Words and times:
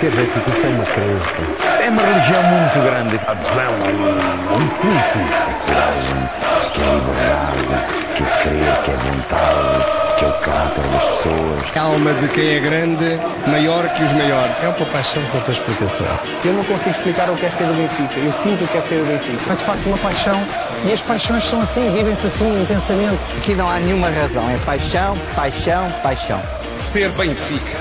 Ser 0.00 0.10
benfiquista 0.12 0.66
é 0.66 0.70
uma 0.70 0.84
crença. 0.84 1.42
É 1.78 1.90
uma 1.90 2.00
religião 2.00 2.42
muito 2.42 2.80
grande. 2.80 3.20
Adesão 3.26 3.74
a 3.74 4.56
um, 4.56 4.62
um 4.62 4.68
culto. 4.68 5.18
É 5.18 5.52
coragem, 5.66 6.30
que 6.72 6.80
é 6.80 6.94
liberdade, 6.94 8.14
que 8.14 8.22
é 8.22 8.26
crer, 8.42 8.82
que 8.82 8.90
é 8.92 8.96
vontade, 8.96 10.16
que 10.18 10.24
é 10.24 10.28
o 10.28 10.32
caráter 10.40 10.84
das 10.84 11.04
pessoas. 11.04 11.70
Calma 11.74 12.14
de 12.14 12.28
quem 12.28 12.48
é 12.48 12.60
grande, 12.60 13.20
maior 13.46 13.86
que 13.90 14.02
os 14.02 14.12
maiores. 14.14 14.56
É 14.62 14.68
uma 14.68 14.86
paixão 14.86 15.22
com 15.26 15.36
outra 15.36 15.52
explicação. 15.52 16.06
Eu 16.46 16.54
não 16.54 16.64
consigo 16.64 16.92
explicar 16.92 17.28
o 17.28 17.36
que 17.36 17.44
é 17.44 17.50
ser 17.50 17.66
do 17.66 17.74
Benfica. 17.74 18.20
Eu 18.20 18.32
sinto 18.32 18.64
o 18.64 18.68
que 18.68 18.78
é 18.78 18.80
ser 18.80 19.00
do 19.00 19.04
Benfica. 19.04 19.52
É 19.52 19.54
de 19.54 19.64
facto 19.64 19.84
uma 19.84 19.98
paixão 19.98 20.42
e 20.86 20.92
as 20.94 21.02
paixões 21.02 21.44
são 21.44 21.60
assim, 21.60 21.94
vivem-se 21.94 22.24
assim 22.24 22.62
intensamente. 22.62 23.18
Aqui 23.36 23.54
não 23.54 23.68
há 23.68 23.78
nenhuma 23.78 24.08
razão, 24.08 24.48
é 24.48 24.56
paixão, 24.64 25.18
paixão, 25.36 25.92
paixão. 26.02 26.40
Ser 26.78 27.10
Benfica. 27.10 27.76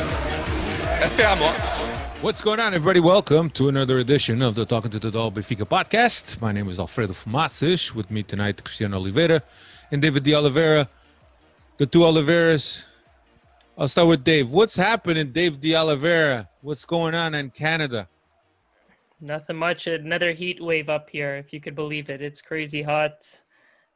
Até 1.01 1.25
à 1.25 1.33
morte. 1.37 1.98
What's 2.21 2.41
going 2.41 2.59
on, 2.59 2.73
everybody? 2.73 2.99
Welcome 2.99 3.49
to 3.51 3.69
another 3.69 3.97
edition 3.99 4.41
of 4.41 4.53
the 4.53 4.65
Talking 4.65 4.91
to 4.91 4.99
the 4.99 5.09
Doll 5.09 5.31
Benfica 5.31 5.63
podcast. 5.65 6.41
My 6.41 6.51
name 6.51 6.67
is 6.67 6.77
Alfredo 6.77 7.13
Fumaças. 7.13 7.95
With 7.95 8.11
me 8.11 8.23
tonight, 8.23 8.61
Cristiano 8.61 8.97
Oliveira 8.97 9.41
and 9.89 10.01
David 10.01 10.23
de 10.23 10.35
Oliveira. 10.35 10.89
The 11.77 11.85
two 11.85 11.99
Oliveiras. 11.99 12.83
I'll 13.77 13.87
start 13.87 14.09
with 14.09 14.25
Dave. 14.25 14.49
What's 14.49 14.75
happening, 14.75 15.31
Dave 15.31 15.61
de 15.61 15.73
Oliveira? 15.77 16.49
What's 16.59 16.83
going 16.83 17.15
on 17.15 17.35
in 17.35 17.51
Canada? 17.51 18.09
Nothing 19.21 19.55
much. 19.55 19.87
Another 19.87 20.33
heat 20.33 20.61
wave 20.61 20.89
up 20.89 21.09
here, 21.09 21.37
if 21.37 21.53
you 21.53 21.61
could 21.61 21.73
believe 21.73 22.09
it. 22.09 22.21
It's 22.21 22.41
crazy 22.41 22.81
hot, 22.81 23.13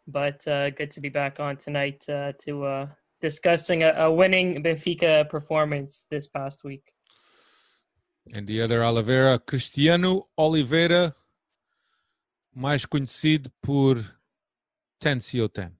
but 0.07 0.47
uh, 0.47 0.69
good 0.69 0.91
to 0.91 1.01
be 1.01 1.09
back 1.09 1.41
on 1.41 1.57
tonight 1.57 2.07
uh, 2.07 2.31
to 2.45 2.63
uh, 2.63 2.87
discussing 3.19 3.83
a, 3.83 3.89
a 3.89 4.09
winning 4.09 4.63
Benfica 4.63 5.27
performance 5.29 6.05
this 6.09 6.27
past 6.27 6.63
week. 6.63 6.92
And 8.31 8.47
the 8.47 8.61
other 8.61 8.83
Oliveira, 8.83 9.37
Cristiano 9.37 10.27
Oliveira, 10.37 11.13
mais 12.55 12.85
conhecido 12.85 13.51
por 13.61 13.97
Tencio10. 15.01 15.71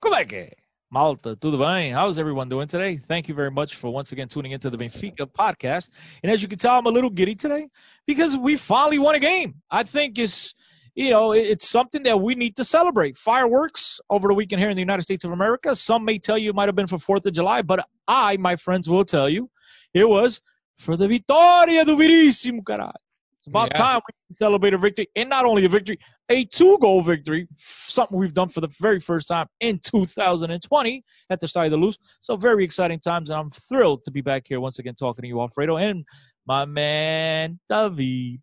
Como 0.00 0.16
é 0.16 0.24
que 0.24 0.36
é? 0.36 0.56
Malta, 0.90 1.34
tudo 1.36 1.56
bem? 1.56 1.94
How's 1.94 2.18
everyone 2.18 2.50
doing 2.50 2.66
today? 2.66 2.98
Thank 2.98 3.26
you 3.26 3.34
very 3.34 3.50
much 3.50 3.76
for 3.76 3.90
once 3.90 4.12
again 4.12 4.28
tuning 4.28 4.52
into 4.52 4.68
the 4.68 4.76
Benfica 4.76 5.26
podcast. 5.26 5.88
And 6.22 6.30
as 6.30 6.42
you 6.42 6.48
can 6.48 6.58
tell, 6.58 6.78
I'm 6.78 6.86
a 6.86 6.90
little 6.90 7.08
giddy 7.08 7.34
today 7.34 7.68
because 8.06 8.36
we 8.36 8.56
finally 8.56 8.98
won 8.98 9.14
a 9.14 9.18
game. 9.18 9.54
I 9.70 9.84
think 9.84 10.18
it's 10.18 10.54
you 10.94 11.08
know 11.08 11.32
it's 11.32 11.66
something 11.66 12.02
that 12.02 12.20
we 12.20 12.34
need 12.34 12.56
to 12.56 12.64
celebrate. 12.64 13.16
Fireworks 13.16 14.00
over 14.10 14.28
the 14.28 14.34
weekend 14.34 14.60
here 14.60 14.68
in 14.68 14.76
the 14.76 14.82
United 14.82 15.02
States 15.02 15.24
of 15.24 15.30
America. 15.30 15.74
Some 15.74 16.04
may 16.04 16.18
tell 16.18 16.36
you 16.36 16.50
it 16.50 16.54
might 16.54 16.68
have 16.68 16.76
been 16.76 16.88
for 16.88 16.98
Fourth 16.98 17.24
of 17.24 17.32
July, 17.32 17.62
but 17.62 17.86
I, 18.06 18.36
my 18.36 18.56
friends, 18.56 18.86
will 18.90 19.04
tell 19.04 19.30
you 19.30 19.48
it 19.94 20.06
was 20.06 20.42
for 20.82 20.96
the 20.96 21.06
Vitória 21.06 21.84
do 21.84 21.96
Veríssimo, 21.96 22.62
caralho. 22.62 22.92
It's 23.38 23.48
about 23.48 23.70
Yeah. 23.72 23.78
time 23.78 24.00
we 24.06 24.34
celebrate 24.34 24.72
a 24.74 24.78
victory, 24.78 25.08
and 25.16 25.28
not 25.28 25.44
only 25.44 25.64
a 25.64 25.68
victory, 25.68 25.98
a 26.28 26.44
two-goal 26.44 27.02
victory, 27.02 27.48
something 27.56 28.16
we've 28.16 28.34
done 28.34 28.48
for 28.48 28.60
the 28.60 28.68
very 28.80 29.00
first 29.00 29.26
time 29.28 29.48
in 29.58 29.80
2020 29.80 31.02
at 31.28 31.40
the 31.40 31.48
start 31.48 31.66
of 31.66 31.72
the 31.72 31.76
loose. 31.76 31.98
So 32.20 32.36
very 32.36 32.64
exciting 32.64 33.00
times, 33.00 33.30
and 33.30 33.40
I'm 33.40 33.50
thrilled 33.50 34.04
to 34.04 34.12
be 34.12 34.20
back 34.20 34.46
here 34.46 34.60
once 34.60 34.78
again 34.78 34.94
talking 34.94 35.22
to 35.22 35.28
you, 35.28 35.40
Alfredo, 35.40 35.76
and 35.76 36.04
my 36.46 36.64
man 36.64 37.58
David. 37.68 38.40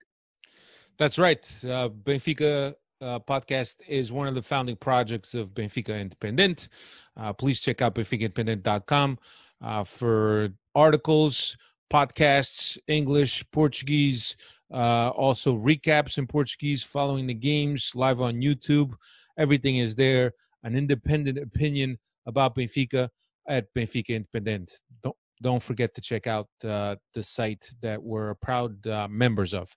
That's 0.98 1.17
right. 1.17 1.45
Uh, 1.64 1.88
Benfica 1.90 2.76
uh, 3.02 3.20
podcast 3.20 3.78
is 3.88 4.12
one 4.12 4.28
of 4.28 4.36
the 4.36 4.42
founding 4.42 4.76
projects 4.76 5.34
of 5.34 5.54
Benfica 5.54 5.98
Independent. 5.98 6.67
Uh, 7.16 7.32
please 7.32 7.62
check 7.62 7.82
out 7.82 7.95
benficaindependent.com 7.95 9.17
uh, 9.62 9.84
for 9.86 10.50
articles, 10.76 11.56
podcasts, 11.89 12.77
English, 12.88 13.44
Portuguese, 13.52 14.36
uh, 14.73 15.10
also 15.10 15.58
recaps 15.58 16.17
in 16.17 16.27
Portuguese 16.27 16.83
following 16.83 17.27
the 17.27 17.33
games 17.33 17.92
live 17.95 18.22
on 18.22 18.42
YouTube. 18.42 18.94
Everything 19.38 19.77
is 19.77 19.95
there. 19.95 20.33
An 20.64 20.76
independent 20.76 21.38
opinion 21.38 21.98
about 22.26 22.55
Benfica 22.55 23.10
at 23.48 23.73
Benfica 23.73 24.10
Independent. 24.10 24.72
Don't 25.02 25.16
don't 25.42 25.64
forget 25.64 25.94
to 25.95 26.02
check 26.02 26.27
out 26.27 26.48
uh, 26.66 26.98
the 27.14 27.23
site 27.23 27.66
that 27.82 28.02
we're 28.02 28.36
proud 28.36 28.86
uh, 28.86 29.08
members 29.10 29.54
of. 29.54 29.73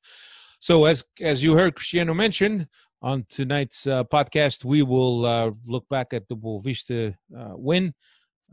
So 0.59 0.84
as 0.84 1.05
as 1.21 1.43
you 1.43 1.55
heard 1.55 1.75
Cristiano 1.77 2.15
mention 2.15 2.69
on 3.00 3.25
tonight's 3.29 3.87
uh, 3.87 4.05
podcast, 4.05 4.65
we 4.65 4.83
will 4.83 5.25
uh, 5.25 5.50
look 5.67 5.89
back 5.89 6.12
at 6.12 6.29
the 6.29 6.37
Boavista 6.37 7.15
uh, 7.37 7.53
win, 7.55 7.94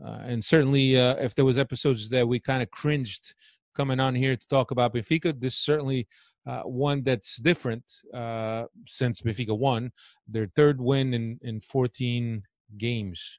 uh, 0.04 0.20
and 0.24 0.44
certainly 0.44 0.98
uh, 0.98 1.16
if 1.16 1.34
there 1.34 1.44
was 1.44 1.58
episodes 1.58 2.08
that 2.08 2.26
we 2.26 2.38
kind 2.40 2.62
of 2.62 2.70
cringed 2.70 3.34
coming 3.74 4.00
on 4.00 4.14
here 4.14 4.36
to 4.36 4.48
talk 4.48 4.70
about 4.70 4.94
Benfica, 4.94 5.38
this 5.38 5.54
is 5.54 5.60
certainly 5.60 6.06
uh, 6.46 6.62
one 6.62 7.02
that's 7.02 7.36
different 7.36 7.84
uh, 8.14 8.64
since 8.86 9.20
Benfica 9.20 9.56
won 9.56 9.92
their 10.26 10.48
third 10.56 10.80
win 10.80 11.14
in 11.14 11.38
in 11.42 11.60
14 11.60 12.42
games. 12.78 13.38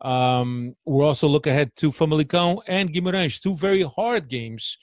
Um, 0.00 0.76
we'll 0.86 1.06
also 1.06 1.26
look 1.26 1.46
ahead 1.46 1.72
to 1.76 1.90
Famalicão 1.90 2.60
and 2.68 2.92
Guimarães, 2.92 3.40
two 3.40 3.56
very 3.56 3.82
hard 3.82 4.28
games 4.28 4.78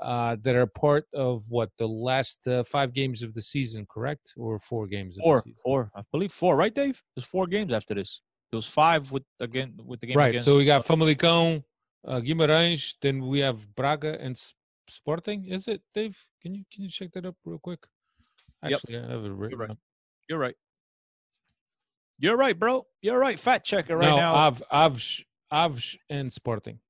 uh, 0.00 0.36
that 0.42 0.56
are 0.56 0.66
part 0.66 1.06
of 1.14 1.42
what 1.50 1.70
the 1.78 1.86
last 1.86 2.46
uh, 2.48 2.62
five 2.64 2.92
games 2.92 3.22
of 3.22 3.32
the 3.34 3.42
season, 3.42 3.86
correct? 3.88 4.34
Or 4.36 4.58
four 4.58 4.86
games 4.86 5.18
of 5.18 5.24
Four, 5.24 5.36
the 5.36 5.42
season? 5.42 5.62
four, 5.64 5.90
I 5.94 6.02
believe 6.12 6.32
four, 6.32 6.56
right, 6.56 6.74
Dave? 6.74 7.00
There's 7.14 7.26
four 7.26 7.46
games 7.46 7.72
after 7.72 7.94
this. 7.94 8.22
There 8.50 8.58
was 8.58 8.66
five 8.66 9.10
with 9.12 9.24
again 9.40 9.78
with 9.84 10.00
the 10.00 10.06
game 10.06 10.16
Right. 10.16 10.28
against. 10.28 10.46
So 10.46 10.56
we 10.56 10.64
got 10.64 10.84
Famalicão, 10.84 11.64
uh, 12.06 12.20
Guimarães, 12.20 12.94
then 13.02 13.26
we 13.26 13.40
have 13.40 13.74
Braga 13.74 14.20
and 14.20 14.38
Sporting. 14.88 15.46
Is 15.46 15.66
it 15.68 15.82
Dave? 15.94 16.16
Can 16.40 16.54
you 16.54 16.64
can 16.72 16.84
you 16.84 16.90
check 16.90 17.10
that 17.12 17.26
up 17.26 17.36
real 17.44 17.58
quick? 17.58 17.84
Yep. 18.62 18.72
Actually, 18.72 18.98
I 18.98 19.10
have 19.10 19.24
it 19.24 19.32
written 19.32 19.58
right. 19.58 19.70
up. 19.70 19.78
You're 20.28 20.38
right. 20.38 20.56
You're 22.18 22.36
right, 22.36 22.58
bro. 22.58 22.86
You're 23.02 23.18
right. 23.18 23.38
Fat 23.38 23.64
checker 23.64 23.96
right 23.96 24.08
no, 24.08 24.16
now. 24.16 24.34
Av, 24.34 24.62
Avs, 24.72 25.22
Avs 25.52 25.96
and 26.08 26.32
Sporting. 26.32 26.80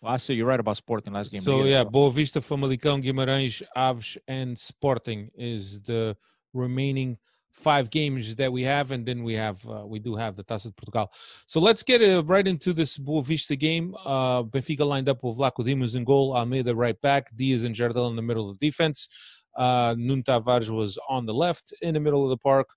well, 0.00 0.14
I 0.14 0.16
see 0.16 0.34
you're 0.34 0.46
right 0.46 0.60
about 0.60 0.76
Sporting 0.76 1.12
last 1.12 1.30
game. 1.30 1.42
So 1.42 1.64
yeah. 1.64 1.84
Boa 1.84 2.10
Vista, 2.10 2.40
Famalicão, 2.40 3.02
Guimarães, 3.02 3.62
Aves, 3.76 4.16
and 4.26 4.58
Sporting 4.58 5.30
is 5.36 5.82
the 5.82 6.16
remaining 6.54 7.18
five 7.56 7.90
games 7.90 8.34
that 8.36 8.52
we 8.52 8.62
have, 8.62 8.90
and 8.90 9.04
then 9.06 9.24
we 9.24 9.34
have 9.34 9.66
uh, 9.68 9.84
we 9.86 9.98
do 9.98 10.14
have 10.14 10.36
the 10.36 10.44
Taça 10.44 10.64
de 10.64 10.72
Portugal. 10.72 11.10
So 11.46 11.58
let's 11.60 11.82
get 11.82 12.02
uh, 12.02 12.22
right 12.24 12.46
into 12.46 12.72
this 12.72 12.98
Boa 12.98 13.22
Vista 13.22 13.56
game. 13.56 13.94
Uh, 14.04 14.42
Benfica 14.42 14.86
lined 14.86 15.08
up 15.08 15.24
with 15.24 15.38
Vlachodimos 15.38 15.96
in 15.96 16.04
goal, 16.04 16.36
Almeida 16.36 16.74
right 16.74 17.00
back, 17.00 17.34
Dias 17.34 17.64
and 17.64 17.74
Jardel 17.74 18.10
in 18.10 18.16
the 18.16 18.22
middle 18.22 18.48
of 18.48 18.58
the 18.58 18.66
defense. 18.66 19.08
Uh, 19.56 19.94
Nuno 19.96 20.22
Tavares 20.22 20.70
was 20.70 20.98
on 21.08 21.24
the 21.24 21.34
left 21.34 21.72
in 21.80 21.94
the 21.94 22.00
middle 22.00 22.22
of 22.24 22.30
the 22.30 22.36
park. 22.36 22.68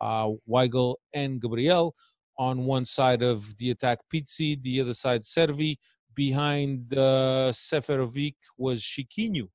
Uh, 0.00 0.30
Weigl 0.48 0.96
and 1.12 1.40
Gabriel 1.40 1.94
on 2.36 2.64
one 2.64 2.84
side 2.84 3.22
of 3.22 3.56
the 3.58 3.70
attack, 3.70 3.98
Pizzi, 4.12 4.60
the 4.62 4.80
other 4.80 4.94
side, 4.94 5.22
Cervi 5.22 5.76
behind 6.14 6.92
uh, 6.94 7.52
Seferovic 7.52 8.34
was 8.58 8.82
Chiquinho, 8.82 9.48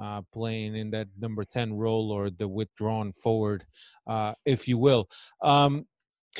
uh, 0.00 0.22
playing 0.32 0.76
in 0.76 0.90
that 0.90 1.08
number 1.18 1.44
10 1.44 1.74
role 1.74 2.10
or 2.10 2.30
the 2.30 2.46
withdrawn 2.46 3.12
forward, 3.12 3.64
uh, 4.06 4.34
if 4.44 4.68
you 4.68 4.78
will. 4.78 5.08
Um, 5.42 5.86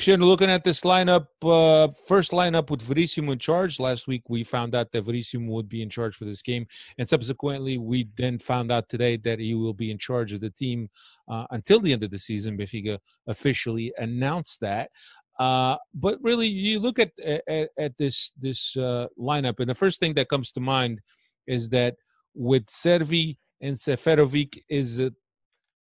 looking 0.05 0.49
at 0.49 0.63
this 0.63 0.81
lineup, 0.81 1.25
uh, 1.43 1.91
first 2.07 2.31
lineup 2.31 2.69
with 2.69 2.81
Verissimo 2.81 3.31
in 3.31 3.39
charge. 3.39 3.79
Last 3.79 4.07
week 4.07 4.23
we 4.29 4.43
found 4.43 4.75
out 4.75 4.91
that 4.91 5.01
Verissimo 5.01 5.51
would 5.53 5.69
be 5.69 5.81
in 5.81 5.89
charge 5.89 6.15
for 6.15 6.25
this 6.25 6.41
game, 6.41 6.67
and 6.97 7.07
subsequently 7.07 7.77
we 7.77 8.07
then 8.15 8.37
found 8.37 8.71
out 8.71 8.89
today 8.89 9.17
that 9.17 9.39
he 9.39 9.55
will 9.55 9.73
be 9.73 9.89
in 9.89 9.97
charge 9.97 10.33
of 10.33 10.41
the 10.41 10.51
team 10.51 10.89
uh, 11.27 11.45
until 11.51 11.79
the 11.79 11.93
end 11.93 12.03
of 12.03 12.11
the 12.11 12.19
season. 12.19 12.57
Benfica 12.57 12.99
officially 13.27 13.91
announced 13.97 14.59
that. 14.61 14.91
Uh, 15.39 15.77
but 15.93 16.17
really, 16.21 16.47
you 16.47 16.79
look 16.79 16.99
at 16.99 17.11
at, 17.19 17.69
at 17.77 17.97
this 17.97 18.31
this 18.39 18.75
uh, 18.77 19.07
lineup, 19.19 19.59
and 19.59 19.69
the 19.69 19.75
first 19.75 19.99
thing 19.99 20.13
that 20.15 20.29
comes 20.29 20.51
to 20.51 20.59
mind 20.59 21.01
is 21.47 21.69
that 21.69 21.95
with 22.33 22.69
Servi 22.69 23.37
and 23.61 23.75
Seferovic 23.75 24.59
is 24.69 24.99
a 24.99 25.11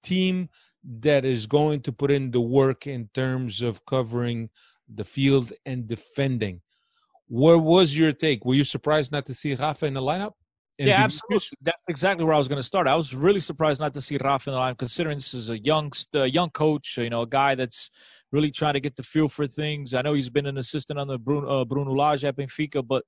team 0.02 0.48
that 0.84 1.24
is 1.24 1.46
going 1.46 1.80
to 1.82 1.92
put 1.92 2.10
in 2.10 2.30
the 2.30 2.40
work 2.40 2.86
in 2.86 3.08
terms 3.12 3.60
of 3.60 3.84
covering 3.86 4.50
the 4.88 5.04
field 5.04 5.52
and 5.64 5.86
defending. 5.86 6.60
What 7.28 7.62
was 7.62 7.96
your 7.96 8.12
take? 8.12 8.44
Were 8.44 8.54
you 8.54 8.64
surprised 8.64 9.10
not 9.10 9.26
to 9.26 9.34
see 9.34 9.54
Rafa 9.54 9.86
in 9.86 9.94
the 9.94 10.00
lineup? 10.00 10.32
And 10.78 10.88
yeah, 10.88 11.02
absolutely. 11.02 11.56
That's 11.62 11.84
exactly 11.88 12.24
where 12.24 12.34
I 12.34 12.38
was 12.38 12.48
going 12.48 12.58
to 12.58 12.62
start. 12.62 12.86
I 12.86 12.94
was 12.94 13.14
really 13.14 13.40
surprised 13.40 13.80
not 13.80 13.94
to 13.94 14.00
see 14.00 14.18
Rafa 14.22 14.50
in 14.50 14.54
the 14.54 14.60
lineup, 14.60 14.78
considering 14.78 15.16
this 15.16 15.32
is 15.32 15.48
a 15.50 15.58
young, 15.58 15.90
young 16.12 16.50
coach. 16.50 16.98
You 16.98 17.10
know, 17.10 17.22
a 17.22 17.26
guy 17.26 17.54
that's 17.54 17.90
really 18.30 18.50
trying 18.50 18.74
to 18.74 18.80
get 18.80 18.94
the 18.94 19.02
feel 19.02 19.28
for 19.28 19.46
things. 19.46 19.94
I 19.94 20.02
know 20.02 20.12
he's 20.12 20.30
been 20.30 20.46
an 20.46 20.58
assistant 20.58 20.98
on 20.98 21.08
the 21.08 21.18
Bruno, 21.18 21.62
uh, 21.62 21.64
Bruno 21.64 21.92
Lage 21.92 22.24
at 22.24 22.36
Benfica, 22.36 22.86
but 22.86 23.04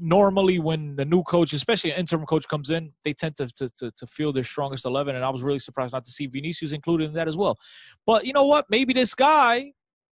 normally 0.00 0.58
when 0.58 0.96
the 0.96 1.04
new 1.04 1.22
coach, 1.22 1.52
especially 1.52 1.92
an 1.92 1.98
interim 1.98 2.26
coach, 2.26 2.46
comes 2.48 2.70
in, 2.70 2.92
they 3.04 3.12
tend 3.12 3.36
to, 3.36 3.46
to, 3.46 3.68
to, 3.78 3.90
to 3.90 4.06
feel 4.06 4.32
their 4.32 4.44
strongest 4.44 4.84
11. 4.84 5.16
And 5.16 5.24
I 5.24 5.30
was 5.30 5.42
really 5.42 5.58
surprised 5.58 5.92
not 5.92 6.04
to 6.04 6.10
see 6.10 6.26
Vinicius 6.26 6.72
included 6.72 7.04
in 7.04 7.12
that 7.14 7.28
as 7.28 7.36
well. 7.36 7.58
But 8.06 8.26
you 8.26 8.32
know 8.32 8.46
what? 8.46 8.66
Maybe 8.68 8.92
this 8.92 9.14
guy 9.14 9.72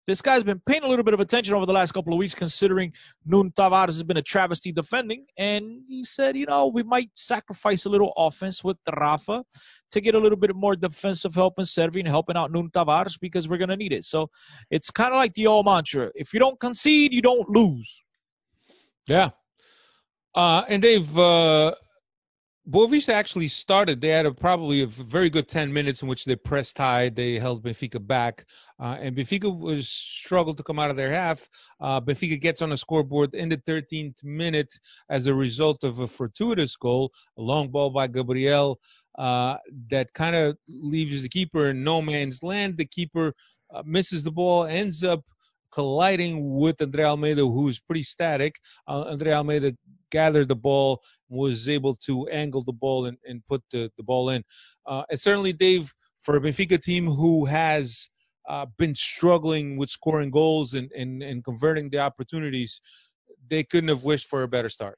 this 0.08 0.22
guy's 0.22 0.44
been 0.44 0.62
paying 0.66 0.84
a 0.84 0.88
little 0.88 1.06
bit 1.06 1.14
of 1.14 1.20
attention 1.20 1.54
over 1.54 1.66
the 1.66 1.74
last 1.74 1.92
couple 1.92 2.12
of 2.12 2.18
weeks, 2.18 2.34
considering 2.34 2.92
Nuno 3.26 3.50
Tavares 3.52 3.88
has 3.88 4.04
been 4.04 4.18
a 4.18 4.22
travesty 4.22 4.72
defending. 4.72 5.26
And 5.38 5.82
he 5.88 6.04
said, 6.04 6.36
you 6.36 6.48
know, 6.48 6.68
we 6.68 6.82
might 6.82 7.12
sacrifice 7.14 7.86
a 7.86 7.90
little 7.90 8.12
offense 8.18 8.64
with 8.64 8.78
Rafa 8.98 9.44
to 9.92 10.02
get 10.02 10.16
a 10.16 10.20
little 10.20 10.38
bit 10.38 10.56
more 10.56 10.76
defensive 10.76 11.36
help 11.36 11.56
and 11.58 11.68
serving, 11.68 12.08
helping 12.08 12.36
out 12.36 12.52
Nuno 12.52 12.70
Tavares 12.70 13.20
because 13.20 13.48
we're 13.48 13.58
going 13.58 13.70
to 13.70 13.78
need 13.78 13.94
it. 13.94 14.04
So 14.04 14.30
it's 14.72 14.90
kind 14.90 15.14
of 15.14 15.18
like 15.18 15.34
the 15.36 15.48
old 15.48 15.66
mantra 15.66 16.10
if 16.16 16.34
you 16.34 16.40
don't 16.40 16.60
concede, 16.60 17.14
you 17.14 17.22
don't 17.22 17.48
lose. 17.50 18.02
Yeah. 19.08 19.30
Uh, 20.36 20.64
and 20.68 20.84
they've. 20.84 21.18
Uh 21.18 21.74
Boavista 22.70 23.10
actually 23.10 23.48
started. 23.48 24.00
They 24.00 24.10
had 24.10 24.28
a, 24.28 24.32
probably 24.32 24.82
a 24.82 24.86
very 24.86 25.32
good 25.32 25.48
10 25.48 25.74
minutes 25.74 26.04
in 26.04 26.08
which 26.08 26.26
they 26.26 26.36
pressed 26.36 26.78
high. 26.78 27.10
They 27.10 27.40
held 27.40 27.64
Benfica 27.64 28.06
back. 28.06 28.46
Uh, 28.80 28.98
and 29.00 29.16
Benfica 29.16 29.56
was 29.56 29.90
struggled 29.90 30.58
to 30.58 30.64
come 30.64 30.78
out 30.78 30.92
of 30.92 30.96
their 30.96 31.12
half. 31.12 31.50
Uh, 31.80 32.00
Benfica 32.00 32.40
gets 32.40 32.62
on 32.62 32.72
a 32.72 32.78
scoreboard 32.78 33.34
in 33.34 33.50
the 33.50 33.58
13th 33.58 34.24
minute 34.24 34.72
as 35.10 35.26
a 35.26 35.34
result 35.34 35.84
of 35.84 36.00
a 36.00 36.08
fortuitous 36.08 36.78
goal, 36.78 37.12
a 37.38 37.42
long 37.42 37.70
ball 37.70 37.90
by 37.90 38.06
Gabriel 38.06 38.80
uh, 39.18 39.58
that 39.90 40.14
kind 40.14 40.36
of 40.36 40.56
leaves 40.68 41.24
the 41.24 41.30
keeper 41.30 41.70
in 41.70 41.84
no 41.84 42.00
man's 42.00 42.44
land. 42.44 42.78
The 42.78 42.86
keeper 42.86 43.34
uh, 43.74 43.82
misses 43.86 44.24
the 44.24 44.32
ball, 44.32 44.66
ends 44.66 45.04
up 45.04 45.24
colliding 45.72 46.56
with 46.56 46.82
Andre 46.82 47.04
Almeida, 47.04 47.42
who's 47.42 47.80
pretty 47.80 48.04
static. 48.04 48.56
Uh, 48.88 49.04
Andre 49.04 49.34
Almeida 49.34 49.74
gathered 50.12 50.48
the 50.48 50.56
ball, 50.56 51.02
was 51.30 51.70
able 51.70 51.96
to 51.96 52.28
angle 52.28 52.64
the 52.64 52.74
ball 52.74 53.06
and, 53.06 53.18
and 53.26 53.46
put 53.48 53.64
the, 53.72 53.90
the 53.98 54.04
ball 54.04 54.30
in. 54.30 54.44
Uh, 54.86 55.04
and 55.10 55.20
certainly, 55.20 55.54
Dave, 55.54 55.94
for 56.20 56.36
a 56.36 56.42
Benfica 56.42 56.82
team 56.82 57.08
who 57.08 57.46
has 57.46 58.10
uh, 58.50 58.66
been 58.78 58.94
struggling 58.94 59.78
with 59.78 59.90
scoring 59.90 60.32
goals 60.32 60.74
and, 60.74 60.92
and, 60.92 61.24
and 61.24 61.44
converting 61.44 61.90
the 61.90 62.00
opportunities, 62.00 62.82
they 63.50 63.64
couldn't 63.64 63.90
have 63.90 64.04
wished 64.04 64.28
for 64.28 64.44
a 64.44 64.48
better 64.48 64.70
start. 64.70 64.98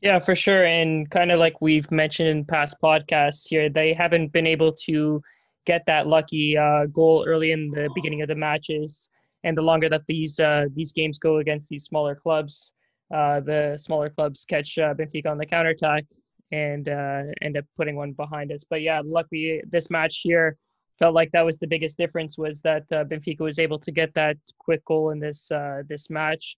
Yeah, 0.00 0.18
for 0.18 0.34
sure. 0.34 0.64
And 0.64 1.10
kind 1.10 1.32
of 1.32 1.38
like 1.38 1.60
we've 1.60 1.90
mentioned 1.90 2.28
in 2.28 2.44
past 2.44 2.76
podcasts 2.82 3.44
here, 3.48 3.70
they 3.70 3.94
haven't 3.94 4.32
been 4.32 4.46
able 4.46 4.72
to 4.86 5.22
get 5.64 5.82
that 5.86 6.06
lucky 6.06 6.56
uh, 6.56 6.86
goal 6.86 7.24
early 7.26 7.52
in 7.52 7.70
the 7.70 7.88
beginning 7.94 8.22
of 8.22 8.28
the 8.28 8.34
matches. 8.34 9.10
And 9.46 9.56
the 9.56 9.62
longer 9.62 9.88
that 9.88 10.02
these 10.08 10.40
uh, 10.40 10.64
these 10.74 10.92
games 10.92 11.20
go 11.20 11.38
against 11.38 11.68
these 11.68 11.84
smaller 11.84 12.16
clubs, 12.16 12.74
uh, 13.14 13.38
the 13.38 13.78
smaller 13.80 14.10
clubs 14.10 14.44
catch 14.44 14.76
uh, 14.76 14.92
Benfica 14.92 15.30
on 15.30 15.38
the 15.38 15.46
counterattack 15.46 16.04
and 16.50 16.88
uh, 16.88 17.22
end 17.42 17.56
up 17.56 17.64
putting 17.76 17.94
one 17.94 18.12
behind 18.12 18.50
us. 18.50 18.64
But 18.68 18.82
yeah, 18.82 19.00
luckily 19.04 19.62
this 19.70 19.88
match 19.88 20.22
here 20.24 20.56
felt 20.98 21.14
like 21.14 21.30
that 21.30 21.44
was 21.44 21.58
the 21.58 21.68
biggest 21.68 21.96
difference 21.96 22.36
was 22.36 22.60
that 22.62 22.82
uh, 22.90 23.04
Benfica 23.04 23.40
was 23.40 23.60
able 23.60 23.78
to 23.78 23.92
get 23.92 24.12
that 24.14 24.36
quick 24.58 24.84
goal 24.84 25.10
in 25.10 25.20
this 25.20 25.48
uh, 25.52 25.82
this 25.88 26.10
match, 26.10 26.56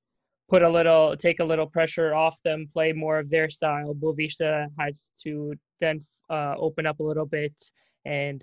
put 0.48 0.62
a 0.62 0.70
little, 0.78 1.14
take 1.14 1.40
a 1.40 1.44
little 1.44 1.66
pressure 1.66 2.14
off 2.14 2.40
them, 2.42 2.70
play 2.72 2.94
more 2.94 3.18
of 3.18 3.28
their 3.28 3.50
style. 3.50 3.94
Boavista 3.94 4.68
has 4.78 5.10
to 5.24 5.52
then 5.82 6.02
open 6.30 6.86
up 6.86 7.00
a 7.00 7.02
little 7.02 7.26
bit 7.26 7.52
and 8.06 8.40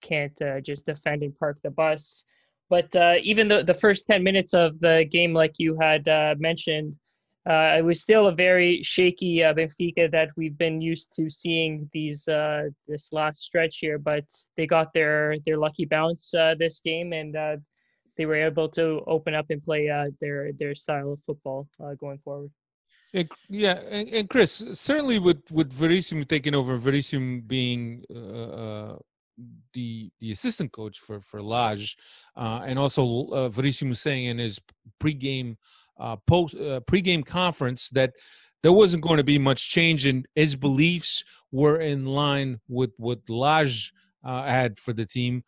can't 0.00 0.40
just 0.62 0.86
defend 0.86 1.22
and 1.22 1.38
park 1.38 1.58
the 1.62 1.70
bus. 1.70 2.24
But 2.70 2.94
uh, 2.96 3.16
even 3.22 3.48
the, 3.48 3.62
the 3.62 3.74
first 3.74 4.06
10 4.06 4.22
minutes 4.22 4.54
of 4.54 4.78
the 4.80 5.06
game, 5.10 5.34
like 5.34 5.54
you 5.58 5.76
had 5.80 6.08
uh, 6.08 6.34
mentioned, 6.38 6.96
uh, 7.48 7.76
it 7.78 7.84
was 7.84 8.00
still 8.00 8.28
a 8.28 8.32
very 8.34 8.82
shaky 8.82 9.44
uh, 9.44 9.52
Benfica 9.52 10.10
that 10.10 10.30
we've 10.34 10.56
been 10.56 10.80
used 10.80 11.12
to 11.14 11.28
seeing 11.28 11.88
these 11.92 12.26
uh, 12.26 12.70
this 12.88 13.12
last 13.12 13.42
stretch 13.42 13.78
here. 13.78 13.98
But 13.98 14.24
they 14.56 14.66
got 14.66 14.94
their 14.94 15.36
their 15.44 15.58
lucky 15.58 15.84
bounce 15.84 16.32
uh, 16.32 16.54
this 16.58 16.80
game, 16.80 17.12
and 17.12 17.34
they 18.16 18.24
were 18.24 18.36
able 18.36 18.70
to 18.70 19.02
open 19.06 19.34
up 19.34 19.46
and 19.50 19.62
play 19.62 19.88
their 20.22 20.52
their 20.52 20.74
style 20.74 21.12
of 21.12 21.20
football 21.26 21.68
going 22.00 22.18
forward. 22.24 22.50
Yeah, 23.48 23.78
and, 23.90 24.08
and, 24.08 24.28
Chris, 24.28 24.64
certainly 24.72 25.18
with 25.18 25.52
with 25.52 25.70
Verissimo 25.70 26.24
taking 26.24 26.54
over, 26.54 26.78
Verissimo 26.78 27.42
being 27.46 28.04
the 29.72 30.10
the 30.20 30.30
assistant 30.30 30.72
coach 30.72 30.98
for 30.98 31.20
for 31.20 31.42
Lage, 31.42 31.96
uh, 32.36 32.62
and 32.64 32.78
also 32.78 33.28
uh, 33.28 33.48
Verissimo 33.48 33.94
saying 33.94 34.26
in 34.26 34.38
his 34.38 34.60
pregame 35.00 35.56
uh, 35.98 36.16
post 36.26 36.54
uh, 36.54 36.80
pregame 36.86 37.24
conference 37.24 37.88
that 37.90 38.12
there 38.62 38.72
wasn't 38.72 39.02
going 39.02 39.18
to 39.18 39.24
be 39.24 39.38
much 39.38 39.70
change, 39.70 40.06
and 40.06 40.26
his 40.34 40.56
beliefs 40.56 41.22
were 41.52 41.80
in 41.80 42.06
line 42.06 42.60
with 42.68 42.90
what 42.96 43.18
Lage 43.28 43.92
uh, 44.24 44.44
had 44.44 44.78
for 44.78 44.92
the 44.92 45.06
team. 45.06 45.42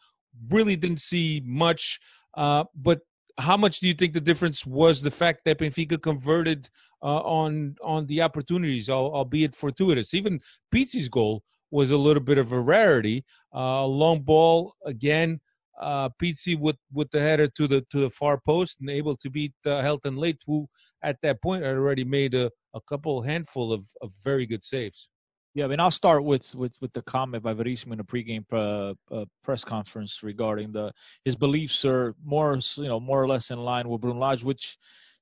Really 0.51 0.77
didn't 0.77 1.01
see 1.01 1.43
much, 1.45 1.99
uh, 2.37 2.65
but 2.75 3.01
how 3.39 3.57
much 3.57 3.81
do 3.81 3.87
you 3.87 3.95
think 3.95 4.13
the 4.13 4.21
difference 4.21 4.67
was 4.67 5.03
the 5.03 5.11
fact 5.11 5.43
that 5.45 5.59
Benfica 5.59 6.01
converted 6.01 6.69
uh, 7.03 7.21
on 7.21 7.77
on 7.83 8.07
the 8.07 8.23
opportunities, 8.23 8.89
albeit 8.89 9.55
fortuitous? 9.55 10.15
Even 10.15 10.41
Pizzi's 10.71 11.09
goal 11.09 11.43
was 11.71 11.91
a 11.91 11.97
little 11.97 12.23
bit 12.23 12.39
of 12.39 12.53
a 12.53 12.61
rarity. 12.61 13.25
Uh, 13.55 13.85
long 13.87 14.23
ball 14.23 14.75
again. 14.85 15.41
Uh, 15.79 16.09
Pizzi 16.21 16.59
with 16.59 16.77
with 16.91 17.11
the 17.11 17.21
header 17.21 17.49
to 17.49 17.69
the 17.69 17.85
to 17.91 18.01
the 18.01 18.09
far 18.09 18.41
post 18.41 18.79
and 18.81 18.89
able 18.89 19.15
to 19.17 19.29
beat 19.29 19.53
uh, 19.67 19.83
Helton 19.83 20.17
Leite, 20.17 20.41
who 20.47 20.67
at 21.03 21.19
that 21.23 21.43
point 21.43 21.63
had 21.63 21.77
already 21.77 22.05
made 22.05 22.35
a, 22.35 22.51
a 22.75 22.81
couple 22.89 23.21
handful 23.21 23.75
of, 23.75 23.87
of 24.01 24.11
very 24.25 24.47
good 24.47 24.65
saves. 24.65 25.11
Yeah, 25.57 25.65
I 25.65 25.69
mean, 25.69 25.81
I'll 25.81 25.91
start 25.91 26.23
with 26.25 26.55
with 26.55 26.77
with 26.83 26.93
the 26.93 27.01
comment 27.03 27.43
by 27.43 27.55
Verissimo 27.55 27.93
in 27.93 27.99
the 27.99 28.05
pregame 28.05 28.45
uh, 28.53 28.95
uh, 29.15 29.25
press 29.43 29.65
conference 29.65 30.23
regarding 30.23 30.73
the 30.73 30.93
his 31.25 31.35
beliefs 31.35 31.83
are 31.85 32.15
more 32.23 32.59
you 32.77 32.89
know 32.89 33.01
more 33.01 33.23
or 33.23 33.27
less 33.27 33.51
in 33.51 33.59
line 33.59 33.89
with 33.89 34.03
Bruno 34.03 34.19
Lage, 34.19 34.45
which 34.45 34.77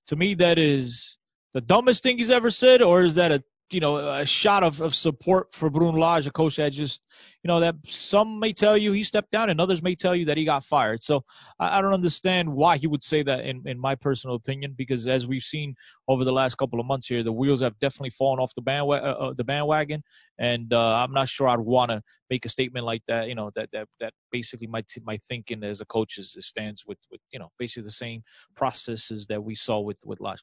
to 0.06 0.16
me 0.16 0.34
that 0.34 0.58
is 0.58 1.18
the 1.52 1.60
dumbest 1.60 2.02
thing 2.02 2.18
he's 2.18 2.32
ever 2.32 2.50
said, 2.50 2.82
or 2.82 3.04
is 3.04 3.14
that 3.14 3.30
a 3.30 3.44
you 3.70 3.80
know, 3.80 3.96
a 3.96 4.24
shot 4.24 4.62
of, 4.62 4.80
of 4.80 4.94
support 4.94 5.52
for 5.52 5.70
Bruno 5.70 5.98
Lage, 5.98 6.26
a 6.26 6.30
coach 6.30 6.56
that 6.56 6.70
just, 6.70 7.02
you 7.42 7.48
know, 7.48 7.60
that 7.60 7.74
some 7.84 8.38
may 8.38 8.52
tell 8.52 8.76
you 8.76 8.92
he 8.92 9.02
stepped 9.02 9.30
down 9.30 9.50
and 9.50 9.60
others 9.60 9.82
may 9.82 9.94
tell 9.94 10.14
you 10.14 10.26
that 10.26 10.36
he 10.36 10.44
got 10.44 10.62
fired. 10.62 11.02
So 11.02 11.24
I, 11.58 11.78
I 11.78 11.80
don't 11.80 11.94
understand 11.94 12.52
why 12.52 12.76
he 12.76 12.86
would 12.86 13.02
say 13.02 13.22
that 13.22 13.44
in, 13.44 13.66
in 13.66 13.78
my 13.80 13.94
personal 13.94 14.36
opinion, 14.36 14.74
because 14.76 15.08
as 15.08 15.26
we've 15.26 15.42
seen 15.42 15.74
over 16.08 16.24
the 16.24 16.32
last 16.32 16.56
couple 16.56 16.78
of 16.78 16.86
months 16.86 17.06
here, 17.06 17.22
the 17.22 17.32
wheels 17.32 17.62
have 17.62 17.78
definitely 17.80 18.10
fallen 18.10 18.38
off 18.38 18.54
the 18.54 18.62
bandwagon, 18.62 19.08
uh, 19.08 19.12
uh, 19.12 19.34
the 19.34 19.44
bandwagon. 19.44 20.02
And 20.38 20.72
uh, 20.72 20.96
I'm 20.96 21.12
not 21.12 21.28
sure 21.28 21.48
I'd 21.48 21.58
want 21.58 21.90
to 21.90 22.02
make 22.28 22.44
a 22.44 22.50
statement 22.50 22.84
like 22.84 23.02
that, 23.08 23.28
you 23.28 23.34
know, 23.34 23.50
that, 23.54 23.70
that, 23.72 23.88
that 23.98 24.12
basically 24.30 24.66
my, 24.66 24.82
t- 24.82 25.00
my 25.04 25.16
thinking 25.16 25.64
as 25.64 25.80
a 25.80 25.86
coach 25.86 26.18
is, 26.18 26.36
stands 26.40 26.84
with, 26.86 26.98
with, 27.10 27.20
you 27.32 27.38
know, 27.38 27.48
basically 27.58 27.84
the 27.84 27.92
same 27.92 28.22
processes 28.54 29.26
that 29.26 29.42
we 29.42 29.54
saw 29.54 29.80
with, 29.80 29.98
with 30.04 30.20
Lage. 30.20 30.42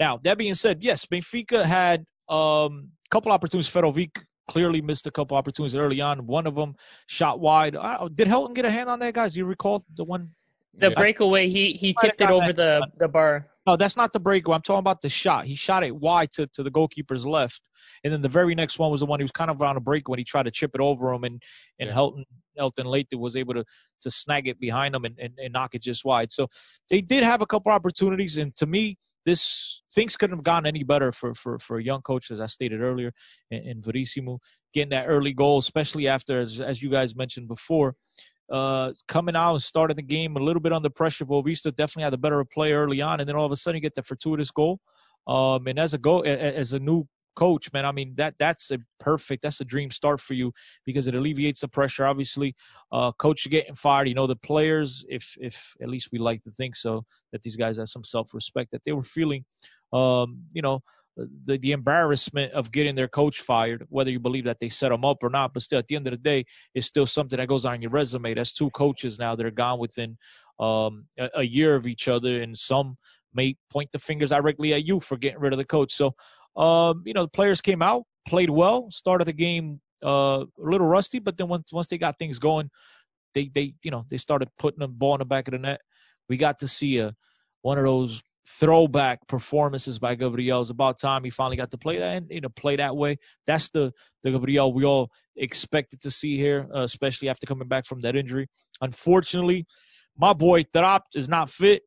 Now, 0.00 0.18
that 0.24 0.38
being 0.38 0.54
said, 0.54 0.82
yes, 0.82 1.04
Benfica 1.06 1.64
had 1.64 2.04
um, 2.28 2.90
couple 3.10 3.32
opportunities. 3.32 3.72
Seferovic 3.72 4.10
clearly 4.48 4.80
missed 4.80 5.06
a 5.06 5.10
couple 5.10 5.36
opportunities 5.36 5.74
early 5.74 6.00
on. 6.00 6.26
One 6.26 6.46
of 6.46 6.54
them 6.54 6.74
shot 7.06 7.40
wide. 7.40 7.76
Uh, 7.76 8.08
did 8.14 8.28
Helton 8.28 8.54
get 8.54 8.64
a 8.64 8.70
hand 8.70 8.88
on 8.88 8.98
that, 9.00 9.14
guys? 9.14 9.34
Do 9.34 9.40
you 9.40 9.46
recall 9.46 9.82
the 9.94 10.04
one? 10.04 10.30
The 10.76 10.88
yeah. 10.88 10.98
breakaway, 10.98 11.48
he 11.48 11.72
he 11.72 11.94
tipped 12.00 12.20
it 12.20 12.30
over 12.30 12.52
the 12.52 12.86
the 12.98 13.06
bar. 13.06 13.48
No, 13.66 13.76
that's 13.76 13.96
not 13.96 14.12
the 14.12 14.20
breakaway. 14.20 14.56
I'm 14.56 14.62
talking 14.62 14.80
about 14.80 15.00
the 15.00 15.08
shot. 15.08 15.46
He 15.46 15.54
shot 15.54 15.84
it 15.84 15.94
wide 15.94 16.30
to, 16.32 16.46
to 16.48 16.62
the 16.62 16.70
goalkeeper's 16.70 17.24
left, 17.24 17.62
and 18.02 18.12
then 18.12 18.20
the 18.20 18.28
very 18.28 18.54
next 18.54 18.78
one 18.78 18.90
was 18.90 19.00
the 19.00 19.06
one 19.06 19.20
he 19.20 19.24
was 19.24 19.30
kind 19.30 19.50
of 19.50 19.62
on 19.62 19.76
a 19.76 19.80
break 19.80 20.08
when 20.08 20.18
he 20.18 20.24
tried 20.24 20.42
to 20.42 20.50
chip 20.50 20.72
it 20.74 20.80
over 20.80 21.12
him, 21.12 21.24
and 21.24 21.40
and 21.78 21.88
yeah. 21.88 21.94
Helton 21.94 22.24
Helton 22.58 22.86
Leite 22.86 23.16
was 23.16 23.36
able 23.36 23.54
to 23.54 23.64
to 24.00 24.10
snag 24.10 24.48
it 24.48 24.58
behind 24.58 24.94
him 24.94 25.04
and, 25.04 25.16
and, 25.18 25.32
and 25.38 25.52
knock 25.52 25.74
it 25.74 25.82
just 25.82 26.04
wide. 26.04 26.32
So 26.32 26.48
they 26.90 27.00
did 27.00 27.22
have 27.22 27.40
a 27.40 27.46
couple 27.46 27.70
opportunities, 27.70 28.36
and 28.36 28.54
to 28.56 28.66
me, 28.66 28.98
this 29.24 29.82
things 29.94 30.16
couldn't 30.16 30.36
have 30.36 30.44
gone 30.44 30.66
any 30.66 30.82
better 30.82 31.12
for 31.12 31.34
for 31.34 31.58
for 31.58 31.78
a 31.78 31.82
young 31.82 32.02
coach, 32.02 32.30
as 32.30 32.40
I 32.40 32.46
stated 32.46 32.80
earlier, 32.80 33.12
in, 33.50 33.62
in 33.62 33.82
Verissimo, 33.82 34.38
getting 34.72 34.90
that 34.90 35.06
early 35.06 35.32
goal, 35.32 35.58
especially 35.58 36.08
after, 36.08 36.40
as, 36.40 36.60
as 36.60 36.82
you 36.82 36.90
guys 36.90 37.16
mentioned 37.16 37.48
before, 37.48 37.94
uh, 38.52 38.92
coming 39.08 39.36
out 39.36 39.52
and 39.52 39.62
starting 39.62 39.96
the 39.96 40.02
game 40.02 40.36
a 40.36 40.40
little 40.40 40.60
bit 40.60 40.72
under 40.72 40.90
pressure. 40.90 41.24
Boavista 41.24 41.74
definitely 41.74 42.04
had 42.04 42.14
a 42.14 42.18
better 42.18 42.44
play 42.44 42.72
early 42.72 43.00
on, 43.00 43.20
and 43.20 43.28
then 43.28 43.36
all 43.36 43.46
of 43.46 43.52
a 43.52 43.56
sudden 43.56 43.76
you 43.76 43.82
get 43.82 43.94
the 43.94 44.02
fortuitous 44.02 44.50
goal. 44.50 44.78
Um, 45.26 45.66
and 45.66 45.78
as 45.78 45.94
a 45.94 45.98
go 45.98 46.20
as 46.20 46.74
a 46.74 46.78
new 46.78 47.06
coach, 47.34 47.72
man, 47.72 47.84
I 47.84 47.92
mean 47.92 48.14
that 48.16 48.34
that's 48.38 48.70
a 48.70 48.78
perfect, 48.98 49.42
that's 49.42 49.60
a 49.60 49.64
dream 49.64 49.90
start 49.90 50.20
for 50.20 50.34
you 50.34 50.52
because 50.84 51.06
it 51.06 51.14
alleviates 51.14 51.60
the 51.60 51.68
pressure. 51.68 52.06
Obviously, 52.06 52.54
uh, 52.92 53.12
coach 53.12 53.48
getting 53.50 53.74
fired. 53.74 54.08
You 54.08 54.14
know 54.14 54.26
the 54.26 54.36
players, 54.36 55.04
if 55.08 55.36
if 55.40 55.74
at 55.82 55.88
least 55.88 56.08
we 56.12 56.18
like 56.18 56.40
to 56.42 56.50
think 56.50 56.76
so, 56.76 57.04
that 57.32 57.42
these 57.42 57.56
guys 57.56 57.78
have 57.78 57.88
some 57.88 58.04
self 58.04 58.34
respect 58.34 58.70
that 58.72 58.82
they 58.84 58.92
were 58.92 59.02
feeling. 59.02 59.44
Um, 59.92 60.44
you 60.52 60.62
know. 60.62 60.80
The, 61.44 61.58
the 61.58 61.70
embarrassment 61.70 62.54
of 62.54 62.72
getting 62.72 62.96
their 62.96 63.06
coach 63.06 63.40
fired, 63.40 63.86
whether 63.88 64.10
you 64.10 64.18
believe 64.18 64.46
that 64.46 64.58
they 64.58 64.68
set 64.68 64.88
them 64.88 65.04
up 65.04 65.22
or 65.22 65.30
not, 65.30 65.54
but 65.54 65.62
still 65.62 65.78
at 65.78 65.86
the 65.86 65.94
end 65.94 66.08
of 66.08 66.10
the 66.10 66.16
day, 66.16 66.44
it's 66.74 66.88
still 66.88 67.06
something 67.06 67.36
that 67.36 67.46
goes 67.46 67.64
on 67.64 67.80
your 67.80 67.92
resume. 67.92 68.34
That's 68.34 68.52
two 68.52 68.68
coaches 68.70 69.16
now 69.16 69.36
that 69.36 69.46
are 69.46 69.52
gone 69.52 69.78
within 69.78 70.18
um, 70.58 71.06
a, 71.16 71.30
a 71.36 71.42
year 71.44 71.76
of 71.76 71.86
each 71.86 72.08
other, 72.08 72.42
and 72.42 72.58
some 72.58 72.96
may 73.32 73.54
point 73.72 73.92
the 73.92 74.00
fingers 74.00 74.30
directly 74.30 74.74
at 74.74 74.84
you 74.84 74.98
for 74.98 75.16
getting 75.16 75.38
rid 75.38 75.52
of 75.52 75.58
the 75.58 75.64
coach. 75.64 75.92
So 75.92 76.16
um, 76.56 77.02
you 77.04 77.12
know, 77.12 77.22
the 77.22 77.30
players 77.30 77.60
came 77.60 77.82
out, 77.82 78.04
played 78.26 78.50
well, 78.50 78.90
started 78.90 79.26
the 79.26 79.32
game 79.32 79.80
uh, 80.04 80.44
a 80.44 80.46
little 80.58 80.86
rusty, 80.86 81.18
but 81.18 81.36
then 81.36 81.48
once 81.48 81.72
once 81.72 81.86
they 81.86 81.98
got 81.98 82.18
things 82.18 82.38
going, 82.38 82.70
they 83.34 83.50
they 83.52 83.74
you 83.82 83.90
know 83.90 84.04
they 84.08 84.18
started 84.18 84.48
putting 84.58 84.80
the 84.80 84.88
ball 84.88 85.14
in 85.14 85.20
the 85.20 85.24
back 85.24 85.48
of 85.48 85.52
the 85.52 85.58
net. 85.58 85.80
We 86.28 86.36
got 86.36 86.58
to 86.60 86.68
see 86.68 86.98
a 86.98 87.14
one 87.62 87.78
of 87.78 87.84
those 87.84 88.22
throwback 88.46 89.26
performances 89.26 89.98
by 89.98 90.14
Gabriel. 90.14 90.60
It's 90.60 90.70
about 90.70 91.00
time 91.00 91.24
he 91.24 91.30
finally 91.30 91.56
got 91.56 91.70
to 91.70 91.78
play 91.78 91.98
that 91.98 92.16
and 92.16 92.26
you 92.30 92.40
know 92.40 92.50
play 92.50 92.76
that 92.76 92.96
way. 92.96 93.18
That's 93.46 93.70
the 93.70 93.92
the 94.22 94.30
Gabriel 94.30 94.72
we 94.72 94.84
all 94.84 95.10
expected 95.36 96.00
to 96.02 96.10
see 96.10 96.36
here, 96.36 96.68
uh, 96.74 96.82
especially 96.82 97.28
after 97.28 97.46
coming 97.46 97.68
back 97.68 97.86
from 97.86 98.00
that 98.00 98.16
injury. 98.16 98.48
Unfortunately, 98.80 99.66
my 100.16 100.32
boy 100.32 100.64
Taarabt 100.64 101.00
is 101.14 101.28
not 101.28 101.50
fit, 101.50 101.82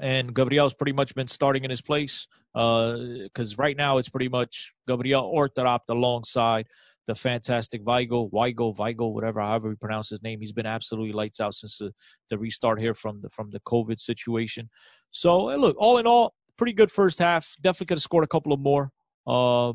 and 0.00 0.34
Gabriel's 0.34 0.74
pretty 0.74 0.92
much 0.92 1.14
been 1.14 1.28
starting 1.28 1.64
in 1.64 1.70
his 1.70 1.82
place 1.82 2.26
because 2.56 3.52
uh, 3.52 3.56
right 3.58 3.76
now 3.76 3.98
it's 3.98 4.08
pretty 4.08 4.30
much 4.30 4.72
Gabriel 4.88 5.24
or 5.24 5.46
Taarabt 5.46 5.80
alongside 5.90 6.66
the 7.06 7.14
fantastic 7.14 7.84
Weigl, 7.84 8.30
Weigl, 8.32 8.74
Weigl, 8.74 9.12
whatever, 9.12 9.40
however 9.42 9.68
we 9.68 9.74
pronounce 9.74 10.08
his 10.08 10.22
name. 10.22 10.40
He's 10.40 10.52
been 10.52 10.64
absolutely 10.64 11.12
lights 11.12 11.38
out 11.38 11.54
since 11.54 11.76
the, 11.78 11.92
the 12.30 12.38
restart 12.38 12.80
here 12.80 12.94
from 12.94 13.20
the 13.20 13.28
from 13.28 13.50
the 13.50 13.60
COVID 13.60 13.98
situation. 13.98 14.70
So 15.10 15.44
look, 15.56 15.76
all 15.78 15.98
in 15.98 16.06
all, 16.06 16.32
pretty 16.56 16.72
good 16.72 16.90
first 16.90 17.18
half. 17.18 17.54
Definitely 17.60 17.86
could 17.88 17.98
have 17.98 18.02
scored 18.02 18.24
a 18.24 18.28
couple 18.28 18.54
of 18.54 18.60
more. 18.60 18.90
Uh, 19.26 19.74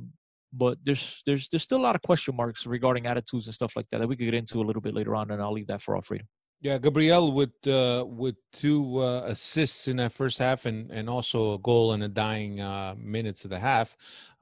but 0.52 0.80
there's 0.84 1.22
there's 1.28 1.48
there's 1.50 1.62
still 1.62 1.78
a 1.78 1.86
lot 1.88 1.96
of 1.96 2.02
question 2.02 2.36
marks 2.36 2.66
regarding 2.66 3.06
attitudes 3.06 3.46
and 3.46 3.54
stuff 3.54 3.76
like 3.76 3.88
that 3.90 4.00
that 4.00 4.08
we 4.08 4.16
could 4.16 4.26
get 4.26 4.34
into 4.34 4.60
a 4.60 4.66
little 4.66 4.82
bit 4.82 4.96
later 4.96 5.16
on, 5.16 5.30
and 5.30 5.40
I'll 5.40 5.54
leave 5.54 5.68
that 5.68 5.84
for 5.84 5.96
Alfredo. 5.96 6.26
Yeah, 6.64 6.78
Gabriel 6.78 7.32
with 7.32 7.68
uh, 7.68 8.06
with 8.08 8.36
two 8.54 9.00
uh, 9.02 9.24
assists 9.26 9.88
in 9.88 9.98
that 9.98 10.12
first 10.12 10.38
half, 10.38 10.68
and 10.68 10.92
and 10.92 11.10
also 11.10 11.56
a 11.56 11.58
goal 11.58 11.94
in 11.94 12.02
the 12.02 12.08
dying 12.08 12.62
uh, 12.62 12.94
minutes 13.00 13.44
of 13.46 13.50
the 13.50 13.58
half. 13.58 13.98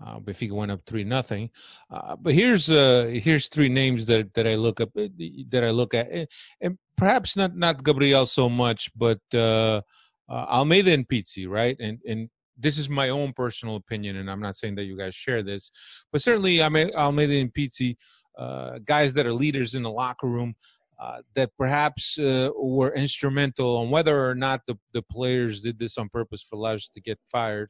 Uh, 0.05 0.19
Benfica 0.19 0.51
went 0.51 0.69
up 0.69 0.81
three 0.85 1.05
nothing. 1.05 1.49
Uh, 1.89 2.17
but 2.17 2.33
here's 2.33 2.69
uh, 2.69 3.09
here's 3.23 3.47
three 3.47 3.69
names 3.69 4.05
that 4.07 4.33
that 4.33 4.45
I 4.45 4.55
look 4.55 4.81
up 4.81 4.89
that 4.95 5.63
I 5.63 5.69
look 5.69 5.93
at, 5.93 6.27
and 6.59 6.77
perhaps 6.97 7.37
not 7.37 7.55
not 7.55 7.85
Gabriel 7.85 8.25
so 8.25 8.49
much, 8.49 8.91
but 8.97 9.21
uh, 9.33 9.79
uh, 10.27 10.45
Almeida 10.49 10.91
and 10.91 11.07
Pizzi, 11.07 11.47
right? 11.47 11.77
And 11.79 11.99
and 12.05 12.29
this 12.57 12.77
is 12.77 12.89
my 12.89 13.07
own 13.07 13.31
personal 13.31 13.77
opinion, 13.77 14.17
and 14.17 14.29
I'm 14.29 14.41
not 14.41 14.57
saying 14.57 14.75
that 14.75 14.83
you 14.83 14.97
guys 14.97 15.15
share 15.15 15.41
this, 15.41 15.71
but 16.11 16.21
certainly 16.21 16.61
Almeida 16.61 17.35
and 17.35 17.53
Pizzi, 17.53 17.95
uh, 18.37 18.79
guys 18.83 19.13
that 19.13 19.25
are 19.25 19.33
leaders 19.33 19.73
in 19.73 19.83
the 19.83 19.89
locker 19.91 20.27
room. 20.27 20.53
Uh, 20.99 21.21
that 21.33 21.49
perhaps 21.57 22.19
uh, 22.19 22.49
were 22.57 22.93
instrumental 22.93 23.77
on 23.77 23.89
whether 23.89 24.29
or 24.29 24.35
not 24.35 24.59
the, 24.67 24.77
the 24.91 25.01
players 25.03 25.61
did 25.61 25.79
this 25.79 25.97
on 25.97 26.09
purpose 26.09 26.43
for 26.43 26.57
Lage 26.57 26.89
to 26.89 26.99
get 26.99 27.17
fired. 27.25 27.69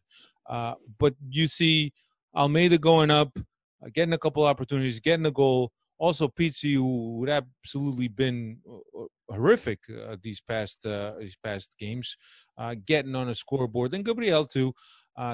Uh, 0.49 0.73
but 0.97 1.13
you 1.29 1.47
see 1.47 1.93
Almeida 2.35 2.79
going 2.79 3.11
up, 3.11 3.37
uh, 3.37 3.89
getting 3.93 4.13
a 4.13 4.17
couple 4.17 4.43
opportunities, 4.43 4.99
getting 4.99 5.27
a 5.27 5.31
goal. 5.31 5.71
Also, 5.99 6.27
Pizzi, 6.27 6.73
who 6.73 7.17
would 7.17 7.29
absolutely 7.29 8.07
been 8.07 8.57
uh, 8.67 9.03
horrific 9.29 9.79
these 10.23 10.41
past 10.41 10.87
these 11.19 11.37
past 11.43 11.75
games, 11.77 12.17
getting 12.85 13.13
on 13.15 13.29
a 13.29 13.35
scoreboard. 13.35 13.93
And 13.93 14.03
Gabriel 14.03 14.45
too, 14.47 14.73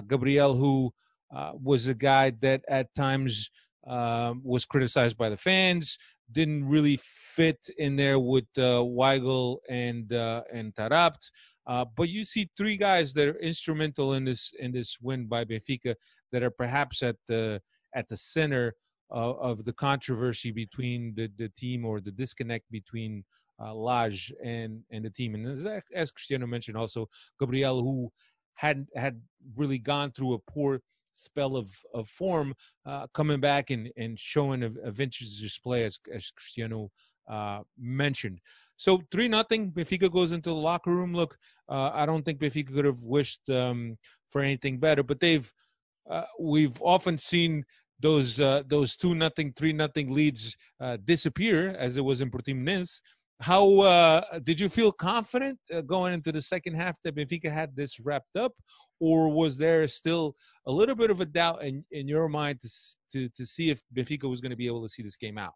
Gabriel 0.05 0.53
who 0.53 0.91
was 1.31 1.87
a 1.87 1.93
guy 1.93 2.31
that 2.41 2.61
at 2.67 2.93
times 2.93 3.49
was 3.85 4.65
criticized 4.65 5.17
by 5.17 5.29
the 5.29 5.37
fans, 5.37 5.97
didn't 6.31 6.67
really 6.67 6.99
fit 7.01 7.59
in 7.77 7.95
there 7.95 8.19
with 8.19 8.45
uh, 8.57 8.83
Weigl 8.83 9.57
and 9.69 10.11
uh, 10.13 10.43
and 10.51 10.73
Taarabt. 10.73 11.29
Uh, 11.67 11.85
but 11.97 12.09
you 12.09 12.23
see 12.23 12.49
three 12.57 12.77
guys 12.77 13.13
that 13.13 13.27
are 13.27 13.39
instrumental 13.39 14.13
in 14.13 14.23
this 14.23 14.51
in 14.59 14.71
this 14.71 14.97
win 15.01 15.27
by 15.27 15.43
Benfica 15.43 15.95
that 16.31 16.43
are 16.43 16.51
perhaps 16.51 17.01
at 17.03 17.15
the 17.27 17.61
at 17.95 18.07
the 18.07 18.17
center 18.17 18.73
of, 19.09 19.37
of 19.39 19.65
the 19.65 19.73
controversy 19.73 20.51
between 20.51 21.13
the, 21.15 21.29
the 21.37 21.49
team 21.49 21.85
or 21.85 21.99
the 21.99 22.11
disconnect 22.11 22.65
between 22.71 23.23
uh, 23.59 23.73
Lage 23.73 24.33
and 24.43 24.81
and 24.91 25.05
the 25.05 25.09
team. 25.09 25.35
And 25.35 25.47
as, 25.47 25.65
as 25.93 26.11
Cristiano 26.11 26.47
mentioned, 26.47 26.77
also 26.77 27.07
Gabriel, 27.39 27.81
who 27.81 28.11
had 28.55 28.87
had 28.95 29.21
really 29.55 29.79
gone 29.79 30.11
through 30.11 30.33
a 30.33 30.39
poor 30.39 30.79
spell 31.15 31.55
of 31.55 31.69
of 31.93 32.07
form, 32.07 32.53
uh, 32.85 33.07
coming 33.13 33.39
back 33.39 33.69
and 33.69 33.91
and 33.97 34.19
showing 34.19 34.63
a, 34.63 34.71
a 34.83 34.91
vintage 34.91 35.39
display 35.39 35.83
as 35.83 35.99
as 36.13 36.31
Cristiano 36.31 36.91
uh, 37.29 37.61
mentioned. 37.77 38.39
So 38.77 39.01
three 39.11 39.27
nothing. 39.27 39.71
Benfica 39.71 40.11
goes 40.11 40.31
into 40.31 40.49
the 40.49 40.55
locker 40.55 40.93
room. 40.93 41.13
Look, 41.13 41.37
uh, 41.69 41.91
I 41.93 42.05
don't 42.05 42.23
think 42.23 42.39
Benfica 42.39 42.73
could 42.73 42.85
have 42.85 43.03
wished 43.03 43.49
um, 43.49 43.97
for 44.29 44.41
anything 44.41 44.79
better, 44.79 45.03
but 45.03 45.19
they've 45.19 45.51
uh, 46.09 46.23
we've 46.39 46.79
often 46.81 47.17
seen 47.17 47.63
those 47.99 48.39
uh, 48.39 48.63
those 48.67 48.95
two 48.95 49.15
nothing, 49.15 49.53
three 49.53 49.73
nothing 49.73 50.13
leads 50.13 50.55
uh, 50.81 50.97
disappear, 51.03 51.75
as 51.77 51.97
it 51.97 52.03
was 52.03 52.21
in 52.21 52.29
Portimonense. 52.29 52.99
How 53.41 53.79
uh, 53.79 54.39
did 54.43 54.59
you 54.59 54.69
feel 54.69 54.91
confident 54.91 55.59
uh, 55.73 55.81
going 55.81 56.13
into 56.13 56.31
the 56.31 56.41
second 56.41 56.75
half 56.75 56.97
that 57.03 57.15
Benfica 57.15 57.51
had 57.51 57.75
this 57.75 57.99
wrapped 57.99 58.37
up, 58.37 58.53
or 58.99 59.29
was 59.29 59.57
there 59.57 59.87
still 59.87 60.35
a 60.67 60.71
little 60.71 60.95
bit 60.95 61.11
of 61.11 61.21
a 61.21 61.25
doubt 61.25 61.63
in, 61.63 61.83
in 61.91 62.07
your 62.07 62.27
mind 62.29 62.59
to, 62.61 62.69
to 63.11 63.29
to 63.29 63.45
see 63.45 63.69
if 63.69 63.81
Benfica 63.93 64.29
was 64.29 64.41
going 64.41 64.51
to 64.51 64.55
be 64.55 64.67
able 64.67 64.83
to 64.83 64.89
see 64.89 65.03
this 65.03 65.17
game 65.17 65.37
out? 65.37 65.53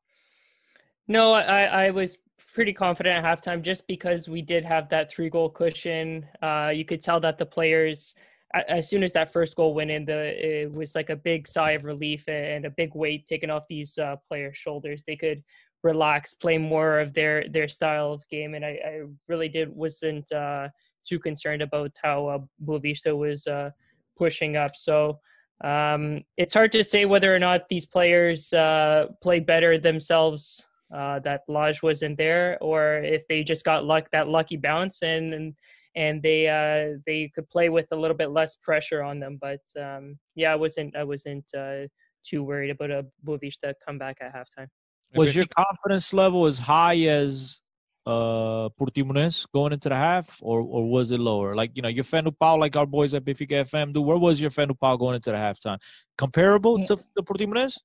No, 1.07 1.33
I, 1.33 1.87
I 1.87 1.89
was 1.89 2.17
pretty 2.53 2.71
confident 2.71 3.25
at 3.25 3.43
halftime 3.43 3.61
just 3.61 3.87
because 3.87 4.29
we 4.29 4.41
did 4.41 4.63
have 4.63 4.89
that 4.89 5.11
three 5.11 5.29
goal 5.29 5.49
cushion. 5.49 6.25
Uh, 6.41 6.71
you 6.73 6.85
could 6.85 7.01
tell 7.01 7.19
that 7.19 7.37
the 7.37 7.45
players, 7.45 8.13
as 8.53 8.87
soon 8.87 9.03
as 9.03 9.11
that 9.13 9.33
first 9.33 9.55
goal 9.55 9.73
went 9.73 9.91
in, 9.91 10.05
the 10.05 10.63
it 10.63 10.71
was 10.71 10.95
like 10.95 11.09
a 11.09 11.15
big 11.15 11.47
sigh 11.47 11.71
of 11.71 11.83
relief 11.83 12.27
and 12.27 12.65
a 12.65 12.69
big 12.69 12.93
weight 12.93 13.25
taken 13.25 13.49
off 13.49 13.63
these 13.67 13.97
uh, 13.97 14.15
players' 14.27 14.57
shoulders. 14.57 15.03
They 15.05 15.15
could 15.15 15.43
relax, 15.83 16.33
play 16.33 16.57
more 16.57 16.99
of 16.99 17.13
their 17.13 17.47
their 17.49 17.67
style 17.67 18.13
of 18.13 18.27
game. 18.29 18.53
And 18.53 18.65
I, 18.65 18.79
I 18.85 19.01
really 19.27 19.49
did 19.49 19.69
wasn't 19.69 20.31
uh, 20.31 20.69
too 21.09 21.19
concerned 21.19 21.61
about 21.61 21.91
how 22.03 22.27
uh, 22.27 22.39
Boavista 22.63 23.17
was 23.17 23.47
uh, 23.47 23.71
pushing 24.17 24.55
up. 24.55 24.75
So 24.75 25.19
um, 25.63 26.23
it's 26.37 26.53
hard 26.53 26.71
to 26.73 26.83
say 26.83 27.05
whether 27.05 27.35
or 27.35 27.39
not 27.39 27.67
these 27.69 27.85
players 27.85 28.53
uh, 28.53 29.07
play 29.21 29.39
better 29.39 29.77
themselves. 29.77 30.65
Uh, 30.91 31.19
that 31.19 31.41
Lage 31.47 31.83
wasn't 31.83 32.17
there, 32.17 32.57
or 32.61 32.97
if 33.03 33.21
they 33.27 33.43
just 33.43 33.63
got 33.63 33.85
luck 33.85 34.07
that 34.11 34.27
lucky 34.27 34.57
bounce 34.57 35.03
and 35.03 35.31
and, 35.35 35.53
and 35.95 36.23
they 36.23 36.47
uh, 36.47 36.97
they 37.05 37.31
could 37.35 37.47
play 37.47 37.69
with 37.69 37.85
a 37.91 37.95
little 37.95 38.17
bit 38.17 38.31
less 38.31 38.55
pressure 38.55 39.03
on 39.03 39.19
them. 39.19 39.37
But 39.39 39.61
um, 39.79 40.17
yeah, 40.33 40.51
I 40.51 40.55
wasn't 40.55 40.95
I 40.95 41.03
wasn't 41.03 41.45
uh, 41.55 41.81
too 42.25 42.43
worried 42.43 42.71
about 42.71 42.89
a 42.89 43.05
Boavista 43.23 43.73
comeback 43.85 44.17
at 44.19 44.33
halftime. 44.33 44.67
Was 45.13 45.35
your 45.35 45.45
confidence 45.45 46.11
level 46.11 46.47
as 46.47 46.57
high 46.57 46.97
as 47.01 47.61
uh 48.09 48.69
Portimonense 48.79 49.45
going 49.53 49.73
into 49.73 49.89
the 49.89 49.95
half, 49.95 50.39
or 50.41 50.61
or 50.61 50.89
was 50.89 51.11
it 51.11 51.19
lower? 51.19 51.55
Like 51.55 51.71
you 51.75 51.81
know, 51.81 51.89
your 51.89 52.03
fé 52.03 52.23
no 52.23 52.31
pau, 52.31 52.57
like 52.57 52.75
our 52.75 52.85
boys 52.85 53.13
at 53.13 53.23
Benfica 53.23 53.61
FM 53.69 53.93
do. 53.93 54.01
Where 54.01 54.17
was 54.17 54.41
your 54.41 54.49
fé 54.49 54.67
no 54.67 54.73
pau 54.73 54.95
going 54.97 55.15
into 55.15 55.31
the 55.31 55.37
halftime? 55.37 55.79
Comparable 56.17 56.83
to 56.85 56.97
the 57.15 57.23
Portimonense, 57.23 57.79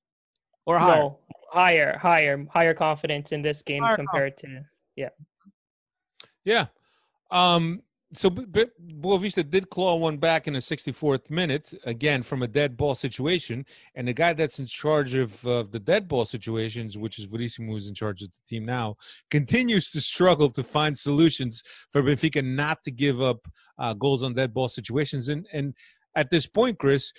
or 0.65 0.79
higher? 0.79 1.01
No, 1.01 1.19
higher, 1.51 1.97
higher, 1.97 2.45
higher 2.51 2.73
confidence 2.73 3.31
in 3.31 3.41
this 3.41 3.61
game 3.61 3.83
higher 3.83 3.95
compared 3.95 4.33
confidence. 4.37 4.67
to 4.67 5.01
yeah. 5.01 5.09
Yeah. 6.43 6.65
Um, 7.31 7.81
so 8.13 8.29
B- 8.29 8.65
Boavista 8.99 9.47
did 9.49 9.69
claw 9.69 9.95
one 9.95 10.17
back 10.17 10.47
in 10.47 10.53
the 10.53 10.59
64th 10.59 11.29
minute, 11.29 11.73
again 11.85 12.23
from 12.23 12.43
a 12.43 12.47
dead 12.47 12.77
ball 12.77 12.95
situation. 12.95 13.65
And 13.95 14.07
the 14.07 14.13
guy 14.13 14.33
that's 14.33 14.59
in 14.59 14.67
charge 14.67 15.15
of 15.15 15.45
uh, 15.45 15.63
the 15.69 15.79
dead 15.79 16.07
ball 16.07 16.25
situations, 16.25 16.97
which 16.97 17.19
is 17.19 17.25
Verissimo, 17.25 17.73
who's 17.73 17.87
in 17.87 17.95
charge 17.95 18.21
of 18.21 18.29
the 18.31 18.37
team 18.47 18.65
now, 18.65 18.95
continues 19.31 19.89
to 19.91 20.01
struggle 20.01 20.49
to 20.51 20.63
find 20.63 20.97
solutions 20.97 21.63
for 21.91 22.03
Benfica 22.03 22.43
not 22.43 22.83
to 22.83 22.91
give 22.91 23.21
up 23.21 23.47
uh, 23.79 23.93
goals 23.93 24.23
on 24.23 24.33
dead 24.33 24.53
ball 24.53 24.69
situations. 24.69 25.29
And 25.29 25.47
and 25.51 25.73
at 26.15 26.29
this 26.29 26.47
point, 26.47 26.79
Chris, 26.79 27.11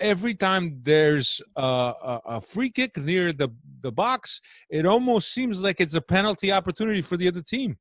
every 0.00 0.34
time 0.34 0.78
there's 0.82 1.40
a, 1.56 1.62
a, 1.62 2.20
a 2.26 2.40
free 2.40 2.70
kick 2.70 2.96
near 2.96 3.32
the 3.32 3.48
the 3.80 3.92
box, 3.92 4.40
it 4.70 4.86
almost 4.86 5.32
seems 5.32 5.60
like 5.60 5.80
it's 5.80 5.94
a 5.94 6.00
penalty 6.00 6.52
opportunity 6.52 7.02
for 7.02 7.16
the 7.16 7.28
other 7.28 7.42
team. 7.42 7.76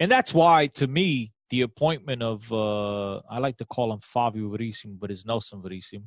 And 0.00 0.10
that's 0.10 0.32
why, 0.32 0.68
to 0.68 0.86
me, 0.86 1.31
the 1.52 1.60
appointment 1.60 2.22
of 2.22 2.50
uh, 2.50 3.18
I 3.30 3.38
like 3.38 3.58
to 3.58 3.66
call 3.66 3.92
him 3.92 4.00
Fabio 4.00 4.48
Verissimo, 4.48 4.96
but 4.98 5.10
it's 5.10 5.26
Nelson 5.26 5.60
Verissimo. 5.60 6.06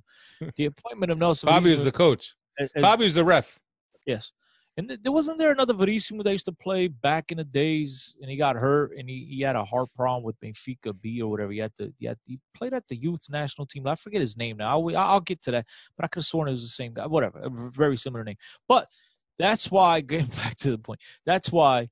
The 0.56 0.66
appointment 0.74 1.12
of 1.12 1.20
Nelson. 1.20 1.48
Fabio 1.48 1.72
is 1.72 1.84
the 1.84 1.92
coach. 1.92 2.34
Fabio 2.82 3.06
is 3.06 3.14
the 3.14 3.24
ref. 3.24 3.60
Yes, 4.08 4.32
and 4.76 4.88
th- 4.88 5.02
there 5.04 5.12
wasn't 5.12 5.38
there 5.38 5.52
another 5.52 5.76
Verissimo 5.76 6.24
that 6.24 6.32
used 6.32 6.46
to 6.46 6.52
play 6.52 6.88
back 6.88 7.32
in 7.32 7.38
the 7.38 7.44
days, 7.44 8.16
and 8.20 8.32
he 8.32 8.38
got 8.38 8.56
hurt, 8.56 8.94
and 8.98 9.08
he, 9.08 9.28
he 9.30 9.42
had 9.42 9.56
a 9.56 9.64
heart 9.64 9.90
problem 9.96 10.24
with 10.24 10.40
Benfica 10.40 11.00
B 11.00 11.22
or 11.22 11.30
whatever. 11.30 11.52
He 11.52 11.60
had 11.60 11.76
to 11.76 11.94
he, 12.00 12.08
had, 12.08 12.18
he 12.26 12.40
played 12.56 12.74
at 12.74 12.88
the 12.88 12.96
youth 12.96 13.28
national 13.30 13.68
team. 13.68 13.86
I 13.86 13.94
forget 13.94 14.22
his 14.22 14.36
name 14.36 14.58
now. 14.58 14.80
I'll, 14.80 14.98
I'll 14.98 15.20
get 15.20 15.44
to 15.44 15.52
that, 15.52 15.68
but 15.96 16.06
I 16.06 16.08
could 16.08 16.22
have 16.22 16.26
sworn 16.26 16.48
it 16.48 16.54
was 16.54 16.64
the 16.64 16.70
same 16.70 16.96
guy. 16.96 17.06
Whatever, 17.06 17.38
a 17.38 17.50
very 17.52 17.98
similar 17.98 18.24
name. 18.24 18.38
But 18.68 18.88
that's 19.38 19.70
why 19.70 20.02
getting 20.02 20.26
back 20.26 20.56
to 20.58 20.72
the 20.72 20.80
point. 20.80 21.02
That's 21.24 21.52
why 21.52 21.90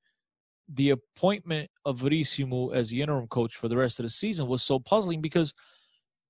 the 0.73 0.91
appointment 0.91 1.69
of 1.85 1.99
Verissimo 1.99 2.69
as 2.69 2.89
the 2.89 3.01
interim 3.01 3.27
coach 3.27 3.55
for 3.55 3.67
the 3.67 3.77
rest 3.77 3.99
of 3.99 4.03
the 4.03 4.09
season 4.09 4.47
was 4.47 4.63
so 4.63 4.79
puzzling 4.79 5.21
because 5.21 5.53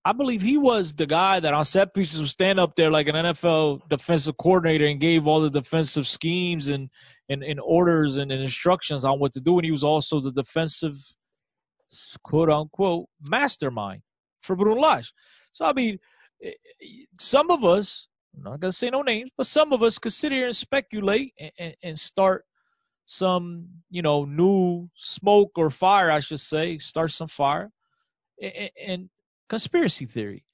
I 0.05 0.11
believe 0.11 0.41
he 0.41 0.57
was 0.57 0.93
the 0.93 1.05
guy 1.05 1.39
that 1.39 1.53
on 1.53 1.63
set 1.63 1.93
pieces 1.93 2.19
would 2.19 2.29
stand 2.29 2.59
up 2.59 2.75
there 2.75 2.91
like 2.91 3.07
an 3.07 3.15
NFL 3.15 3.87
defensive 3.87 4.35
coordinator 4.37 4.85
and 4.85 4.99
gave 4.99 5.27
all 5.27 5.39
the 5.39 5.49
defensive 5.49 6.05
schemes 6.07 6.67
and, 6.67 6.89
and, 7.29 7.41
and 7.41 7.59
orders 7.61 8.17
and, 8.17 8.29
and 8.29 8.41
instructions 8.41 9.05
on 9.05 9.19
what 9.19 9.31
to 9.33 9.39
do. 9.39 9.57
And 9.57 9.65
he 9.65 9.71
was 9.71 9.83
also 9.83 10.19
the 10.19 10.31
defensive 10.31 10.93
quote 12.23 12.49
unquote 12.49 13.05
mastermind 13.21 14.01
for 14.41 14.57
Bruno 14.57 14.81
Lage. 14.81 15.13
So 15.53 15.65
I 15.65 15.71
mean, 15.71 15.99
eh, 16.43 16.51
eh, 16.81 16.85
some 17.17 17.49
of 17.49 17.63
us, 17.63 18.09
I'm 18.35 18.43
not 18.43 18.59
gonna 18.59 18.73
say 18.73 18.89
no 18.89 19.03
names, 19.03 19.31
but 19.37 19.45
some 19.45 19.71
of 19.71 19.83
us 19.83 19.97
could 19.99 20.11
sit 20.11 20.33
here 20.33 20.47
and 20.47 20.55
speculate 20.55 21.33
and, 21.39 21.51
and, 21.57 21.75
and 21.81 21.99
start 21.99 22.43
some, 23.05 23.67
you 23.89 24.01
know, 24.01 24.25
new 24.25 24.89
smoke 24.95 25.51
or 25.57 25.69
fire, 25.69 26.09
I 26.09 26.19
should 26.19 26.39
say, 26.39 26.77
start 26.77 27.11
some 27.11 27.27
fire 27.27 27.71
and, 28.41 28.69
and 28.85 29.09
conspiracy 29.49 30.05
theory. 30.05 30.45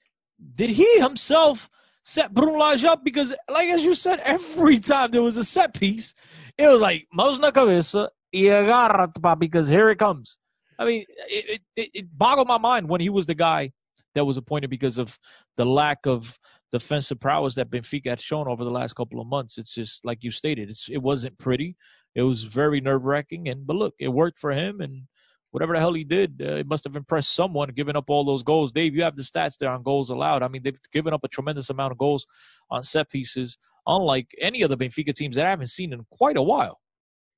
Did 0.55 0.69
he 0.69 0.99
himself 0.99 1.69
set 2.03 2.33
Bruno 2.33 2.57
Lage 2.57 2.85
up? 2.85 3.03
Because, 3.03 3.33
like 3.49 3.69
as 3.69 3.85
you 3.85 3.93
said, 3.93 4.19
every 4.23 4.79
time 4.79 5.11
there 5.11 5.21
was 5.21 5.37
a 5.37 5.43
set 5.43 5.73
piece, 5.73 6.13
it 6.57 6.67
was 6.67 6.81
like 6.81 7.07
mãos 7.17 7.39
na 7.39 7.51
cabeça 7.51 8.09
y 8.33 8.41
agárrate, 8.41 9.39
because 9.39 9.67
here 9.67 9.89
it 9.89 9.99
comes. 9.99 10.37
I 10.77 10.85
mean, 10.85 11.03
it, 11.27 11.61
it, 11.75 11.89
it 11.93 12.17
boggled 12.17 12.47
my 12.47 12.57
mind 12.57 12.87
when 12.87 13.01
he 13.01 13.09
was 13.09 13.25
the 13.25 13.35
guy 13.35 13.71
that 14.15 14.25
was 14.25 14.37
appointed 14.37 14.69
because 14.69 14.97
of 14.97 15.19
the 15.57 15.65
lack 15.65 16.07
of 16.07 16.39
defensive 16.71 17.19
prowess 17.19 17.55
that 17.55 17.69
Benfica 17.69 18.11
had 18.11 18.21
shown 18.21 18.47
over 18.47 18.63
the 18.63 18.71
last 18.71 18.93
couple 18.93 19.19
of 19.19 19.27
months. 19.27 19.57
It's 19.57 19.75
just 19.75 20.05
like 20.05 20.23
you 20.23 20.31
stated, 20.31 20.69
it's 20.69 20.89
it 20.89 20.99
wasn't 20.99 21.37
pretty. 21.37 21.75
It 22.19 22.23
was 22.23 22.43
very 22.43 22.81
nerve 22.81 23.05
wracking, 23.05 23.47
and 23.47 23.65
but 23.65 23.77
look, 23.77 23.95
it 23.97 24.09
worked 24.09 24.37
for 24.37 24.51
him, 24.51 24.81
and 24.81 25.03
whatever 25.51 25.73
the 25.73 25.79
hell 25.79 25.93
he 25.93 26.03
did, 26.03 26.41
uh, 26.43 26.55
it 26.55 26.67
must 26.67 26.83
have 26.83 26.97
impressed 26.97 27.33
someone 27.33 27.69
giving 27.69 27.95
up 27.95 28.09
all 28.09 28.25
those 28.25 28.43
goals. 28.43 28.73
Dave, 28.73 28.93
you 28.93 29.03
have 29.03 29.15
the 29.15 29.23
stats 29.23 29.57
there 29.57 29.71
on 29.71 29.83
goals 29.83 30.09
allowed. 30.09 30.43
I 30.43 30.49
mean, 30.49 30.61
they've 30.61 30.79
given 30.91 31.13
up 31.13 31.23
a 31.23 31.29
tremendous 31.29 31.69
amount 31.69 31.93
of 31.93 31.97
goals 31.97 32.25
on 32.69 32.83
set 32.83 33.09
pieces, 33.09 33.57
unlike 33.87 34.27
any 34.41 34.61
of 34.63 34.69
the 34.69 34.77
Benfica 34.77 35.15
teams 35.15 35.37
that 35.37 35.45
I 35.45 35.49
haven't 35.49 35.67
seen 35.67 35.93
in 35.93 36.05
quite 36.11 36.35
a 36.35 36.41
while. 36.41 36.79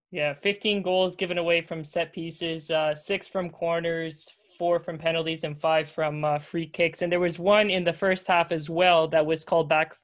Yeah, 0.10 0.34
15 0.34 0.82
goals 0.82 1.16
given 1.16 1.38
away 1.38 1.62
from 1.62 1.84
set 1.84 2.12
pieces, 2.12 2.72
uh, 2.72 2.96
six 2.96 3.28
from 3.28 3.52
corners, 3.52 4.28
four 4.58 4.80
from 4.80 4.98
penalties, 4.98 5.44
and 5.44 5.60
five 5.62 5.90
from 5.90 6.26
uh, 6.26 6.40
free 6.40 6.68
kicks. 6.68 7.02
And 7.02 7.12
there 7.12 7.20
was 7.20 7.40
one 7.40 7.70
in 7.70 7.84
the 7.84 7.94
first 7.94 8.28
half 8.28 8.52
as 8.52 8.70
well 8.70 9.08
that 9.10 9.26
was 9.26 9.44
called 9.44 9.70
back. 9.70 9.96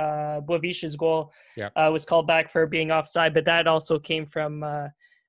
Uh, 0.00 0.40
Boavista's 0.48 0.96
goal 0.96 1.32
yeah. 1.56 1.70
uh, 1.76 1.90
was 1.92 2.04
called 2.04 2.26
back 2.26 2.46
for 2.54 2.66
being 2.66 2.90
offside, 2.90 3.32
but 3.34 3.44
that 3.44 3.66
also 3.66 3.98
came 3.98 4.26
from 4.26 4.62
uh, 4.62 4.88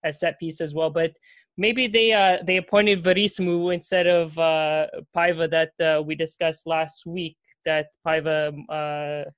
a 0.10 0.12
set 0.22 0.40
piece 0.40 0.62
as 0.62 0.74
well. 0.74 0.90
But 0.90 1.14
maybe 1.58 1.88
they 1.88 2.12
uh, 2.14 2.38
they 2.48 2.58
appointed 2.58 3.04
Veríssimo 3.04 3.74
instead 3.74 4.08
of 4.08 4.38
uh, 4.38 4.88
Paiva 5.16 5.50
that 5.58 5.74
uh, 5.80 6.02
we 6.02 6.16
discussed 6.16 6.64
last 6.66 7.06
week. 7.06 7.38
That 7.66 7.88
Paiva 8.06 8.40
uh, 8.70 9.30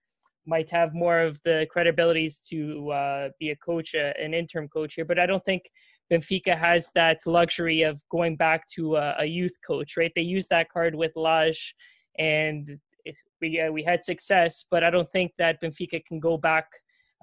might 0.45 0.69
have 0.69 0.93
more 0.93 1.19
of 1.19 1.39
the 1.43 1.67
credibilities 1.73 2.35
to 2.49 2.89
uh, 2.91 3.29
be 3.39 3.49
a 3.51 3.55
coach, 3.57 3.95
uh, 3.95 4.13
an 4.21 4.33
interim 4.33 4.67
coach 4.67 4.95
here. 4.95 5.05
But 5.05 5.19
I 5.19 5.25
don't 5.25 5.43
think 5.45 5.63
Benfica 6.11 6.57
has 6.57 6.89
that 6.95 7.19
luxury 7.25 7.81
of 7.83 7.99
going 8.09 8.35
back 8.35 8.67
to 8.75 8.95
a, 8.95 9.15
a 9.19 9.25
youth 9.25 9.55
coach, 9.65 9.97
right? 9.97 10.11
They 10.15 10.21
used 10.21 10.49
that 10.49 10.69
card 10.69 10.95
with 10.95 11.13
Lage, 11.15 11.75
and 12.19 12.79
it, 13.05 13.15
we 13.41 13.59
uh, 13.59 13.71
we 13.71 13.83
had 13.83 14.03
success. 14.03 14.65
But 14.69 14.83
I 14.83 14.89
don't 14.89 15.11
think 15.11 15.33
that 15.37 15.61
Benfica 15.61 16.03
can 16.05 16.19
go 16.19 16.37
back 16.37 16.67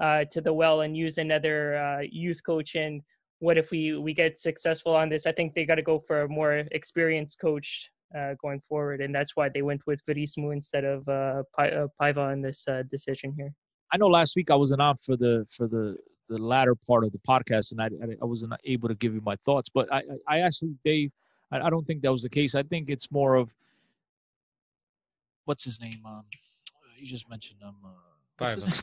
uh, 0.01 0.25
to 0.31 0.41
the 0.41 0.53
well 0.53 0.83
and 0.83 0.97
use 0.97 1.19
another 1.19 1.77
uh, 1.77 2.01
youth 2.11 2.43
coach. 2.45 2.75
And 2.75 3.03
what 3.39 3.59
if 3.59 3.71
we 3.71 3.97
we 3.97 4.15
get 4.15 4.39
successful 4.39 4.95
on 4.95 5.09
this? 5.09 5.27
I 5.27 5.33
think 5.33 5.55
they 5.55 5.65
got 5.65 5.77
to 5.77 5.83
go 5.83 5.99
for 6.07 6.23
a 6.23 6.29
more 6.29 6.65
experienced 6.73 7.41
coach 7.41 7.91
uh, 8.17 8.35
going 8.41 8.61
forward, 8.69 9.01
and 9.01 9.15
that's 9.15 9.37
why 9.37 9.49
they 9.49 9.63
went 9.63 9.87
with 9.87 10.05
Veríssimo 10.07 10.53
instead 10.53 10.85
of 10.85 11.09
uh, 11.09 11.43
uh 11.59 11.87
Paiva 12.01 12.33
in 12.33 12.43
this 12.43 12.67
decision 12.91 13.35
here. 13.37 13.53
I 13.93 13.97
know 13.97 14.09
last 14.09 14.37
week 14.37 14.51
I 14.51 14.57
wasn't 14.57 14.81
on 14.81 14.97
for 14.97 15.17
the 15.17 15.47
for 15.51 15.67
the 15.67 15.97
the 16.29 16.39
latter 16.39 16.77
part 16.87 17.05
of 17.05 17.13
the 17.13 17.19
podcast, 17.19 17.73
and 17.73 17.81
I 17.83 17.89
I 18.23 18.25
wasn't 18.25 18.53
able 18.65 18.89
to 18.89 18.95
give 18.95 19.15
you 19.15 19.23
my 19.25 19.37
thoughts. 19.45 19.69
But 19.69 19.93
I 19.93 20.03
I 20.29 20.41
actually 20.41 20.77
Dave, 20.85 21.11
I 21.53 21.71
don't 21.71 21.87
think 21.87 22.03
that 22.03 22.13
was 22.13 22.23
the 22.23 22.29
case. 22.29 22.55
I 22.55 22.63
think 22.63 22.89
it's 22.89 23.11
more 23.11 23.35
of 23.35 23.55
what's 25.51 25.65
his 25.65 25.81
name? 25.81 26.01
Um, 26.07 26.23
you 26.97 27.07
just 27.09 27.29
mentioned 27.29 27.61
him. 27.61 27.75
Um, 27.85 27.91
uh, 28.39 28.47
Paiva. 28.47 28.83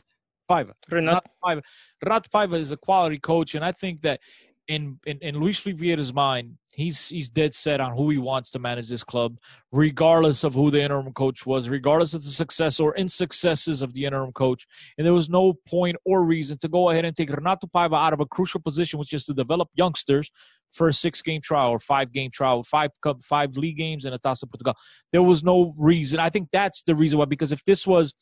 Paiva. 0.50 0.72
Renato 0.90 1.30
Paiva. 1.42 1.62
Renato 2.04 2.28
Paiva 2.28 2.58
is 2.58 2.72
a 2.72 2.76
quality 2.76 3.18
coach, 3.18 3.54
and 3.54 3.64
I 3.64 3.72
think 3.72 4.02
that 4.02 4.20
in, 4.68 5.00
in, 5.06 5.18
in 5.22 5.40
Luis 5.40 5.64
Vieira's 5.64 6.12
mind, 6.12 6.58
he's 6.74 7.08
he's 7.08 7.30
dead 7.30 7.54
set 7.54 7.80
on 7.80 7.96
who 7.96 8.10
he 8.10 8.18
wants 8.18 8.50
to 8.50 8.58
manage 8.58 8.90
this 8.90 9.02
club, 9.02 9.38
regardless 9.72 10.44
of 10.44 10.52
who 10.52 10.70
the 10.70 10.82
interim 10.82 11.10
coach 11.14 11.46
was, 11.46 11.70
regardless 11.70 12.12
of 12.12 12.22
the 12.22 12.28
success 12.28 12.78
or 12.78 12.94
insuccesses 12.94 13.80
of 13.80 13.94
the 13.94 14.04
interim 14.04 14.30
coach. 14.32 14.66
And 14.98 15.06
there 15.06 15.14
was 15.14 15.30
no 15.30 15.54
point 15.66 15.96
or 16.04 16.22
reason 16.22 16.58
to 16.58 16.68
go 16.68 16.90
ahead 16.90 17.06
and 17.06 17.16
take 17.16 17.30
Renato 17.30 17.66
Paiva 17.66 17.96
out 17.96 18.12
of 18.12 18.20
a 18.20 18.26
crucial 18.26 18.60
position, 18.60 18.98
which 18.98 19.14
is 19.14 19.24
to 19.24 19.32
develop 19.32 19.70
youngsters 19.74 20.30
for 20.70 20.88
a 20.88 20.92
six-game 20.92 21.40
trial 21.40 21.70
or 21.70 21.78
five-game 21.78 22.30
trial, 22.32 22.62
five 22.62 22.90
cup, 23.02 23.22
five 23.22 23.56
league 23.56 23.76
games 23.76 24.04
and 24.04 24.14
a 24.14 24.18
Taça 24.18 24.48
Portugal. 24.48 24.74
There 25.12 25.22
was 25.22 25.42
no 25.42 25.72
reason. 25.78 26.20
I 26.20 26.30
think 26.30 26.48
that's 26.52 26.82
the 26.82 26.94
reason 26.94 27.18
why. 27.18 27.24
Because 27.24 27.52
if 27.52 27.64
this 27.64 27.86
was 27.86 28.12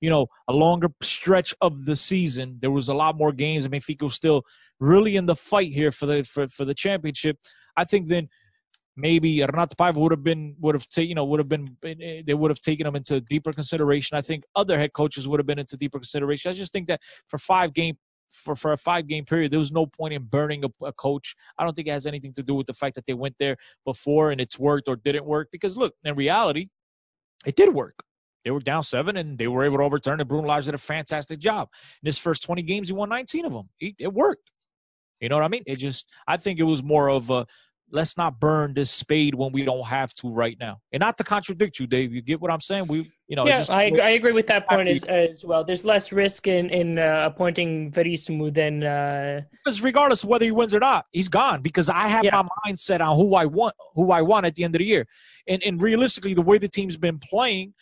you 0.00 0.10
know, 0.10 0.26
a 0.48 0.52
longer 0.52 0.88
stretch 1.02 1.54
of 1.60 1.86
the 1.86 1.96
season. 1.96 2.58
There 2.60 2.70
was 2.70 2.88
a 2.88 2.94
lot 2.94 3.16
more 3.16 3.32
games. 3.32 3.64
I 3.64 3.68
mean, 3.68 3.80
Fico 3.80 4.08
still 4.08 4.42
really 4.80 5.16
in 5.16 5.24
the 5.24 5.34
fight 5.34 5.72
here 5.72 5.92
for 5.92 6.06
the 6.06 6.24
for, 6.24 6.46
for 6.48 6.64
the 6.66 6.74
championship. 6.74 7.38
I 7.76 7.84
think 7.84 8.08
then 8.08 8.28
maybe 8.96 9.40
Renato 9.40 9.74
Paiva 9.74 9.96
would 9.96 10.12
have 10.12 10.22
been 10.22 10.56
would 10.60 10.74
have 10.74 10.88
taken 10.88 11.08
you 11.08 11.14
know 11.14 11.24
would 11.24 11.40
have 11.40 11.48
been 11.48 11.76
eh, 11.84 12.22
they 12.26 12.34
would 12.34 12.50
have 12.50 12.60
taken 12.60 12.86
him 12.86 12.96
into 12.96 13.20
deeper 13.20 13.52
consideration. 13.52 14.16
I 14.16 14.22
think 14.22 14.44
other 14.54 14.78
head 14.78 14.92
coaches 14.92 15.26
would 15.26 15.40
have 15.40 15.46
been 15.46 15.58
into 15.58 15.76
deeper 15.76 15.98
consideration. 15.98 16.50
I 16.50 16.52
just 16.52 16.72
think 16.72 16.88
that 16.88 17.00
for 17.28 17.38
five 17.38 17.72
game 17.72 17.96
for, 18.34 18.54
for 18.54 18.72
a 18.72 18.76
five 18.76 19.06
game 19.06 19.24
period, 19.24 19.50
there 19.50 19.58
was 19.58 19.72
no 19.72 19.86
point 19.86 20.14
in 20.14 20.24
burning 20.24 20.64
a, 20.64 20.84
a, 20.84 20.92
coach. 20.92 21.34
I 21.58 21.64
don't 21.64 21.74
think 21.74 21.88
it 21.88 21.92
has 21.92 22.06
anything 22.06 22.32
to 22.34 22.42
do 22.42 22.54
with 22.54 22.66
the 22.66 22.74
fact 22.74 22.94
that 22.96 23.06
they 23.06 23.14
went 23.14 23.36
there 23.38 23.56
before 23.84 24.30
and 24.30 24.40
it's 24.40 24.58
worked 24.58 24.88
or 24.88 24.96
didn't 24.96 25.24
work. 25.24 25.48
Because 25.52 25.76
look, 25.76 25.94
in 26.04 26.14
reality, 26.14 26.68
it 27.46 27.56
did 27.56 27.72
work. 27.72 28.02
They 28.44 28.50
were 28.50 28.60
down 28.60 28.82
seven 28.82 29.16
and 29.16 29.38
they 29.38 29.48
were 29.48 29.64
able 29.64 29.78
to 29.78 29.84
overturn 29.84 30.20
it. 30.20 30.28
Bruno 30.28 30.48
Lage 30.48 30.66
did 30.66 30.74
a 30.74 30.78
fantastic 30.78 31.38
job. 31.38 31.68
In 32.02 32.06
his 32.06 32.18
first 32.18 32.42
20 32.42 32.62
games, 32.62 32.88
he 32.88 32.94
won 32.94 33.08
19 33.08 33.46
of 33.46 33.52
them. 33.52 33.70
He, 33.78 33.94
it 33.98 34.12
worked. 34.12 34.50
You 35.20 35.28
know 35.28 35.36
what 35.36 35.44
I 35.44 35.48
mean? 35.48 35.62
It 35.66 35.76
just, 35.76 36.10
I 36.26 36.36
think 36.36 36.58
it 36.58 36.64
was 36.64 36.82
more 36.82 37.08
of 37.08 37.30
a, 37.30 37.46
let's 37.90 38.16
not 38.16 38.40
burn 38.40 38.74
this 38.74 38.90
spade 38.90 39.34
when 39.34 39.52
we 39.52 39.62
don't 39.64 39.86
have 39.86 40.12
to 40.14 40.28
right 40.28 40.56
now. 40.58 40.80
And 40.92 41.00
not 41.00 41.16
to 41.18 41.24
contradict 41.24 41.78
you, 41.78 41.86
Dave. 41.86 42.12
You 42.12 42.22
get 42.22 42.40
what 42.40 42.50
I'm 42.50 42.60
saying? 42.60 42.86
We, 42.88 43.12
you 43.28 43.36
know, 43.36 43.46
yeah, 43.46 43.58
just, 43.58 43.70
I, 43.70 43.92
I 44.02 44.10
agree 44.10 44.32
with 44.32 44.46
that 44.48 44.68
point 44.68 44.88
as, 44.88 45.04
as 45.04 45.44
well. 45.44 45.64
There's 45.64 45.84
less 45.84 46.12
risk 46.12 46.46
in 46.46 46.70
in 46.70 46.98
uh, 46.98 47.30
appointing 47.32 47.92
Veríssimo 47.92 48.52
than 48.52 48.82
uh... 48.82 49.42
because 49.52 49.80
regardless 49.80 50.22
of 50.22 50.28
whether 50.28 50.44
he 50.44 50.50
wins 50.50 50.74
or 50.74 50.80
not, 50.80 51.06
he's 51.12 51.28
gone. 51.28 51.62
Because 51.62 51.88
I 51.88 52.08
have 52.08 52.24
yeah. 52.24 52.42
my 52.42 52.48
mindset 52.66 53.00
on 53.00 53.16
who 53.16 53.34
I 53.34 53.46
want, 53.46 53.74
who 53.94 54.10
I 54.10 54.22
want 54.22 54.46
at 54.46 54.54
the 54.54 54.64
end 54.64 54.74
of 54.74 54.80
the 54.80 54.86
year, 54.86 55.06
and 55.46 55.62
and 55.62 55.80
realistically, 55.80 56.34
the 56.34 56.42
way 56.42 56.58
the 56.58 56.68
team's 56.68 56.96
been 56.96 57.18
playing 57.18 57.74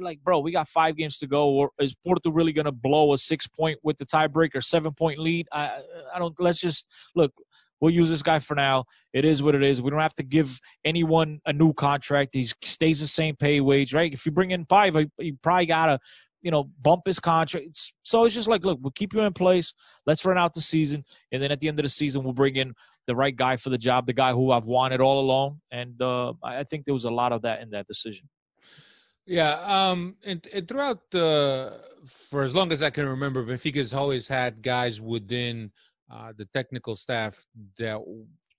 like, 0.00 0.22
bro, 0.22 0.38
we 0.40 0.52
got 0.52 0.68
five 0.68 0.96
games 0.96 1.18
to 1.18 1.26
go. 1.26 1.48
Or 1.48 1.70
is 1.80 1.94
Porto 1.94 2.30
really 2.30 2.52
going 2.52 2.66
to 2.66 2.72
blow 2.72 3.12
a 3.12 3.18
six 3.18 3.46
point 3.46 3.78
with 3.82 3.98
the 3.98 4.06
tiebreaker, 4.06 4.62
seven 4.62 4.92
point 4.92 5.18
lead? 5.18 5.48
I, 5.52 5.80
I 6.14 6.18
don't. 6.18 6.38
Let's 6.38 6.60
just 6.60 6.86
look. 7.14 7.32
We'll 7.80 7.92
use 7.92 8.08
this 8.08 8.22
guy 8.22 8.38
for 8.38 8.54
now. 8.54 8.84
It 9.12 9.24
is 9.24 9.42
what 9.42 9.54
it 9.54 9.62
is. 9.62 9.80
We 9.80 9.90
don't 9.90 10.00
have 10.00 10.14
to 10.16 10.22
give 10.22 10.60
anyone 10.84 11.40
a 11.46 11.52
new 11.52 11.72
contract. 11.72 12.34
He 12.34 12.48
stays 12.62 13.00
the 13.00 13.06
same 13.06 13.36
pay 13.36 13.60
wage, 13.60 13.94
right? 13.94 14.12
If 14.12 14.26
you 14.26 14.32
bring 14.32 14.50
in 14.50 14.64
five, 14.66 14.96
you 15.18 15.36
probably 15.42 15.66
gotta, 15.66 15.98
you 16.42 16.50
know, 16.50 16.70
bump 16.82 17.02
his 17.06 17.20
contract. 17.20 17.66
It's, 17.66 17.92
so 18.02 18.24
it's 18.24 18.34
just 18.34 18.48
like, 18.48 18.64
look, 18.64 18.78
we'll 18.82 18.92
keep 18.92 19.14
you 19.14 19.20
in 19.20 19.32
place. 19.32 19.72
Let's 20.06 20.24
run 20.24 20.38
out 20.38 20.54
the 20.54 20.60
season, 20.60 21.04
and 21.32 21.42
then 21.42 21.52
at 21.52 21.60
the 21.60 21.68
end 21.68 21.78
of 21.78 21.84
the 21.84 21.88
season, 21.88 22.24
we'll 22.24 22.32
bring 22.32 22.56
in 22.56 22.74
the 23.06 23.16
right 23.16 23.34
guy 23.34 23.56
for 23.56 23.70
the 23.70 23.78
job, 23.78 24.06
the 24.06 24.12
guy 24.12 24.32
who 24.32 24.52
I've 24.52 24.66
wanted 24.66 25.00
all 25.00 25.20
along. 25.20 25.60
And 25.70 26.00
uh, 26.02 26.34
I 26.42 26.64
think 26.64 26.84
there 26.84 26.94
was 26.94 27.06
a 27.06 27.10
lot 27.10 27.32
of 27.32 27.42
that 27.42 27.62
in 27.62 27.70
that 27.70 27.86
decision. 27.86 28.28
Yeah, 29.26 29.60
um, 29.60 30.16
and, 30.24 30.46
and 30.54 30.66
throughout 30.66 31.10
the 31.10 31.78
for 32.06 32.42
as 32.42 32.54
long 32.54 32.72
as 32.72 32.82
I 32.82 32.88
can 32.88 33.06
remember, 33.06 33.44
Benfica's 33.44 33.92
always 33.92 34.26
had 34.26 34.62
guys 34.62 35.02
within 35.02 35.70
uh, 36.10 36.32
the 36.36 36.46
technical 36.46 36.94
staff 36.94 37.44
that 37.78 37.98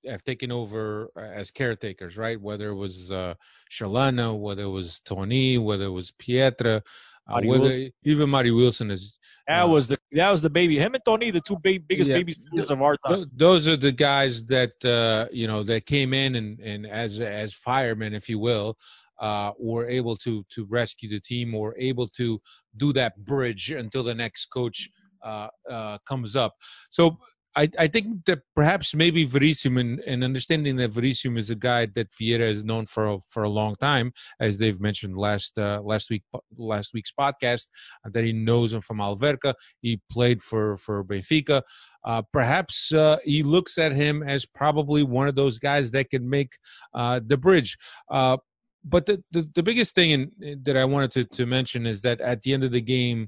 have 0.07 0.23
taken 0.23 0.51
over 0.51 1.09
uh, 1.15 1.21
as 1.21 1.51
caretakers, 1.51 2.17
right? 2.17 2.39
Whether 2.39 2.69
it 2.69 2.75
was 2.75 3.11
uh, 3.11 3.33
Chalana, 3.69 4.37
whether 4.37 4.63
it 4.63 4.69
was 4.69 4.99
Toni, 5.01 5.57
whether 5.57 5.85
it 5.85 5.91
was 5.91 6.11
Pietra, 6.11 6.81
uh, 7.27 7.41
whether 7.43 7.89
even 8.03 8.29
Mário 8.29 8.55
Wilson 8.55 8.91
is. 8.91 9.17
That 9.47 9.63
uh, 9.63 9.67
was 9.67 9.87
the 9.87 9.97
that 10.13 10.31
was 10.31 10.41
the 10.41 10.49
baby. 10.49 10.79
Him 10.79 10.95
and 10.95 11.03
Toni, 11.05 11.31
the 11.31 11.41
two 11.41 11.57
big, 11.61 11.87
biggest 11.87 12.09
yeah, 12.09 12.17
babies 12.17 12.39
of 12.69 12.81
our 12.81 12.97
time. 12.97 13.29
Those 13.35 13.67
are 13.67 13.77
the 13.77 13.91
guys 13.91 14.45
that 14.45 14.73
uh, 14.85 15.29
you 15.31 15.47
know 15.47 15.63
that 15.63 15.85
came 15.85 16.13
in 16.13 16.35
and 16.35 16.59
and 16.59 16.87
as 16.87 17.19
as 17.19 17.53
firemen, 17.53 18.13
if 18.13 18.29
you 18.29 18.39
will, 18.39 18.77
uh, 19.19 19.51
were 19.59 19.87
able 19.87 20.15
to 20.17 20.43
to 20.49 20.65
rescue 20.65 21.09
the 21.09 21.19
team 21.19 21.53
or 21.53 21.75
able 21.77 22.07
to 22.07 22.41
do 22.77 22.93
that 22.93 23.23
bridge 23.25 23.71
until 23.71 24.03
the 24.03 24.15
next 24.15 24.47
coach 24.47 24.89
uh, 25.23 25.49
uh, 25.69 25.97
comes 26.07 26.35
up. 26.35 26.55
So 26.89 27.19
I, 27.55 27.67
I 27.79 27.87
think 27.87 28.25
that 28.25 28.39
perhaps 28.55 28.93
maybe 28.93 29.25
Verissimo 29.25 29.79
and, 29.79 29.99
and 30.01 30.23
understanding 30.23 30.75
that 30.77 30.91
Verissimo 30.91 31.39
is 31.39 31.49
a 31.49 31.55
guy 31.55 31.87
that 31.87 32.11
Vieira 32.11 32.41
is 32.41 32.63
known 32.63 32.85
for 32.85 33.19
for 33.27 33.43
a 33.43 33.49
long 33.49 33.75
time, 33.75 34.11
as 34.39 34.57
they've 34.57 34.79
mentioned 34.79 35.17
last 35.17 35.57
uh, 35.57 35.81
last 35.83 36.09
week 36.09 36.23
last 36.57 36.93
week's 36.93 37.11
podcast, 37.11 37.67
uh, 38.05 38.09
that 38.11 38.23
he 38.23 38.33
knows 38.33 38.73
him 38.73 38.81
from 38.81 38.97
Alverca. 38.99 39.53
He 39.81 39.99
played 40.11 40.41
for 40.41 40.77
for 40.77 41.03
Benfica. 41.03 41.63
Uh, 42.05 42.21
perhaps 42.31 42.93
uh, 42.93 43.17
he 43.25 43.43
looks 43.43 43.77
at 43.77 43.93
him 43.93 44.23
as 44.23 44.45
probably 44.45 45.03
one 45.03 45.27
of 45.27 45.35
those 45.35 45.59
guys 45.59 45.91
that 45.91 46.09
can 46.09 46.29
make 46.29 46.51
uh, 46.93 47.19
the 47.25 47.37
bridge. 47.37 47.77
Uh, 48.09 48.37
but 48.85 49.05
the, 49.05 49.21
the, 49.31 49.49
the 49.55 49.63
biggest 49.63 49.93
thing 49.93 50.11
in, 50.11 50.61
that 50.63 50.77
I 50.77 50.85
wanted 50.85 51.11
to, 51.11 51.25
to 51.25 51.45
mention 51.45 51.85
is 51.85 52.01
that 52.03 52.21
at 52.21 52.41
the 52.41 52.53
end 52.53 52.63
of 52.63 52.71
the 52.71 52.79
game, 52.79 53.27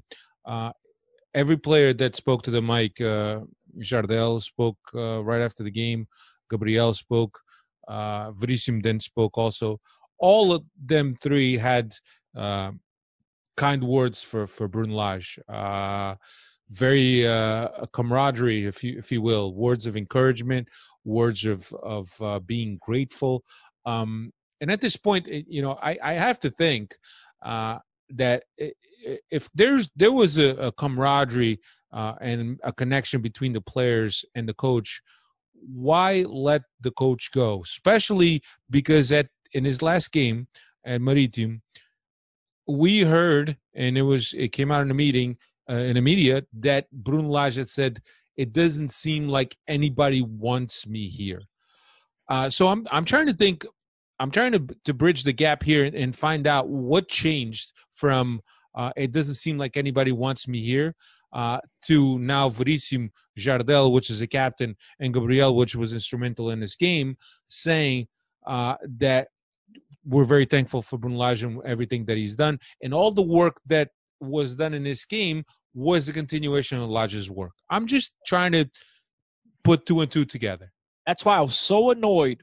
every 1.34 1.58
player 1.58 1.92
that 1.92 2.16
spoke 2.16 2.42
to 2.42 2.50
the 2.50 2.62
mic 2.62 2.96
Jardel 3.78 4.40
spoke 4.40 4.78
uh, 4.94 5.22
right 5.22 5.40
after 5.40 5.62
the 5.62 5.70
game. 5.70 6.06
Gabriel 6.50 6.94
spoke. 6.94 7.40
Uh, 7.88 8.30
Verissimo 8.32 8.80
then 8.82 9.00
spoke 9.00 9.36
also. 9.36 9.80
All 10.18 10.52
of 10.52 10.62
them 10.84 11.16
three 11.20 11.56
had 11.56 11.92
uh, 12.36 12.72
kind 13.56 13.82
words 13.82 14.22
for 14.22 14.46
for 14.46 14.68
Bruno 14.68 14.94
Lage. 14.94 15.38
Uh, 15.48 16.14
very 16.70 17.26
uh, 17.26 17.68
camaraderie, 17.92 18.64
if 18.64 18.82
you 18.84 18.98
if 18.98 19.10
you 19.12 19.20
will, 19.20 19.54
words 19.54 19.86
of 19.86 19.96
encouragement, 19.96 20.68
words 21.04 21.44
of 21.44 21.72
of 21.82 22.08
uh, 22.20 22.38
being 22.38 22.78
grateful. 22.80 23.42
Um, 23.84 24.32
and 24.60 24.70
at 24.70 24.80
this 24.80 24.96
point, 24.96 25.26
you 25.26 25.60
know, 25.60 25.76
I, 25.82 25.98
I 26.02 26.12
have 26.12 26.38
to 26.40 26.50
think 26.50 26.94
uh, 27.44 27.78
that 28.10 28.44
if 29.30 29.50
there's 29.54 29.90
there 29.96 30.12
was 30.12 30.38
a, 30.38 30.50
a 30.50 30.72
camaraderie 30.72 31.58
uh, 31.92 32.14
and 32.20 32.58
a 32.64 32.72
connection 32.72 33.20
between 33.20 33.52
the 33.52 33.60
players 33.60 34.24
and 34.34 34.48
the 34.48 34.54
coach, 34.54 35.00
why 35.54 36.24
let 36.28 36.62
the 36.80 36.90
coach 36.92 37.30
go? 37.32 37.62
Especially 37.62 38.42
because 38.70 39.12
at 39.12 39.28
in 39.52 39.64
his 39.64 39.82
last 39.82 40.12
game 40.12 40.48
at 40.84 41.00
Marítimo, 41.00 41.60
we 42.66 43.00
heard, 43.00 43.56
and 43.74 43.98
it 43.98 44.02
was 44.02 44.32
it 44.36 44.52
came 44.52 44.70
out 44.70 44.82
in 44.82 44.90
a 44.90 44.94
meeting 44.94 45.36
uh, 45.70 45.74
in 45.74 45.94
the 45.94 46.02
media 46.02 46.42
that 46.60 46.86
Bruno 46.90 47.28
Lage 47.28 47.64
said 47.66 48.00
it 48.36 48.52
doesn't 48.52 48.90
seem 48.90 49.28
like 49.28 49.56
anybody 49.68 50.22
wants 50.22 50.86
me 50.86 51.08
here. 51.08 51.42
Uh, 52.28 52.48
so 52.48 52.68
I'm 52.68 52.86
I'm 52.90 53.04
trying 53.04 53.26
to 53.26 53.34
think, 53.34 53.66
I'm 54.18 54.30
trying 54.30 54.52
to 54.52 54.66
to 54.84 54.94
bridge 54.94 55.24
the 55.24 55.32
gap 55.32 55.62
here 55.62 55.84
and, 55.84 55.94
and 55.94 56.16
find 56.16 56.46
out 56.46 56.68
what 56.68 57.08
changed 57.08 57.72
from 57.90 58.40
uh, 58.74 58.90
it 58.96 59.12
doesn't 59.12 59.34
seem 59.34 59.58
like 59.58 59.76
anybody 59.76 60.12
wants 60.12 60.48
me 60.48 60.62
here 60.62 60.94
uh, 61.32 61.58
to 61.84 62.18
now 62.18 62.48
Verissimo 62.48 63.08
Jardel, 63.38 63.92
which 63.92 64.10
is 64.10 64.20
a 64.20 64.26
captain, 64.26 64.76
and 65.00 65.14
Gabriel, 65.14 65.56
which 65.56 65.74
was 65.74 65.92
instrumental 65.92 66.50
in 66.50 66.60
this 66.60 66.76
game, 66.76 67.16
saying 67.46 68.06
uh, 68.46 68.76
that 68.98 69.28
we're 70.04 70.24
very 70.24 70.44
thankful 70.44 70.82
for 70.82 70.98
Bruno 70.98 71.16
Lage 71.16 71.44
and 71.44 71.60
everything 71.64 72.04
that 72.06 72.16
he's 72.16 72.34
done. 72.34 72.58
And 72.82 72.92
all 72.92 73.10
the 73.10 73.22
work 73.22 73.60
that 73.66 73.90
was 74.20 74.56
done 74.56 74.74
in 74.74 74.82
this 74.82 75.04
game 75.04 75.44
was 75.74 76.08
a 76.08 76.12
continuation 76.12 76.78
of 76.78 76.90
Lage's 76.90 77.30
work. 77.30 77.52
I'm 77.70 77.86
just 77.86 78.12
trying 78.26 78.52
to 78.52 78.66
put 79.64 79.86
two 79.86 80.00
and 80.00 80.10
two 80.10 80.24
together. 80.24 80.72
That's 81.06 81.24
why 81.24 81.38
I 81.38 81.40
was 81.40 81.56
so 81.56 81.90
annoyed 81.90 82.42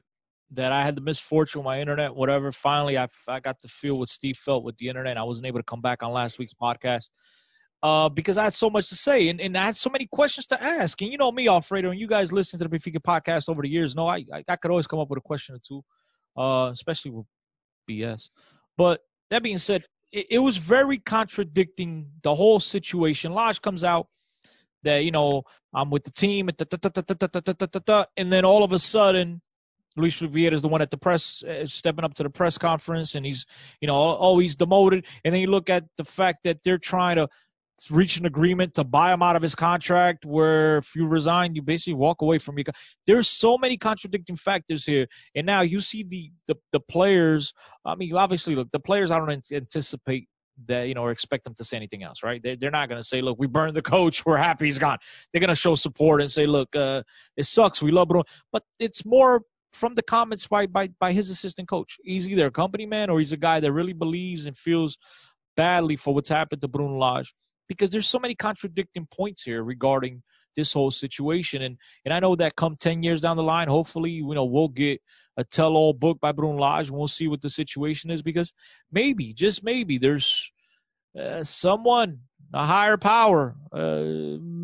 that 0.52 0.72
I 0.72 0.84
had 0.84 0.96
the 0.96 1.00
misfortune 1.00 1.60
with 1.60 1.66
my 1.66 1.80
internet, 1.80 2.14
whatever. 2.14 2.50
Finally, 2.50 2.98
I, 2.98 3.08
I 3.28 3.40
got 3.40 3.60
to 3.60 3.68
feel 3.68 3.98
what 3.98 4.08
Steve 4.08 4.36
felt 4.36 4.64
with 4.64 4.76
the 4.78 4.88
internet. 4.88 5.16
I 5.16 5.22
wasn't 5.22 5.46
able 5.46 5.60
to 5.60 5.64
come 5.64 5.80
back 5.80 6.02
on 6.02 6.12
last 6.12 6.38
week's 6.38 6.54
podcast 6.54 7.08
uh, 7.82 8.08
because 8.08 8.36
I 8.38 8.44
had 8.44 8.52
so 8.52 8.68
much 8.68 8.88
to 8.88 8.94
say 8.94 9.28
and, 9.28 9.40
and 9.40 9.56
I 9.56 9.66
had 9.66 9.76
so 9.76 9.90
many 9.90 10.06
questions 10.10 10.46
to 10.48 10.62
ask. 10.62 11.00
And 11.00 11.10
you 11.10 11.18
know 11.18 11.32
me, 11.32 11.48
Alfredo, 11.48 11.90
and 11.90 11.98
you 11.98 12.06
guys 12.06 12.32
listen 12.32 12.58
to 12.58 12.68
the 12.68 12.76
Benfica 12.76 13.00
podcast 13.00 13.48
over 13.48 13.62
the 13.62 13.68
years. 13.68 13.94
No, 13.94 14.06
I, 14.06 14.24
I, 14.32 14.44
I 14.48 14.56
could 14.56 14.70
always 14.70 14.86
come 14.86 14.98
up 14.98 15.08
with 15.08 15.18
a 15.18 15.22
question 15.22 15.54
or 15.54 15.58
two, 15.58 15.82
uh, 16.36 16.70
especially 16.70 17.12
with 17.12 17.26
BS. 17.88 18.30
But 18.76 19.00
that 19.30 19.42
being 19.42 19.58
said, 19.58 19.84
it, 20.12 20.26
it 20.30 20.38
was 20.38 20.56
very 20.56 20.98
contradicting 20.98 22.10
the 22.22 22.34
whole 22.34 22.60
situation. 22.60 23.32
Lage 23.32 23.62
comes 23.62 23.84
out 23.84 24.08
that, 24.82 25.04
you 25.04 25.10
know, 25.10 25.42
I'm 25.74 25.90
with 25.90 26.04
the 26.04 26.10
team, 26.10 26.48
and 26.48 28.32
then 28.32 28.44
all 28.44 28.64
of 28.64 28.72
a 28.72 28.78
sudden, 28.78 29.42
Luis 29.96 30.20
Vieira 30.20 30.52
is 30.52 30.62
the 30.62 30.68
one 30.68 30.82
at 30.82 30.90
the 30.90 30.96
press, 30.96 31.42
uh, 31.42 31.66
stepping 31.66 32.04
up 32.04 32.14
to 32.14 32.22
the 32.22 32.30
press 32.30 32.56
conference, 32.56 33.14
and 33.14 33.26
he's, 33.26 33.44
you 33.80 33.88
know, 33.88 34.16
oh, 34.18 34.38
he's 34.38 34.56
demoted. 34.56 35.04
And 35.24 35.34
then 35.34 35.40
you 35.40 35.48
look 35.48 35.68
at 35.68 35.84
the 35.96 36.04
fact 36.04 36.44
that 36.44 36.58
they're 36.64 36.78
trying 36.78 37.16
to 37.16 37.28
reach 37.90 38.18
an 38.18 38.26
agreement 38.26 38.74
to 38.74 38.84
buy 38.84 39.12
him 39.12 39.22
out 39.22 39.36
of 39.36 39.42
his 39.42 39.54
contract 39.54 40.24
where 40.24 40.78
if 40.78 40.94
you 40.94 41.06
resign 41.06 41.54
you 41.54 41.62
basically 41.62 41.94
walk 41.94 42.20
away 42.20 42.38
from 42.38 42.58
your 42.58 42.64
there's 43.06 43.28
so 43.28 43.56
many 43.56 43.76
contradicting 43.76 44.36
factors 44.36 44.84
here. 44.84 45.06
And 45.34 45.46
now 45.46 45.62
you 45.62 45.80
see 45.80 46.02
the 46.02 46.30
the, 46.46 46.56
the 46.72 46.80
players 46.80 47.52
i 47.84 47.94
mean 47.94 48.14
obviously 48.14 48.54
look 48.54 48.70
the 48.72 48.80
players 48.80 49.10
i 49.10 49.18
don't 49.18 49.30
anticipate 49.52 50.28
that 50.66 50.88
you 50.88 50.94
know 50.94 51.02
or 51.02 51.10
expect 51.10 51.44
them 51.44 51.54
to 51.54 51.64
say 51.64 51.76
anything 51.76 52.02
else 52.02 52.22
right? 52.22 52.42
They're, 52.42 52.56
they're 52.56 52.70
not 52.70 52.88
going 52.88 53.00
to 53.00 53.06
say 53.06 53.22
look 53.22 53.38
we 53.38 53.46
burned 53.46 53.74
the 53.74 53.82
coach. 53.82 54.24
We're 54.26 54.36
happy 54.36 54.66
he's 54.66 54.78
gone. 54.78 54.98
They're 55.32 55.40
going 55.40 55.48
to 55.48 55.54
show 55.54 55.74
support 55.74 56.20
and 56.20 56.30
say 56.30 56.46
look 56.46 56.74
uh, 56.76 57.02
it 57.36 57.44
sucks. 57.44 57.82
We 57.82 57.90
love 57.90 58.08
Bruno 58.08 58.24
but 58.52 58.62
it's 58.78 59.04
more 59.04 59.42
from 59.72 59.94
the 59.94 60.02
comments 60.02 60.46
by, 60.48 60.66
by 60.66 60.88
by 60.98 61.12
his 61.12 61.30
assistant 61.30 61.68
coach. 61.68 61.96
He's 62.02 62.28
either 62.28 62.46
a 62.46 62.50
company 62.50 62.86
man 62.86 63.10
or 63.10 63.20
he's 63.20 63.32
a 63.32 63.36
guy 63.36 63.60
that 63.60 63.72
really 63.72 63.92
believes 63.92 64.46
and 64.46 64.56
feels 64.56 64.98
badly 65.56 65.96
for 65.96 66.14
what's 66.14 66.28
happened 66.28 66.60
to 66.62 66.68
Bruno 66.68 66.96
Lage 66.96 67.32
because 67.70 67.92
there's 67.92 68.08
so 68.08 68.18
many 68.18 68.34
contradicting 68.34 69.06
points 69.12 69.44
here 69.44 69.62
regarding 69.62 70.24
this 70.56 70.72
whole 70.72 70.90
situation. 70.90 71.62
And 71.62 71.78
and 72.04 72.12
I 72.12 72.18
know 72.18 72.34
that 72.34 72.56
come 72.56 72.74
10 72.74 73.02
years 73.02 73.20
down 73.20 73.36
the 73.36 73.44
line, 73.44 73.68
hopefully, 73.68 74.10
you 74.10 74.34
know, 74.34 74.44
we'll 74.44 74.66
get 74.66 75.00
a 75.36 75.44
tell-all 75.44 75.92
book 75.92 76.18
by 76.20 76.32
Bruno 76.32 76.58
Lage 76.58 76.88
and 76.88 76.98
we'll 76.98 77.06
see 77.06 77.28
what 77.28 77.42
the 77.42 77.48
situation 77.48 78.10
is 78.10 78.22
because 78.22 78.52
maybe, 78.90 79.32
just 79.32 79.62
maybe, 79.62 79.98
there's 79.98 80.50
uh, 81.16 81.44
someone, 81.44 82.18
a 82.52 82.66
higher 82.66 82.96
power, 82.96 83.54
uh, 83.72 84.00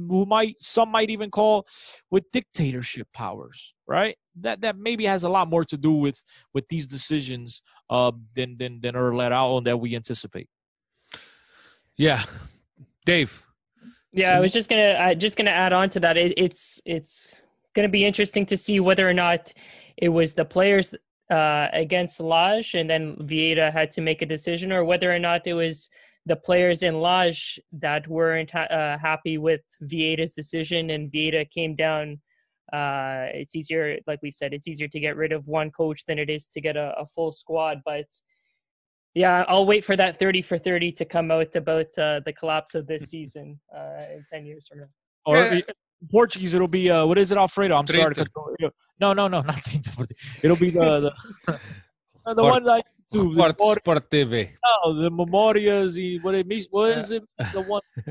who 0.09 0.25
might, 0.27 0.59
some 0.59 0.91
might 0.91 1.09
even 1.09 1.31
call 1.31 1.65
with 2.11 2.25
dictatorship 2.33 3.07
powers, 3.13 3.73
right? 3.87 4.17
That 4.41 4.63
that 4.63 4.77
maybe 4.77 5.05
has 5.05 5.23
a 5.23 5.29
lot 5.29 5.49
more 5.49 5.65
to 5.67 5.77
do 5.77 5.93
with 5.93 6.21
with 6.53 6.67
these 6.69 6.89
decisions 6.89 7.63
uh, 7.89 8.11
than 8.35 8.57
than 8.59 8.81
than 8.81 8.97
are 8.97 9.15
let 9.15 9.31
out 9.31 9.51
on 9.55 9.65
that 9.65 9.79
we 9.79 9.95
anticipate. 9.95 10.49
Yeah, 11.97 12.25
Dave. 13.07 13.43
Yeah, 14.13 14.37
I 14.37 14.41
was 14.41 14.53
just 14.53 14.69
gonna 14.69 14.93
uh, 15.05 15.15
just 15.15 15.37
gonna 15.37 15.51
add 15.51 15.73
on 15.73 15.89
to 15.91 16.01
that. 16.01 16.17
It, 16.17 16.35
it's 16.37 16.81
it's 16.85 17.41
gonna 17.75 17.89
be 17.89 18.05
interesting 18.05 18.45
to 18.47 18.57
see 18.57 18.81
whether 18.81 19.09
or 19.09 19.15
not 19.15 19.53
it 19.97 20.09
was 20.09 20.35
the 20.35 20.45
players 20.45 20.95
uh, 21.31 21.69
against 21.73 22.21
Lage, 22.21 22.75
and 22.75 22.89
then 22.91 23.17
Vieira 23.17 23.73
had 23.73 23.91
to 23.93 24.01
make 24.01 24.23
a 24.23 24.27
decision, 24.27 24.73
or 24.73 24.85
whether 24.85 25.15
or 25.15 25.19
not 25.19 25.47
it 25.47 25.55
was 25.55 25.89
the 26.27 26.37
players 26.37 26.83
in 26.83 27.01
Lage 27.01 27.61
that 27.73 28.09
weren't 28.09 28.51
ha- 28.51 28.73
uh, 28.79 28.99
happy 28.99 29.39
with 29.39 29.63
Vieira's 29.85 30.33
decision, 30.33 30.91
and 30.91 31.11
Vieira 31.13 31.49
came 31.49 31.77
down. 31.77 32.21
Uh, 32.73 33.27
it's 33.33 33.55
easier, 33.55 33.99
like 34.09 34.21
we 34.23 34.33
said, 34.33 34.53
it's 34.53 34.67
easier 34.67 34.89
to 34.89 34.99
get 34.99 35.15
rid 35.15 35.31
of 35.31 35.47
one 35.47 35.71
coach 35.71 36.05
than 36.09 36.19
it 36.19 36.29
is 36.29 36.47
to 36.47 36.61
get 36.61 36.77
a, 36.77 36.93
a 36.99 37.07
full 37.15 37.31
squad. 37.31 37.81
But 37.85 38.07
yeah, 39.17 39.47
I'll 39.49 39.65
wait 39.65 39.83
for 39.83 39.97
that 39.97 40.19
30 40.19 40.43
for 40.43 40.59
30 40.59 40.93
to 40.93 41.05
come 41.07 41.31
out 41.31 41.57
about 41.57 41.87
uh, 41.97 42.21
the 42.27 42.35
collapse 42.35 42.75
of 42.75 42.87
this 42.87 43.05
season 43.05 43.59
uh, 43.75 44.03
in 44.15 44.23
10 44.31 44.45
years 44.45 44.69
from 44.69 44.81
now. 44.81 44.87
Or 45.25 45.37
yeah. 45.39 45.61
Portuguese, 46.11 46.53
it'll 46.53 46.69
be, 46.69 46.91
uh, 46.91 47.07
what 47.07 47.17
is 47.17 47.33
it, 47.33 47.39
Alfredo? 47.39 47.75
I'm 47.77 47.87
sorry. 47.87 48.15
To 48.15 48.27
no, 49.01 49.15
no, 49.15 49.27
no, 49.27 49.41
not 49.41 49.59
It'll 50.43 50.57
be 50.59 50.69
the, 50.69 51.15
the, 51.47 51.61
the 52.35 52.43
one 52.43 52.63
that 52.65 52.85
to 53.13 53.19
Sport, 53.33 53.57
the 53.57 53.81
Sport 53.81 54.11
TV. 54.11 54.51
No, 54.63 55.03
the 55.03 55.11
Memorias, 55.11 55.99
what 56.21 56.35
it 56.35 56.47
means, 56.47 56.67
what 56.71 56.99
is 56.99 57.11
it? 57.13 57.23
The 57.55 57.63
one, 57.63 57.81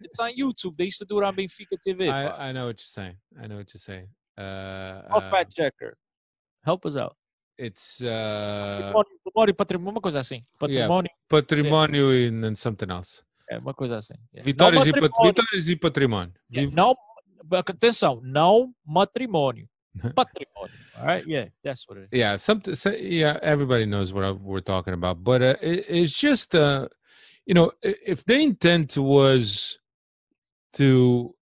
it's 0.00 0.20
on 0.20 0.30
YouTube. 0.38 0.76
They 0.76 0.84
used 0.84 1.00
to 1.00 1.04
do 1.06 1.18
it 1.18 1.24
on 1.24 1.34
Benfica 1.34 1.76
TV. 1.84 2.08
I, 2.08 2.50
I 2.50 2.52
know 2.52 2.66
what 2.66 2.78
you're 2.78 2.84
saying. 2.84 3.16
I 3.42 3.48
know 3.48 3.56
what 3.56 3.74
you're 3.74 3.80
saying. 3.80 4.06
Uh, 4.38 5.02
oh, 5.10 5.20
fact 5.20 5.56
checker. 5.56 5.96
Help 6.64 6.86
us 6.86 6.96
out. 6.96 7.16
It's 7.62 8.00
uh, 8.00 8.92
patrimônio, 8.92 9.54
patrimônio, 9.54 9.90
uma 9.92 10.00
coisa 10.00 10.18
assim. 10.18 10.42
Patrimônio. 10.58 11.08
Yeah, 11.08 11.28
patrimônio 11.28 12.12
yeah. 12.12 12.28
and 12.28 12.42
then 12.42 12.56
something 12.56 12.90
else. 12.90 13.22
É 13.48 13.58
uma 13.58 13.72
coisa 13.72 13.98
assim. 13.98 14.14
Yeah. 14.34 14.44
Vitórias, 14.44 14.84
e, 14.84 14.92
vitórias 14.92 15.68
e 15.68 15.76
patrimônio. 15.76 16.34
Yeah. 16.52 16.74
Não, 16.74 16.96
atenção, 17.52 18.20
não 18.24 18.74
matrimônio. 18.84 19.68
patrimônio. 20.16 20.74
All 20.96 21.06
right, 21.06 21.24
yeah, 21.24 21.50
that's 21.62 21.86
what 21.88 21.98
it 21.98 22.08
is. 22.10 22.18
Yeah, 22.18 22.36
some, 22.36 22.62
so, 22.74 22.90
yeah, 22.90 23.38
everybody 23.42 23.86
knows 23.86 24.12
what 24.12 24.24
I, 24.24 24.32
we're 24.32 24.60
talking 24.60 24.94
about, 24.94 25.22
but 25.22 25.42
uh, 25.42 25.54
it, 25.62 25.84
it's 25.88 26.12
just, 26.12 26.56
uh, 26.56 26.88
you 27.46 27.54
know, 27.54 27.70
if 27.82 28.24
the 28.24 28.40
intent 28.40 28.96
was 28.96 29.78
to 30.74 31.34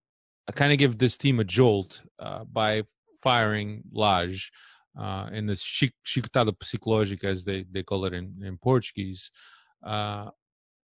kind 0.54 0.72
of 0.72 0.78
give 0.78 0.98
this 0.98 1.16
team 1.16 1.40
a 1.40 1.44
jolt 1.44 2.02
uh, 2.18 2.44
by 2.44 2.82
firing 3.22 3.84
Lage, 3.92 4.50
uh, 4.98 5.28
in 5.32 5.46
the 5.46 5.54
chicotada 5.54 6.52
psicológica, 6.62 7.24
as 7.24 7.44
they, 7.44 7.64
they 7.70 7.82
call 7.82 8.04
it 8.04 8.12
in, 8.12 8.34
in 8.42 8.56
Portuguese, 8.58 9.30
uh, 9.84 10.30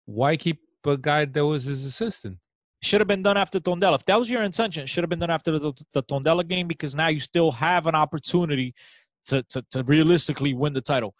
why 0.06 0.36
keep 0.36 0.60
a 0.86 0.96
guy 0.96 1.24
that 1.24 1.44
was 1.44 1.64
his 1.64 1.84
assistant? 1.84 2.38
Should 2.82 3.00
have 3.00 3.08
been 3.08 3.22
done 3.22 3.36
after 3.36 3.58
Tondela. 3.58 3.96
If 3.96 4.04
that 4.06 4.18
was 4.18 4.30
your 4.30 4.42
intention, 4.42 4.86
should 4.86 5.02
have 5.02 5.10
been 5.10 5.18
done 5.18 5.30
after 5.30 5.58
the, 5.58 5.72
the 5.92 6.02
Tondela 6.02 6.46
game 6.46 6.68
because 6.68 6.94
now 6.94 7.08
you 7.08 7.18
still 7.18 7.50
have 7.50 7.86
an 7.88 7.96
opportunity 7.96 8.72
to, 9.26 9.42
to, 9.50 9.64
to 9.72 9.82
realistically 9.82 10.54
win 10.54 10.72
the 10.72 10.80
title. 10.80 11.14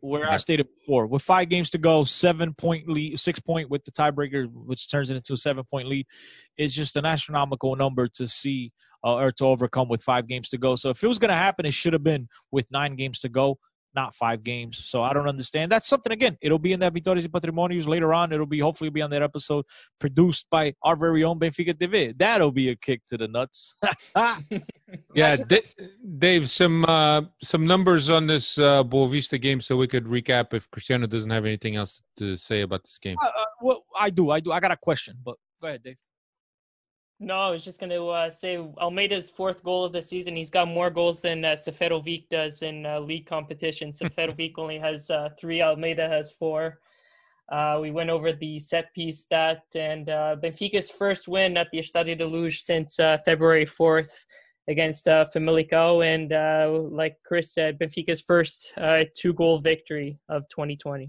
Where 0.00 0.28
I 0.28 0.38
stated 0.38 0.68
before, 0.74 1.06
with 1.06 1.22
five 1.22 1.48
games 1.48 1.70
to 1.70 1.78
go, 1.78 2.02
seven 2.02 2.54
point 2.54 2.88
lead, 2.88 3.20
six 3.20 3.38
point 3.40 3.70
with 3.70 3.84
the 3.84 3.92
tiebreaker, 3.92 4.48
which 4.50 4.90
turns 4.90 5.10
it 5.10 5.16
into 5.16 5.34
a 5.34 5.36
seven 5.36 5.64
point 5.70 5.86
lead, 5.86 6.06
is 6.56 6.74
just 6.74 6.96
an 6.96 7.04
astronomical 7.04 7.76
number 7.76 8.08
to 8.08 8.26
see 8.26 8.72
uh, 9.04 9.14
or 9.14 9.32
to 9.32 9.44
overcome 9.46 9.88
with 9.88 10.02
five 10.02 10.26
games 10.26 10.48
to 10.50 10.58
go. 10.58 10.74
So 10.74 10.90
if 10.90 11.02
it 11.02 11.06
was 11.06 11.18
going 11.18 11.30
to 11.30 11.34
happen, 11.34 11.66
it 11.66 11.74
should 11.74 11.92
have 11.92 12.04
been 12.04 12.28
with 12.50 12.70
nine 12.72 12.94
games 12.94 13.20
to 13.20 13.28
go, 13.28 13.58
not 13.94 14.14
five 14.14 14.42
games. 14.42 14.78
So 14.78 15.02
I 15.02 15.12
don't 15.12 15.28
understand. 15.28 15.70
That's 15.70 15.86
something 15.86 16.12
again. 16.12 16.38
It'll 16.40 16.58
be 16.58 16.72
in 16.72 16.80
that 16.80 16.92
Vitórias 16.94 17.22
y 17.22 17.40
Patrimonios 17.40 17.86
later 17.86 18.14
on. 18.14 18.32
It'll 18.32 18.46
be 18.46 18.60
hopefully 18.60 18.90
be 18.90 19.02
on 19.02 19.10
that 19.10 19.22
episode 19.22 19.64
produced 19.98 20.46
by 20.50 20.74
our 20.82 20.96
very 20.96 21.24
own 21.24 21.38
Benfica 21.38 21.74
TV. 21.74 22.16
That'll 22.16 22.52
be 22.52 22.70
a 22.70 22.76
kick 22.76 23.04
to 23.06 23.18
the 23.18 23.28
nuts. 23.28 23.74
Yeah, 25.14 25.36
D- 25.36 25.62
Dave, 26.18 26.50
some 26.50 26.84
uh, 26.86 27.22
some 27.42 27.66
numbers 27.66 28.10
on 28.10 28.26
this 28.26 28.58
uh, 28.58 28.84
Boavista 28.84 29.40
game, 29.40 29.60
so 29.60 29.74
we 29.74 29.86
could 29.86 30.04
recap 30.04 30.52
if 30.52 30.70
Cristiano 30.70 31.06
doesn't 31.06 31.30
have 31.30 31.46
anything 31.46 31.76
else 31.76 32.02
to 32.18 32.36
say 32.36 32.60
about 32.60 32.84
this 32.84 32.98
game. 32.98 33.16
Uh, 33.22 33.26
uh, 33.26 33.44
well, 33.62 33.84
I 33.98 34.10
do. 34.10 34.30
I 34.30 34.40
do. 34.40 34.52
I 34.52 34.60
got 34.60 34.70
a 34.70 34.76
question, 34.76 35.16
but 35.24 35.36
go 35.62 35.68
ahead, 35.68 35.82
Dave. 35.82 35.96
No, 37.22 37.36
I 37.36 37.50
was 37.50 37.64
just 37.64 37.78
going 37.78 37.90
to 37.90 38.08
uh, 38.08 38.30
say 38.32 38.58
Almeida's 38.78 39.30
fourth 39.30 39.62
goal 39.62 39.84
of 39.84 39.92
the 39.92 40.02
season. 40.02 40.34
He's 40.34 40.50
got 40.50 40.66
more 40.66 40.90
goals 40.90 41.20
than 41.20 41.44
uh, 41.44 41.50
Seferovic 41.52 42.28
does 42.28 42.62
in 42.62 42.84
uh, 42.84 42.98
league 42.98 43.26
competition. 43.26 43.92
Seferovic 44.00 44.54
only 44.58 44.76
has 44.80 45.08
uh, 45.08 45.28
three. 45.38 45.62
Almeida 45.62 46.08
has 46.08 46.32
four. 46.32 46.80
Uh, 47.48 47.78
we 47.80 47.92
went 47.92 48.10
over 48.10 48.32
the 48.32 48.58
set 48.58 48.92
piece 48.92 49.20
stat 49.20 49.62
and 49.76 50.08
uh, 50.08 50.34
Benfica's 50.42 50.90
first 50.90 51.28
win 51.28 51.56
at 51.56 51.68
the 51.70 51.78
Estadio 51.78 52.18
de 52.18 52.26
Luz 52.26 52.64
since 52.64 52.98
uh, 52.98 53.18
February 53.24 53.66
4th 53.66 54.24
against 54.66 55.06
uh, 55.06 55.24
Famalicão. 55.32 56.04
And 56.04 56.32
uh, 56.32 56.76
like 56.90 57.18
Chris 57.24 57.54
said, 57.54 57.78
Benfica's 57.78 58.20
first 58.20 58.72
uh, 58.76 59.04
two 59.14 59.32
goal 59.32 59.60
victory 59.60 60.18
of 60.28 60.48
2020. 60.48 61.08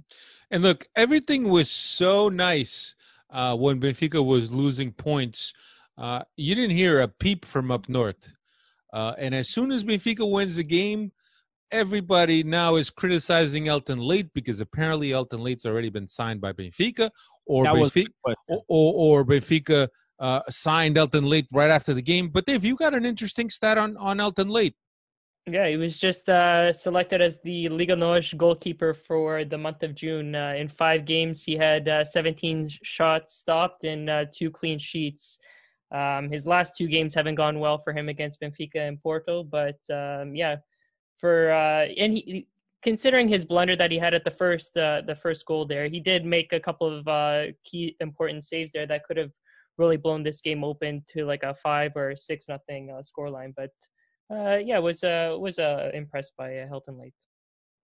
And 0.51 0.61
look, 0.61 0.85
everything 0.95 1.49
was 1.49 1.71
so 1.71 2.29
nice 2.29 2.93
uh, 3.31 3.55
when 3.55 3.79
Benfica 3.79 4.23
was 4.23 4.51
losing 4.51 4.91
points. 4.91 5.53
Uh, 5.97 6.21
you 6.37 6.55
didn't 6.55 6.75
hear 6.75 7.01
a 7.01 7.07
peep 7.07 7.45
from 7.45 7.71
up 7.71 7.87
north. 7.87 8.31
Uh, 8.93 9.13
and 9.17 9.33
as 9.33 9.49
soon 9.49 9.71
as 9.71 9.83
Benfica 9.83 10.29
wins 10.29 10.55
the 10.57 10.63
game, 10.63 11.11
everybody 11.71 12.43
now 12.43 12.75
is 12.75 12.89
criticizing 12.89 13.65
Helton 13.65 13.99
Leite 13.99 14.31
because 14.33 14.59
apparently 14.59 15.09
Helton 15.09 15.39
Leite's 15.39 15.65
already 15.65 15.89
been 15.89 16.07
signed 16.07 16.39
by 16.39 16.53
Benfica, 16.53 17.09
or 17.45 17.63
That 17.63 17.73
Benfica, 17.73 18.07
or, 18.49 18.63
or, 18.67 19.19
or 19.19 19.25
Benfica 19.25 19.87
uh, 20.19 20.41
signed 20.49 20.95
Helton 20.95 21.27
Leite 21.27 21.47
right 21.51 21.71
after 21.71 21.93
the 21.93 22.01
game. 22.01 22.29
But 22.29 22.45
Dave, 22.45 22.63
you 22.63 22.75
got 22.75 22.93
an 22.93 23.05
interesting 23.05 23.49
stat 23.49 23.77
on 23.77 23.97
on 23.97 24.17
Helton 24.17 24.49
Leite. 24.49 24.75
Yeah, 25.45 25.67
he 25.67 25.75
was 25.75 25.99
just 25.99 26.29
uh, 26.29 26.71
selected 26.71 27.21
as 27.21 27.41
the 27.41 27.67
Liga 27.67 27.97
NOS 27.97 28.31
goalkeeper 28.33 28.93
for 28.93 29.43
the 29.43 29.57
month 29.57 29.83
of 29.83 29.93
June. 29.93 30.33
Uh, 30.33 30.53
in 30.57 30.69
five 30.69 31.03
games, 31.03 31.43
he 31.43 31.57
had 31.57 31.89
uh, 31.89 32.05
17 32.05 32.69
shots 32.83 33.35
stopped 33.35 33.83
and 33.83 34.09
uh, 34.09 34.25
two 34.31 34.49
clean 34.49 34.79
sheets. 34.79 35.39
Um, 35.91 36.29
his 36.31 36.45
last 36.47 36.75
two 36.75 36.87
games 36.87 37.13
haven't 37.13 37.35
gone 37.35 37.59
well 37.59 37.77
for 37.77 37.93
him 37.93 38.09
against 38.09 38.41
Benfica 38.41 38.87
and 38.87 39.01
Porto, 39.01 39.43
but 39.43 39.77
um, 39.91 40.35
yeah, 40.35 40.57
for 41.19 41.51
uh, 41.51 41.85
and 41.97 42.13
he, 42.13 42.47
considering 42.81 43.27
his 43.27 43.45
blunder 43.45 43.75
that 43.75 43.91
he 43.91 43.97
had 43.97 44.13
at 44.13 44.23
the 44.23 44.31
first 44.31 44.75
uh, 44.77 45.01
the 45.05 45.15
first 45.15 45.45
goal 45.45 45.65
there, 45.65 45.87
he 45.87 45.99
did 45.99 46.25
make 46.25 46.51
a 46.53 46.59
couple 46.59 46.87
of 46.97 47.07
uh, 47.07 47.45
key 47.63 47.95
important 47.99 48.43
saves 48.43 48.71
there 48.71 48.87
that 48.87 49.03
could 49.05 49.17
have 49.17 49.31
really 49.77 49.97
blown 49.97 50.23
this 50.23 50.41
game 50.41 50.63
open 50.63 51.03
to 51.07 51.25
like 51.25 51.43
a 51.43 51.53
five 51.53 51.91
or 51.95 52.15
six 52.15 52.45
nothing 52.47 52.91
uh, 52.91 53.01
scoreline. 53.01 53.53
But 53.55 53.71
uh, 54.33 54.57
yeah, 54.57 54.79
was 54.79 55.03
uh, 55.03 55.35
was 55.39 55.59
uh, 55.59 55.91
impressed 55.93 56.33
by 56.37 56.57
uh, 56.59 56.67
Helton 56.67 56.99
Leite. 56.99 57.13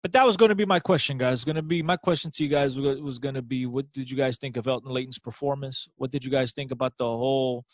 But 0.01 0.13
that 0.13 0.25
was 0.25 0.37
going 0.37 0.49
to 0.49 0.55
be 0.55 0.65
my 0.65 0.79
question, 0.79 1.17
guys. 1.17 1.43
Going 1.43 1.55
to 1.55 1.63
be 1.63 1.81
my 1.81 1.97
question 1.97 2.29
to 2.31 2.43
you 2.43 2.49
guys 2.49 2.79
was, 2.79 3.17
going 3.19 3.35
to 3.35 3.41
be: 3.41 3.65
What 3.65 3.91
did 3.91 4.09
you 4.09 4.17
guys 4.17 4.37
think 4.37 4.55
of 4.57 4.65
Helton 4.65 4.87
Leite's 4.87 5.19
performance? 5.19 5.87
What 5.95 6.11
did 6.11 6.23
you 6.23 6.29
guys 6.29 6.51
think 6.51 6.71
about 6.71 6.93
the 6.97 7.05
whole 7.05 7.65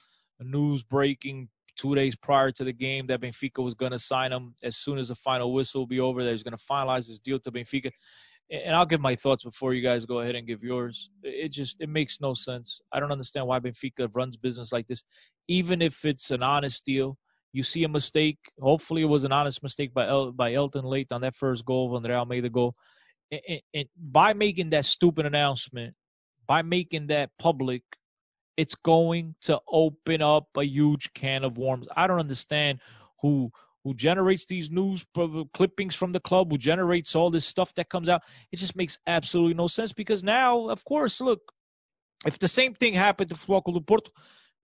news 0.44 0.84
breaking 0.84 1.50
two 1.78 1.96
days 1.96 2.16
prior 2.16 2.52
to 2.52 2.64
the 2.64 2.74
game 2.74 3.06
that 3.08 3.22
Benfica 3.22 3.64
was 3.64 3.74
going 3.74 3.92
to 3.92 4.00
sign 4.00 4.32
him 4.32 4.54
as 4.64 4.78
soon 4.78 4.98
as 4.98 5.08
the 5.08 5.16
final 5.16 5.54
whistle 5.54 5.82
will 5.82 5.88
be 5.88 6.00
over? 6.00 6.24
That 6.24 6.32
he's 6.32 6.44
going 6.44 6.58
to 6.58 6.64
finalize 6.64 7.08
his 7.08 7.20
deal 7.20 7.40
to 7.40 7.52
Benfica. 7.52 7.92
And 8.50 8.76
I'll 8.76 8.86
give 8.86 9.00
my 9.00 9.16
thoughts 9.16 9.46
before 9.46 9.74
you 9.74 9.82
guys 9.82 10.06
go 10.06 10.20
ahead 10.20 10.36
and 10.36 10.46
give 10.46 10.62
yours. 10.62 11.10
It 11.24 11.54
just 11.54 11.78
it 11.80 11.88
makes 11.88 12.20
no 12.20 12.34
sense. 12.34 12.82
I 12.92 13.00
don't 13.00 13.12
understand 13.12 13.48
why 13.48 13.60
Benfica 13.60 14.14
runs 14.14 14.36
business 14.36 14.74
like 14.74 14.88
this, 14.88 15.04
even 15.48 15.82
if 15.82 16.04
it's 16.04 16.32
an 16.32 16.44
honest 16.44 16.86
deal 16.86 17.18
you 17.54 17.64
see 17.64 17.84
a 17.84 17.90
mistake. 17.90 18.38
Hopefully, 18.60 19.02
it 19.02 19.06
was 19.06 19.24
an 19.24 19.32
honest 19.32 19.62
mistake 19.64 19.94
by 19.94 20.08
El, 20.08 20.32
by 20.32 20.52
Helton 20.52 20.84
Leite 20.84 21.12
on 21.12 21.22
that 21.22 21.36
first 21.36 21.66
goal 21.66 21.90
when 21.90 22.04
Real 22.04 22.26
made 22.26 22.44
the 22.44 22.50
goal. 22.50 22.76
And, 23.32 23.42
and, 23.48 23.62
and 23.74 23.86
by 23.98 24.34
making 24.34 24.70
that 24.70 24.86
stupid 24.86 25.26
announcement, 25.26 25.96
by 26.48 26.62
making 26.62 27.08
that 27.08 27.30
public, 27.38 27.84
it's 28.62 28.76
going 28.76 29.34
to 29.42 29.60
open 29.68 30.22
up 30.22 30.46
a 30.56 30.64
huge 30.64 31.12
can 31.14 31.44
of 31.44 31.58
worms. 31.58 31.88
I 31.98 32.06
don't 32.06 32.20
understand 32.20 32.80
who 33.24 33.52
who 33.84 33.96
generates 33.96 34.46
these 34.46 34.70
news 34.70 35.04
clippings 35.56 35.96
from 35.96 36.12
the 36.12 36.20
club, 36.20 36.52
who 36.52 36.60
generates 36.60 37.16
all 37.16 37.32
this 37.32 37.46
stuff 37.46 37.74
that 37.74 37.90
comes 37.90 38.08
out. 38.08 38.22
It 38.52 38.58
just 38.58 38.76
makes 38.76 39.00
absolutely 39.08 39.56
no 39.56 39.66
sense 39.66 39.92
because 39.92 40.24
now, 40.24 40.70
of 40.70 40.86
course, 40.86 41.20
look, 41.20 41.52
if 42.28 42.38
the 42.38 42.48
same 42.48 42.76
thing 42.76 42.94
happened 42.94 43.32
to 43.32 43.36
Futebol 43.36 43.74
do 43.74 43.80
Porto, 43.80 44.12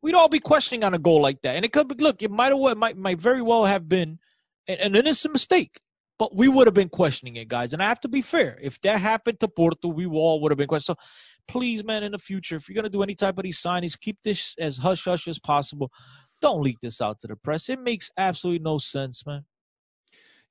we'd 0.04 0.14
all 0.14 0.30
be 0.30 0.40
questioning 0.40 0.84
on 0.84 0.94
a 0.94 1.00
goal 1.00 1.20
like 1.20 1.42
that. 1.42 1.56
And 1.56 1.66
it 1.66 1.74
could 1.74 1.88
be, 1.88 1.96
look, 1.96 2.22
it 2.22 2.30
might 2.30 2.54
have, 2.54 2.78
might, 2.78 2.96
might 2.96 3.20
very 3.20 3.42
well 3.42 3.66
have 3.66 3.90
been 3.90 4.20
an 4.68 4.96
innocent 4.96 5.34
mistake, 5.34 5.80
but 6.20 6.36
we 6.36 6.48
would 6.48 6.68
have 6.68 6.76
been 6.76 6.90
questioning 6.90 7.38
it, 7.38 7.48
guys. 7.48 7.74
And 7.74 7.82
I 7.82 7.88
have 7.88 8.02
to 8.02 8.08
be 8.08 8.22
fair. 8.22 8.60
If 8.62 8.80
that 8.82 9.02
happened 9.02 9.40
to 9.40 9.48
Porto, 9.48 9.88
we 9.88 10.06
all 10.06 10.40
would 10.42 10.52
have 10.52 10.60
been 10.60 10.68
questioning. 10.68 10.98
So 11.00 11.04
please, 11.48 11.84
man, 11.84 12.04
in 12.04 12.12
the 12.12 12.18
future, 12.18 12.56
if 12.56 12.68
you're 12.68 12.76
going 12.76 12.84
to 12.84 12.90
do 12.90 13.04
any 13.04 13.16
type 13.16 13.38
of 13.38 13.44
these 13.44 13.62
signings, 13.62 14.00
keep 14.00 14.18
this 14.24 14.56
as 14.60 14.78
hush 14.78 15.06
hush 15.06 15.28
as 15.28 15.40
possible. 15.40 15.92
Don't 16.42 16.62
leak 16.62 16.78
this 16.82 17.02
out 17.02 17.20
to 17.22 17.28
the 17.28 17.36
press. 17.36 17.70
It 17.70 17.80
makes 17.80 18.12
absolutely 18.18 18.64
no 18.64 18.78
sense, 18.78 19.26
man. 19.26 19.46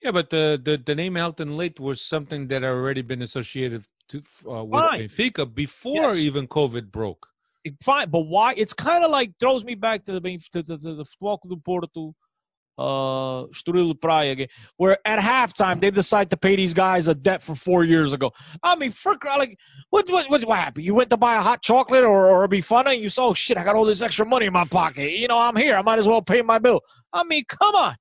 Yeah, 0.03 0.11
but 0.11 0.31
the 0.31 0.61
the, 0.63 0.77
the 0.77 0.95
name 0.95 1.15
Helton 1.15 1.57
Leite 1.57 1.81
was 1.81 2.01
something 2.01 2.49
that 2.49 2.63
had 2.63 2.71
already 2.71 3.03
been 3.03 3.23
associated 3.23 3.85
to 4.09 4.23
uh, 4.49 4.65
with 4.65 4.83
Fine. 4.83 5.09
Benfica 5.09 5.53
before 5.53 6.15
Yes. 6.15 6.19
even 6.19 6.47
COVID 6.47 6.91
broke. 6.91 7.27
Fine, 7.83 8.11
but 8.11 8.21
why? 8.21 8.55
It's 8.57 8.73
kind 8.73 9.05
of 9.05 9.11
like 9.11 9.33
throws 9.41 9.65
me 9.65 9.75
back 9.75 10.05
to 10.05 10.13
the 10.13 10.21
to, 10.21 10.63
to, 10.63 10.79
to 10.79 10.95
the 10.95 11.05
Futebol 11.05 11.39
do 11.49 11.57
Porto, 11.57 12.15
uh, 12.79 13.45
Estoril 13.47 13.99
Praia 14.01 14.47
where 14.77 14.99
at 15.05 15.19
halftime 15.19 15.81
they 15.81 15.91
decide 15.91 16.31
to 16.31 16.37
pay 16.37 16.57
these 16.57 16.75
guys 16.75 17.09
a 17.09 17.15
debt 17.15 17.43
for 17.43 17.55
four 17.55 17.85
years 17.85 18.13
ago. 18.13 18.33
I 18.63 18.77
mean, 18.77 18.91
for 18.91 19.17
cry- 19.17 19.37
like, 19.37 19.59
what 19.91 20.09
what 20.09 20.29
what, 20.31 20.45
what 20.45 20.59
happened? 20.59 20.87
You 20.87 20.95
went 20.95 21.11
to 21.11 21.17
buy 21.17 21.37
a 21.37 21.41
hot 21.41 21.63
chocolate 21.63 22.05
or 22.05 22.29
or 22.29 22.49
be 22.49 22.61
fun, 22.61 22.87
and 22.87 23.01
you 23.01 23.09
saw, 23.09 23.29
oh 23.29 23.35
shit, 23.35 23.57
I 23.57 23.65
got 23.65 23.77
all 23.77 23.85
this 23.85 24.03
extra 24.03 24.27
money 24.27 24.47
in 24.47 24.53
my 24.53 24.65
pocket. 24.65 25.13
You 25.13 25.29
know, 25.29 25.39
I'm 25.39 25.57
here. 25.57 25.77
I 25.77 25.83
might 25.83 25.99
as 25.99 26.09
well 26.09 26.23
pay 26.23 26.43
my 26.43 26.59
bill. 26.59 26.81
I 27.13 27.25
mean, 27.25 27.45
come 27.49 27.75
on. 27.75 27.97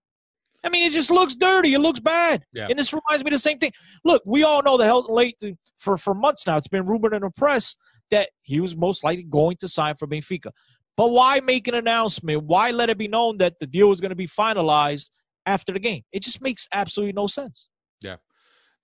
I 0.63 0.69
mean, 0.69 0.83
it 0.83 0.93
just 0.93 1.11
looks 1.11 1.35
dirty. 1.35 1.75
It 1.75 1.79
looks 1.79 1.99
bad. 1.99 2.43
Yeah. 2.51 2.67
And 2.69 2.79
this 2.79 2.91
reminds 2.91 3.23
me 3.23 3.29
of 3.29 3.33
the 3.33 3.39
same 3.39 3.59
thing. 3.59 3.71
Look, 4.03 4.23
we 4.25 4.43
all 4.43 4.63
know 4.63 4.77
the 4.77 4.85
Helton 4.85 5.11
Leite 5.11 5.55
for 5.77 5.95
for 5.95 6.13
months 6.15 6.47
now. 6.47 6.57
It's 6.57 6.67
been 6.67 6.85
rumored 6.85 7.13
in 7.13 7.21
the 7.21 7.29
press 7.29 7.75
that 8.11 8.29
he 8.41 8.59
was 8.59 8.75
most 8.75 9.03
likely 9.03 9.23
going 9.23 9.57
to 9.57 9.67
sign 9.67 9.95
for 9.95 10.07
Benfica. 10.07 10.51
But 10.97 11.11
why 11.11 11.39
make 11.41 11.67
an 11.67 11.75
announcement? 11.75 12.43
Why 12.43 12.71
let 12.71 12.89
it 12.89 12.97
be 12.97 13.07
known 13.07 13.37
that 13.37 13.59
the 13.59 13.67
deal 13.67 13.89
was 13.89 13.99
going 13.99 14.09
to 14.09 14.15
be 14.15 14.27
finalized 14.27 15.11
after 15.45 15.73
the 15.73 15.79
game? 15.79 16.03
It 16.11 16.23
just 16.23 16.41
makes 16.41 16.67
absolutely 16.73 17.13
no 17.13 17.27
sense. 17.27 17.67
Yeah. 18.01 18.17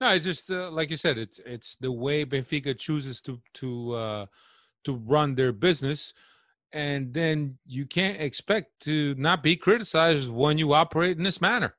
No, 0.01 0.13
it's 0.13 0.25
just 0.25 0.49
uh, 0.49 0.71
like 0.71 0.89
you 0.89 0.97
said. 0.97 1.17
It's 1.17 1.39
it's 1.45 1.77
the 1.79 1.91
way 1.91 2.25
Benfica 2.25 2.77
chooses 2.77 3.21
to 3.21 3.39
to 3.55 3.93
uh, 3.93 4.25
to 4.85 4.95
run 4.95 5.35
their 5.35 5.53
business, 5.53 6.13
and 6.73 7.13
then 7.13 7.59
you 7.67 7.85
can't 7.85 8.19
expect 8.19 8.79
to 8.81 9.13
not 9.15 9.43
be 9.43 9.55
criticized 9.55 10.29
when 10.29 10.57
you 10.57 10.73
operate 10.73 11.17
in 11.17 11.23
this 11.23 11.39
manner. 11.39 11.75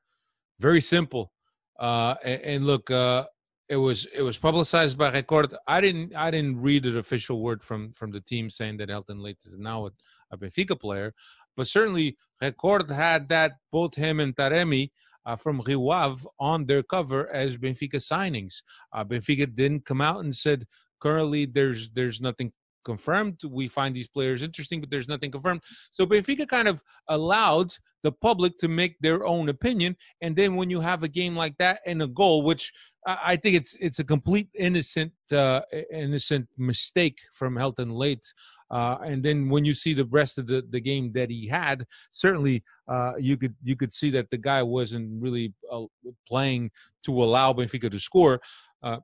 Very 0.59 0.79
simple. 0.79 1.33
Uh, 1.77 2.15
and, 2.23 2.41
and 2.41 2.65
look, 2.65 2.89
uh, 2.89 3.25
it 3.67 3.75
was 3.75 4.07
it 4.13 4.21
was 4.21 4.37
publicized 4.37 4.97
by 4.97 5.11
Record. 5.11 5.53
I 5.67 5.81
didn't 5.81 6.15
I 6.15 6.31
didn't 6.31 6.61
read 6.61 6.85
an 6.85 6.97
official 6.97 7.41
word 7.41 7.61
from 7.61 7.91
from 7.91 8.11
the 8.11 8.21
team 8.21 8.49
saying 8.49 8.77
that 8.77 8.89
Helton 8.89 9.19
Leite 9.21 9.45
is 9.45 9.57
now 9.57 9.89
a, 10.33 10.37
Benfica 10.37 10.79
player, 10.79 11.13
but 11.55 11.67
certainly 11.67 12.17
Record 12.41 12.89
had 12.89 13.29
that 13.29 13.53
both 13.71 13.95
him 13.95 14.19
and 14.19 14.35
Taremi 14.35 14.91
uh, 15.25 15.35
from 15.35 15.61
Rio 15.65 15.89
Ave 15.89 16.25
on 16.39 16.65
their 16.65 16.83
cover 16.83 17.33
as 17.33 17.57
Benfica 17.57 17.95
signings. 17.95 18.55
Uh, 18.91 19.05
Benfica 19.05 19.53
didn't 19.53 19.85
come 19.85 20.01
out 20.01 20.23
and 20.23 20.35
said 20.35 20.65
currently 20.99 21.45
there's 21.45 21.89
there's 21.91 22.21
nothing 22.21 22.51
confirmed. 22.83 23.39
We 23.47 23.67
find 23.67 23.95
these 23.95 24.07
players 24.07 24.43
interesting, 24.43 24.81
but 24.81 24.89
there's 24.89 25.07
nothing 25.07 25.31
confirmed. 25.31 25.61
So 25.89 26.05
Benfica 26.05 26.47
kind 26.47 26.67
of 26.67 26.83
allowed 27.07 27.73
the 28.03 28.11
public 28.11 28.57
to 28.57 28.67
make 28.67 28.99
their 28.99 29.25
own 29.25 29.49
opinion, 29.49 29.95
and 30.21 30.35
then 30.35 30.55
when 30.55 30.69
you 30.69 30.81
have 30.81 31.03
a 31.03 31.07
game 31.07 31.35
like 31.35 31.57
that 31.57 31.79
and 31.85 32.01
a 32.01 32.07
goal, 32.07 32.43
which 32.43 32.71
I 33.07 33.17
I 33.33 33.35
think 33.37 33.55
it's 33.55 33.75
it's 33.79 33.99
a 33.99 34.03
complete 34.03 34.49
innocent 34.53 35.13
uh, 35.31 35.61
innocent 35.91 36.47
mistake 36.57 37.19
from 37.31 37.55
Helton 37.55 37.91
Leite 37.93 38.33
Uh, 38.73 38.97
and 39.03 39.21
then 39.21 39.49
when 39.49 39.63
you 39.63 39.73
see 39.75 39.93
the 39.93 40.05
rest 40.05 40.39
of 40.39 40.47
the, 40.47 40.63
the 40.71 40.79
game 40.81 41.11
that 41.13 41.29
he 41.29 41.47
had, 41.47 41.85
certainly 42.09 42.63
uh, 42.87 43.13
you 43.19 43.37
could 43.37 43.55
you 43.63 43.75
could 43.75 43.93
see 43.93 44.09
that 44.09 44.27
the 44.31 44.37
guy 44.37 44.63
wasn't 44.63 45.07
really 45.21 45.53
uh, 45.71 45.83
playing 46.27 46.71
to 47.03 47.23
allow 47.23 47.53
Benfica 47.53 47.91
to 47.91 47.99
score. 47.99 48.41
Uh, 48.81 48.97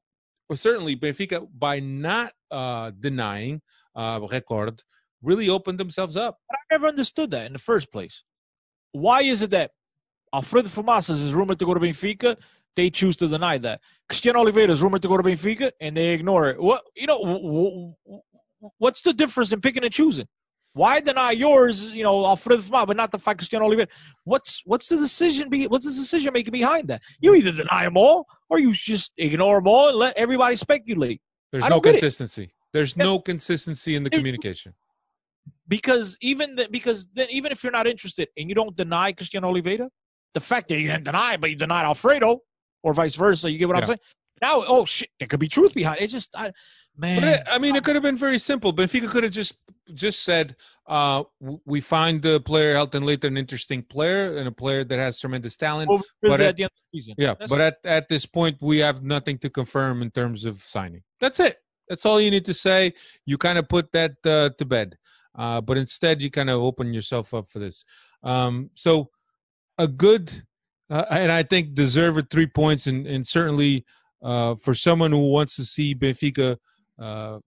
but 0.49 0.57
certainly 0.57 0.95
Benfica, 0.95 1.47
by 1.55 1.79
not 1.79 2.33
uh, 2.49 2.91
denying 2.99 3.61
uh, 3.95 4.19
record, 4.31 4.81
really 5.21 5.49
opened 5.49 5.79
themselves 5.79 6.17
up. 6.17 6.39
I 6.51 6.55
never 6.71 6.87
understood 6.87 7.29
that 7.31 7.45
in 7.45 7.53
the 7.53 7.59
first 7.59 7.91
place. 7.91 8.23
Why 8.91 9.21
is 9.21 9.43
it 9.43 9.51
that 9.51 9.69
Alfredo 10.33 10.67
Fumaças 10.67 11.23
is 11.23 11.33
rumored 11.35 11.59
to 11.59 11.65
go 11.67 11.75
to 11.75 11.79
Benfica? 11.79 12.37
They 12.75 12.89
choose 12.89 13.15
to 13.17 13.27
deny 13.27 13.59
that. 13.59 13.81
Cristiano 14.07 14.39
Oliveira 14.39 14.71
is 14.71 14.81
rumored 14.81 15.03
to 15.03 15.07
go 15.07 15.17
to 15.17 15.23
Benfica, 15.23 15.71
and 15.79 15.95
they 15.95 16.09
ignore 16.09 16.49
it. 16.49 16.59
What 16.59 16.81
you 16.95 17.05
know? 17.05 17.95
What's 18.77 19.01
the 19.01 19.13
difference 19.13 19.51
in 19.51 19.61
picking 19.61 19.83
and 19.83 19.91
choosing? 19.91 20.27
Why 20.73 20.99
deny 20.99 21.31
yours, 21.31 21.91
you 21.91 22.03
know, 22.03 22.25
Alfredo 22.25 22.61
Fumaças, 22.61 22.87
but 22.87 22.95
not 22.97 23.11
the 23.11 23.17
fact 23.17 23.39
Cristiano 23.39 23.65
Oliveira? 23.65 23.87
What's 24.23 24.61
what's 24.65 24.87
the 24.87 24.97
decision? 24.97 25.49
Be 25.49 25.67
what's 25.67 25.85
the 25.85 25.91
decision 25.91 26.31
making 26.31 26.51
behind 26.51 26.87
that? 26.89 27.01
You 27.19 27.33
either 27.35 27.51
deny 27.51 27.83
them 27.85 27.97
all, 27.97 28.27
or 28.49 28.59
you 28.59 28.71
just 28.73 29.11
ignore 29.17 29.57
them 29.57 29.67
all 29.67 29.89
and 29.89 29.97
let 29.97 30.15
everybody 30.17 30.55
speculate. 30.55 31.21
There's 31.51 31.63
no 31.63 31.69
don't 31.69 31.83
get 31.83 31.89
it. 31.89 31.93
consistency. 31.93 32.53
There's 32.71 32.95
Yeah. 32.95 33.03
no 33.03 33.19
consistency 33.19 33.95
in 33.95 34.03
the 34.03 34.09
communication. 34.11 34.73
because 35.67 36.17
even 36.21 36.55
the, 36.55 36.67
because 36.71 37.07
then 37.13 37.27
even 37.29 37.51
if 37.51 37.63
you're 37.63 37.71
not 37.71 37.87
interested 37.87 38.27
and 38.37 38.49
you 38.49 38.55
don't 38.55 38.75
deny 38.75 39.11
Cristiano 39.11 39.47
Oliveira, 39.47 39.87
the 40.33 40.39
fact 40.39 40.67
that 40.69 40.79
you 40.79 40.87
didn't 40.87 41.05
deny 41.05 41.37
but 41.37 41.49
you 41.49 41.55
denied 41.55 41.85
Alfredo, 41.85 42.39
or 42.83 42.93
vice 42.93 43.15
versa, 43.15 43.51
you 43.51 43.57
get 43.57 43.67
what 43.67 43.77
I'm 43.77 43.85
saying? 43.85 43.99
Now, 44.41 44.63
oh 44.67 44.85
shit, 44.85 45.09
there 45.19 45.27
could 45.27 45.39
be 45.39 45.47
truth 45.49 45.73
behind 45.73 45.99
it. 45.99 46.03
It's 46.03 46.13
just, 46.13 46.33
I, 46.35 46.51
man, 46.99 47.23
it, 47.23 47.43
I 47.49 47.57
mean, 47.57 47.75
it 47.75 47.83
could 47.83 47.95
have 47.95 48.03
been 48.03 48.17
very 48.17 48.39
simple. 48.39 48.73
Benfica 48.73 49.09
could 49.09 49.23
have 49.23 49.33
just 49.33 49.57
just 49.93 50.23
said, 50.23 50.55
uh, 50.87 51.23
"We 51.65 51.81
find 51.81 52.21
the 52.21 52.39
player 52.41 52.75
Helton 52.75 53.03
Leite 53.03 53.23
an 53.23 53.37
interesting 53.37 53.81
player 53.81 54.37
and 54.37 54.47
a 54.47 54.51
player 54.51 54.83
that 54.83 54.99
has 54.99 55.19
tremendous 55.19 55.55
talent." 55.55 55.89
we'll 55.89 56.01
but 56.21 56.33
at 56.33 56.41
at- 56.41 56.57
the 56.57 56.63
end 56.63 56.71
of 56.71 56.91
the 56.91 56.99
season. 56.99 57.15
Yeah, 57.17 57.35
That's 57.39 57.51
but 57.51 57.61
at, 57.61 57.77
at 57.85 58.09
this 58.09 58.25
point, 58.25 58.57
we 58.61 58.79
have 58.79 59.03
nothing 59.03 59.37
to 59.39 59.49
confirm 59.49 60.01
in 60.01 60.11
terms 60.11 60.45
of 60.45 60.57
signing. 60.57 61.03
That's 61.19 61.39
it. 61.39 61.57
That's 61.87 62.05
all 62.05 62.21
you 62.21 62.31
need 62.31 62.45
to 62.45 62.53
say. 62.53 62.93
You 63.25 63.37
kind 63.37 63.57
of 63.57 63.67
put 63.67 63.91
that 63.93 64.11
uh, 64.25 64.49
to 64.57 64.65
bed. 64.65 64.97
Uh, 65.35 65.61
but 65.61 65.77
instead, 65.77 66.21
you 66.21 66.29
kind 66.29 66.49
of 66.49 66.61
open 66.61 66.93
yourself 66.93 67.33
up 67.33 67.47
for 67.47 67.59
this. 67.59 67.85
Um, 68.23 68.69
so, 68.75 69.09
a 69.77 69.87
good, 69.87 70.43
uh, 70.89 71.05
and 71.09 71.31
I 71.31 71.43
think 71.43 71.73
deserved 71.73 72.29
three 72.29 72.47
points, 72.47 72.87
and, 72.87 73.07
and 73.07 73.25
certainly 73.25 73.85
uh, 74.21 74.55
for 74.55 74.75
someone 74.75 75.11
who 75.11 75.31
wants 75.31 75.55
to 75.55 75.65
see 75.65 75.95
Benfica 75.95 76.57
uh, 76.99 77.39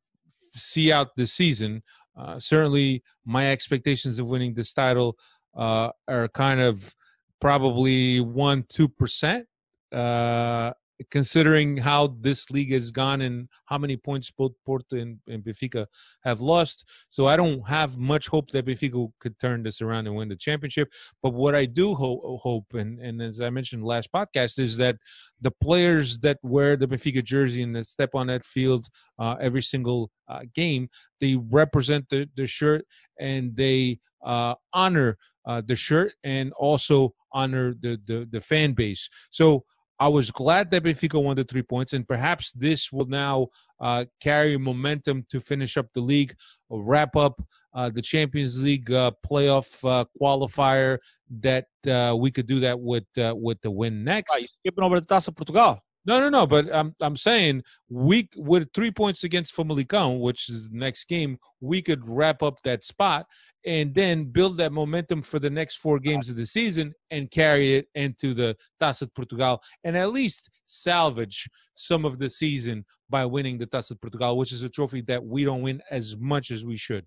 see 0.54 0.92
out 0.92 1.14
the 1.16 1.26
season, 1.26 1.82
uh, 2.16 2.38
certainly 2.38 3.02
my 3.24 3.50
expectations 3.50 4.18
of 4.18 4.28
winning 4.28 4.54
this 4.54 4.72
title 4.72 5.16
uh, 5.56 5.90
are 6.08 6.28
kind 6.28 6.60
of 6.60 6.94
probably 7.40 8.20
one 8.20 8.64
two 8.68 8.88
percent 8.88 9.46
uh 9.92 10.70
considering 11.10 11.76
how 11.76 12.14
this 12.20 12.50
league 12.50 12.72
has 12.72 12.90
gone 12.90 13.22
and 13.22 13.48
how 13.66 13.78
many 13.78 13.96
points 13.96 14.30
both 14.30 14.52
Porto 14.64 14.96
and, 14.96 15.18
and 15.28 15.42
Benfica 15.42 15.86
have 16.24 16.40
lost. 16.40 16.88
So 17.08 17.26
I 17.26 17.36
don't 17.36 17.66
have 17.66 17.98
much 17.98 18.28
hope 18.28 18.50
that 18.50 18.66
Benfica 18.66 19.10
could 19.20 19.38
turn 19.38 19.62
this 19.62 19.80
around 19.80 20.06
and 20.06 20.16
win 20.16 20.28
the 20.28 20.36
championship. 20.36 20.88
But 21.22 21.34
what 21.34 21.54
I 21.54 21.64
do 21.64 21.94
ho- 21.94 22.38
hope, 22.42 22.74
and, 22.74 23.00
and 23.00 23.20
as 23.22 23.40
I 23.40 23.50
mentioned 23.50 23.84
last 23.84 24.10
podcast, 24.12 24.58
is 24.58 24.76
that 24.78 24.96
the 25.40 25.50
players 25.50 26.18
that 26.20 26.38
wear 26.42 26.76
the 26.76 26.86
Benfica 26.86 27.22
jersey 27.22 27.62
and 27.62 27.74
that 27.76 27.86
step 27.86 28.14
on 28.14 28.26
that 28.28 28.44
field 28.44 28.86
uh, 29.18 29.36
every 29.40 29.62
single 29.62 30.10
uh, 30.28 30.40
game, 30.54 30.88
they 31.20 31.36
represent 31.50 32.08
the, 32.08 32.28
the 32.36 32.46
shirt 32.46 32.84
and 33.18 33.56
they 33.56 33.98
uh, 34.24 34.54
honor 34.72 35.16
uh, 35.46 35.62
the 35.64 35.76
shirt 35.76 36.12
and 36.24 36.52
also 36.52 37.12
honor 37.32 37.74
the, 37.80 38.00
the, 38.06 38.28
the 38.30 38.40
fan 38.40 38.72
base. 38.72 39.08
So 39.30 39.64
I 39.98 40.08
was 40.08 40.30
glad 40.30 40.70
that 40.70 40.82
Benfica 40.82 41.22
won 41.22 41.36
the 41.36 41.44
three 41.44 41.62
points, 41.62 41.92
and 41.92 42.06
perhaps 42.06 42.50
this 42.52 42.90
will 42.90 43.06
now 43.06 43.48
uh, 43.80 44.04
carry 44.20 44.56
momentum 44.56 45.24
to 45.28 45.40
finish 45.40 45.76
up 45.76 45.86
the 45.94 46.00
league, 46.00 46.34
wrap 46.70 47.14
up 47.16 47.40
uh, 47.74 47.90
the 47.90 48.02
Champions 48.02 48.60
League 48.60 48.90
uh, 48.90 49.12
playoff 49.24 49.68
uh, 49.88 50.04
qualifier. 50.20 50.98
That 51.40 51.66
uh, 51.88 52.14
we 52.16 52.30
could 52.30 52.46
do 52.46 52.60
that 52.60 52.78
with 52.78 53.06
uh, 53.18 53.34
with 53.36 53.60
the 53.62 53.70
win 53.70 54.04
next. 54.04 54.38
You 54.38 54.46
skipping 54.60 54.84
over 54.84 55.00
the 55.00 55.06
Taça 55.06 55.34
Portugal. 55.34 55.80
No, 56.04 56.20
no, 56.20 56.28
no. 56.28 56.46
But 56.46 56.74
I'm 56.74 56.94
I'm 57.00 57.16
saying 57.16 57.62
we 57.88 58.28
with 58.36 58.72
three 58.74 58.90
points 58.90 59.24
against 59.24 59.56
Famalicão, 59.56 60.20
which 60.20 60.48
is 60.48 60.68
the 60.68 60.76
next 60.76 61.08
game, 61.08 61.38
we 61.60 61.80
could 61.80 62.06
wrap 62.06 62.42
up 62.42 62.60
that 62.64 62.84
spot 62.84 63.26
and 63.64 63.94
then 63.94 64.24
build 64.24 64.56
that 64.56 64.72
momentum 64.72 65.22
for 65.22 65.38
the 65.38 65.50
next 65.50 65.76
four 65.76 65.98
games 65.98 66.28
of 66.28 66.36
the 66.36 66.46
season 66.46 66.92
and 67.10 67.30
carry 67.30 67.76
it 67.76 67.88
into 67.94 68.34
the 68.34 68.56
Taça 68.80 69.00
de 69.06 69.10
Portugal 69.14 69.60
and 69.84 69.96
at 69.96 70.12
least 70.12 70.50
salvage 70.64 71.48
some 71.74 72.04
of 72.04 72.18
the 72.18 72.28
season 72.28 72.84
by 73.08 73.24
winning 73.24 73.58
the 73.58 73.66
Taça 73.66 73.90
de 73.90 73.96
Portugal, 73.96 74.36
which 74.36 74.52
is 74.52 74.62
a 74.62 74.68
trophy 74.68 75.00
that 75.02 75.24
we 75.24 75.44
don't 75.44 75.62
win 75.62 75.80
as 75.90 76.16
much 76.16 76.50
as 76.50 76.64
we 76.64 76.76
should. 76.76 77.06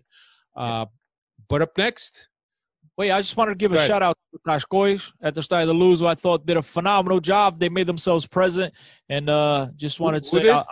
Uh, 0.56 0.86
but 1.48 1.60
up 1.62 1.76
next, 1.76 2.28
Wait, 2.98 3.10
I 3.10 3.20
just 3.20 3.36
wanted 3.36 3.50
to 3.50 3.56
give 3.56 3.72
a 3.72 3.86
shout 3.86 4.02
out 4.02 4.16
to 4.32 4.38
the 4.42 4.50
Cascois 4.50 5.12
at 5.20 5.34
the 5.34 5.42
start 5.42 5.62
of 5.62 5.68
the 5.68 5.74
lose, 5.74 6.00
who 6.00 6.06
I 6.06 6.14
thought 6.14 6.46
did 6.46 6.56
a 6.56 6.62
phenomenal 6.62 7.20
job. 7.20 7.60
They 7.60 7.68
made 7.68 7.86
themselves 7.86 8.26
present, 8.26 8.72
and 9.10 9.28
uh, 9.28 9.68
just 9.76 10.00
wanted 10.00 10.22
to 10.22 10.36
who 10.38 10.42
say? 10.42 10.50
I, 10.50 10.60
I, 10.60 10.64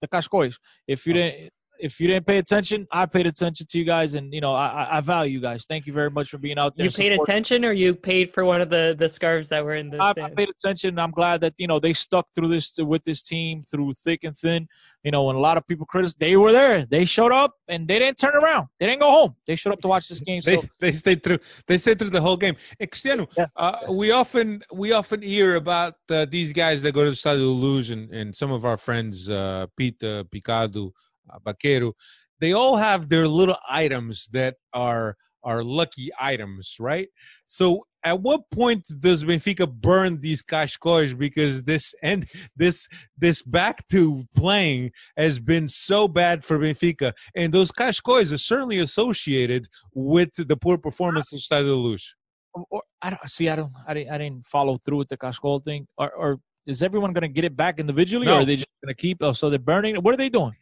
the 0.00 0.08
Cascois. 0.08 0.56
If 0.88 1.06
you 1.06 1.12
Oh. 1.12 1.16
didn't, 1.16 1.52
if 1.78 2.00
you 2.00 2.08
didn't 2.08 2.26
pay 2.26 2.38
attention, 2.38 2.86
I 2.90 3.06
paid 3.06 3.26
attention 3.26 3.66
to 3.68 3.78
you 3.78 3.84
guys, 3.84 4.14
and 4.14 4.32
you 4.32 4.40
know 4.40 4.54
I, 4.54 4.66
I- 4.66 4.96
I 4.98 5.00
value 5.00 5.32
you 5.32 5.40
guys. 5.40 5.64
Thank 5.66 5.86
you 5.86 5.92
very 5.92 6.10
much 6.10 6.28
for 6.30 6.38
being 6.38 6.58
out 6.58 6.76
there. 6.76 6.84
You 6.86 6.90
paid 6.90 7.12
supporting- 7.12 7.22
attention, 7.22 7.64
or 7.64 7.72
you 7.72 7.94
paid 7.94 8.32
for 8.34 8.44
one 8.44 8.60
of 8.60 8.70
the 8.70 8.94
the 8.98 9.08
scarves 9.08 9.48
that 9.50 9.64
were 9.64 9.74
in 9.76 9.90
the 9.90 9.98
I, 10.02 10.10
I 10.10 10.30
paid 10.30 10.48
attention. 10.50 10.98
I'm 10.98 11.10
glad 11.10 11.40
that 11.42 11.54
you 11.58 11.66
know 11.66 11.78
they 11.78 11.92
stuck 11.92 12.26
through 12.34 12.48
this 12.48 12.76
with 12.78 13.04
this 13.04 13.22
team 13.22 13.62
through 13.62 13.92
thick 13.94 14.24
and 14.24 14.36
thin. 14.36 14.68
You 15.04 15.10
know, 15.12 15.24
when 15.24 15.36
a 15.36 15.40
lot 15.40 15.56
of 15.56 15.66
people 15.66 15.86
criticized, 15.86 16.18
they 16.18 16.36
were 16.36 16.50
there. 16.52 16.84
They 16.84 17.04
showed 17.04 17.30
up 17.32 17.54
and 17.68 17.86
they 17.86 17.98
didn't 18.00 18.18
turn 18.18 18.34
around. 18.34 18.66
They 18.78 18.86
didn't 18.86 19.00
go 19.02 19.10
home. 19.10 19.36
They 19.46 19.54
showed 19.54 19.72
up 19.72 19.80
to 19.82 19.88
watch 19.88 20.08
this 20.08 20.18
game. 20.18 20.40
they, 20.44 20.56
So 20.56 20.66
they 20.80 20.90
stayed 20.92 21.22
through 21.22 21.38
they 21.68 21.78
stayed 21.78 21.98
through 22.00 22.10
the 22.10 22.20
whole 22.20 22.36
game. 22.36 22.56
And 22.80 22.90
Cristiano, 22.90 23.28
Yeah. 23.36 23.46
uh, 23.56 23.76
Yes. 23.82 23.96
we 23.98 24.10
often 24.10 24.62
we 24.72 24.92
often 24.92 25.22
hear 25.22 25.54
about 25.56 25.94
uh, 26.10 26.26
these 26.28 26.52
guys 26.52 26.82
that 26.82 26.92
go 26.92 27.04
to 27.04 27.10
the 27.10 27.16
Stadio 27.16 27.52
Luz 27.60 27.90
and, 27.90 28.10
and 28.10 28.34
some 28.34 28.50
of 28.50 28.64
our 28.64 28.76
friends, 28.76 29.28
uh, 29.30 29.66
Pita, 29.76 30.26
Picado, 30.34 30.90
uh, 31.32 31.38
Baquero, 31.44 31.92
they 32.40 32.52
all 32.52 32.76
have 32.76 33.08
their 33.08 33.26
little 33.28 33.56
items 33.68 34.28
that 34.32 34.56
are 34.72 35.16
are 35.46 35.62
lucky 35.62 36.10
items, 36.20 36.76
right? 36.80 37.08
So 37.46 37.86
at 38.02 38.20
what 38.20 38.50
point 38.50 38.84
does 38.98 39.22
Benfica 39.22 39.72
burn 39.72 40.20
these 40.20 40.42
cascos 40.42 41.16
because 41.16 41.62
this 41.62 41.94
and 42.02 42.26
this 42.56 42.88
this 43.16 43.42
back 43.42 43.86
to 43.88 44.24
playing 44.34 44.90
has 45.16 45.38
been 45.38 45.68
so 45.68 46.08
bad 46.08 46.44
for 46.44 46.58
Benfica, 46.58 47.12
and 47.36 47.54
those 47.54 47.70
cascos 47.70 48.32
are 48.32 48.38
certainly 48.38 48.80
associated 48.80 49.68
with 49.94 50.30
the 50.34 50.56
poor 50.56 50.78
performance 50.78 51.32
of 51.32 51.38
Stadio 51.38 51.80
Luz. 51.80 52.14
or, 52.52 52.82
I 53.00 53.10
don't 53.10 53.30
see. 53.30 53.48
I 53.48 53.56
don't. 53.56 53.72
I 53.86 53.94
didn't. 53.94 54.12
I 54.12 54.18
didn't 54.18 54.46
follow 54.46 54.78
through 54.78 54.98
with 54.98 55.08
the 55.08 55.16
cash 55.16 55.38
Cascol 55.38 55.62
thing. 55.62 55.86
Or, 55.96 56.10
or 56.10 56.40
is 56.66 56.82
everyone 56.82 57.12
going 57.12 57.22
to 57.22 57.28
get 57.28 57.44
it 57.44 57.56
back 57.56 57.78
individually, 57.78 58.26
or 58.26 58.40
are 58.40 58.44
they 58.44 58.56
just 58.56 58.68
going 58.84 58.94
to 58.94 59.00
keep? 59.00 59.18
Oh, 59.20 59.32
so 59.32 59.48
they're 59.48 59.58
burning. 59.60 59.94
What 59.96 60.12
are 60.12 60.16
they 60.16 60.28
doing? 60.28 60.56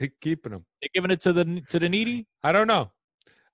They're 0.00 0.10
keeping 0.20 0.52
them. 0.52 0.64
They're 0.82 0.88
giving 0.94 1.10
it 1.10 1.20
to 1.20 1.32
the 1.32 1.62
to 1.68 1.78
the 1.78 1.88
needy. 1.88 2.26
I 2.42 2.50
don't 2.52 2.66
know. 2.66 2.90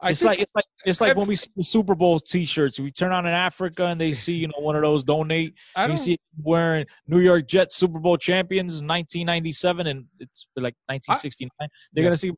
I 0.01 0.11
it's 0.11 0.23
like 0.23 0.39
it's 0.39 0.53
like 0.55 0.65
it's 0.85 1.01
like 1.01 1.17
when 1.17 1.27
we 1.27 1.35
see 1.37 1.51
the 1.57 1.65
Super 1.65 1.95
Bowl 1.95 2.21
T-shirts. 2.21 2.79
We 2.79 2.93
turn 2.93 3.13
on 3.13 3.27
in 3.27 3.33
Africa 3.33 3.87
and 3.87 4.01
they 4.01 4.13
see 4.13 4.35
you 4.35 4.47
know 4.47 4.61
one 4.61 4.77
of 4.77 4.83
those 4.83 5.03
donate. 5.03 5.55
I 5.75 5.87
You 5.87 5.97
see 5.97 6.19
wearing 6.41 6.87
New 7.09 7.21
York 7.21 7.49
Jets 7.49 7.77
Super 7.77 7.99
Bowl 7.99 8.17
champions 8.17 8.75
1997 8.75 9.87
and 9.87 10.05
it's 10.21 10.47
like 10.57 10.75
1969. 10.87 11.51
They're 11.93 12.03
Yeah. 12.03 12.09
gonna 12.09 12.17
see. 12.17 12.33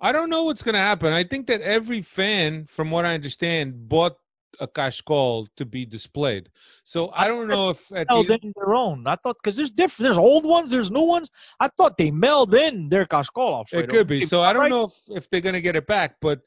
I 0.00 0.12
don't 0.12 0.30
know 0.30 0.44
what's 0.44 0.62
to 0.62 0.72
happen. 0.76 1.12
I 1.12 1.24
think 1.24 1.46
that 1.48 1.60
every 1.62 2.00
fan, 2.00 2.66
from 2.66 2.90
what 2.90 3.04
I 3.04 3.14
understand, 3.14 3.88
bought 3.88 4.16
a 4.58 4.66
cash 4.66 5.00
call 5.00 5.46
to 5.56 5.64
be 5.64 5.86
displayed. 5.86 6.48
So 6.84 7.10
I 7.14 7.26
don't 7.26 7.48
know 7.48 7.70
if 7.70 7.92
at 7.92 8.06
Meld 8.10 8.28
the, 8.28 8.38
in 8.42 8.52
their 8.56 8.74
own. 8.74 9.06
I 9.06 9.16
thought 9.16 9.36
because 9.42 9.56
there's 9.56 9.70
different. 9.70 10.04
There's 10.04 10.18
old 10.18 10.44
ones. 10.44 10.70
There's 10.70 10.90
new 10.90 11.02
ones. 11.02 11.30
I 11.60 11.68
thought 11.68 11.96
they 11.96 12.10
meld 12.10 12.54
in 12.54 12.88
their 12.88 13.06
Cascol. 13.06 13.54
Alfredo. 13.54 13.84
it 13.84 13.90
could 13.90 14.08
be. 14.08 14.24
So 14.24 14.42
I 14.42 14.52
don't 14.52 14.70
know 14.70 14.84
if, 14.84 14.94
if 15.16 15.30
they're 15.30 15.40
going 15.40 15.54
to 15.54 15.60
get 15.60 15.76
it 15.76 15.86
back. 15.86 16.16
But 16.20 16.40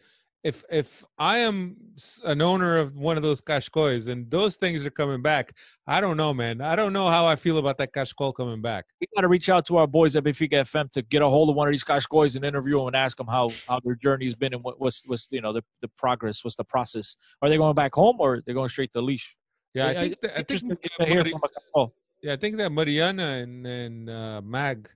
if 0.43 0.63
if 0.69 1.05
I 1.17 1.37
am 1.37 1.77
an 2.25 2.41
owner 2.41 2.77
of 2.77 2.95
one 2.97 3.15
of 3.15 3.23
those 3.23 3.39
cascois 3.39 4.09
and 4.09 4.29
those 4.29 4.57
things 4.57 4.85
are 4.85 4.89
coming 4.91 5.21
back, 5.21 5.53
I 5.87 6.01
don't 6.01 6.17
know, 6.17 6.33
man. 6.33 6.59
I 6.59 6.75
don't 6.75 6.91
know 6.91 7.07
how 7.07 7.25
I 7.25 7.37
feel 7.37 7.57
about 7.57 7.77
that 7.77 7.93
cascol 7.93 8.35
coming 8.35 8.61
back. 8.61 8.85
we 8.99 9.07
got 9.15 9.21
to 9.21 9.29
reach 9.29 9.49
out 9.49 9.65
to 9.67 9.77
our 9.77 9.87
boys 9.87 10.15
at 10.15 10.23
Benfica 10.25 10.53
FM 10.53 10.91
to 10.91 11.01
get 11.01 11.21
a 11.21 11.29
hold 11.29 11.49
of 11.49 11.55
one 11.55 11.67
of 11.67 11.71
these 11.71 11.83
Cascois 11.83 12.35
and 12.35 12.43
interview 12.43 12.77
them 12.77 12.87
and 12.87 12.95
ask 12.95 13.17
them 13.17 13.27
how, 13.27 13.51
how 13.67 13.79
their 13.85 13.95
journey 13.95 14.25
has 14.25 14.35
been 14.35 14.53
and 14.53 14.63
what, 14.63 14.79
what's 14.81 15.03
what's 15.07 15.27
you 15.31 15.41
know 15.41 15.53
the, 15.53 15.63
the 15.81 15.87
progress, 15.97 16.43
what's 16.43 16.57
the 16.57 16.65
process. 16.65 17.15
Are 17.41 17.47
they 17.47 17.57
going 17.57 17.75
back 17.75 17.95
home 17.95 18.17
or 18.19 18.41
they're 18.45 18.55
going 18.55 18.69
straight 18.69 18.91
to 18.93 19.01
leash? 19.01 19.35
Yeah, 19.73 19.87
I 19.87 19.99
think 19.99 20.21
that, 20.21 20.31
I 20.31 20.35
think 20.35 20.51
Interesting 20.51 20.71
uh, 20.71 21.05
to 21.05 21.09
hear 21.09 21.17
Mari- 21.19 21.31
from 21.31 21.41
a 21.75 21.87
yeah, 22.21 22.33
I 22.33 22.35
think 22.37 22.57
that 22.57 22.71
Mariana 22.71 23.23
and 23.23 23.65
and 23.65 24.09
uh, 24.09 24.41
Mag 24.43 24.89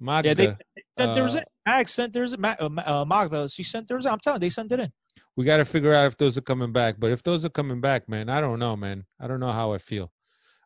Magda. 0.00 0.28
Yeah, 0.28 0.34
they 0.34 0.56
sent 0.98 1.14
theirs 1.14 1.36
uh, 1.36 1.38
in. 1.38 1.44
Max 1.66 1.94
sent 1.94 2.12
theirs 2.12 2.32
in. 2.32 2.40
Ma- 2.40 2.56
uh, 2.58 2.70
uh, 2.84 3.04
Magda, 3.04 3.48
she 3.48 3.62
sent 3.62 3.86
theirs 3.86 4.06
in. 4.06 4.12
I'm 4.12 4.18
telling 4.18 4.40
you, 4.40 4.46
they 4.46 4.50
sent 4.50 4.72
it 4.72 4.80
in. 4.80 4.92
we 5.36 5.44
got 5.44 5.58
to 5.58 5.64
figure 5.64 5.94
out 5.94 6.06
if 6.06 6.16
those 6.16 6.36
are 6.38 6.42
coming 6.42 6.72
back. 6.72 6.96
But 6.98 7.10
if 7.10 7.22
those 7.22 7.44
are 7.44 7.50
coming 7.50 7.80
back, 7.80 8.08
man, 8.08 8.28
I 8.28 8.40
don't 8.40 8.58
know, 8.58 8.76
man. 8.76 9.04
I 9.20 9.26
don't 9.26 9.40
know 9.40 9.52
how 9.52 9.72
I 9.72 9.78
feel 9.78 10.10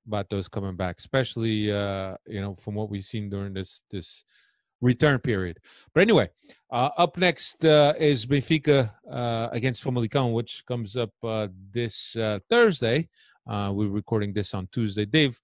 about 0.07 0.28
those 0.30 0.49
coming 0.49 0.76
back, 0.76 0.99
especially 0.99 1.72
uh, 1.72 2.16
you 2.26 2.41
know 2.41 2.55
from 2.55 2.74
what 2.74 2.91
we've 2.91 3.05
seen 3.05 3.28
during 3.28 3.55
this 3.55 3.82
this 3.91 4.24
return 4.80 5.18
period. 5.18 5.59
But 5.95 6.03
anyway, 6.03 6.30
uh, 6.70 6.91
up 6.97 7.16
next 7.16 7.64
uh, 7.64 7.95
is 7.99 8.26
Benfica 8.26 8.91
uh, 9.11 9.49
against 9.53 9.82
Famalicão, 9.82 10.32
which 10.32 10.64
comes 10.66 10.97
up 10.97 11.11
uh, 11.22 11.49
this 11.70 12.14
uh, 12.16 12.39
Thursday. 12.51 13.09
Uh, 13.47 13.70
we're 13.74 13.89
recording 13.89 14.32
this 14.32 14.55
on 14.55 14.68
Tuesday. 14.72 15.05
Dave, 15.05 15.39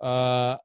uh, 0.00 0.56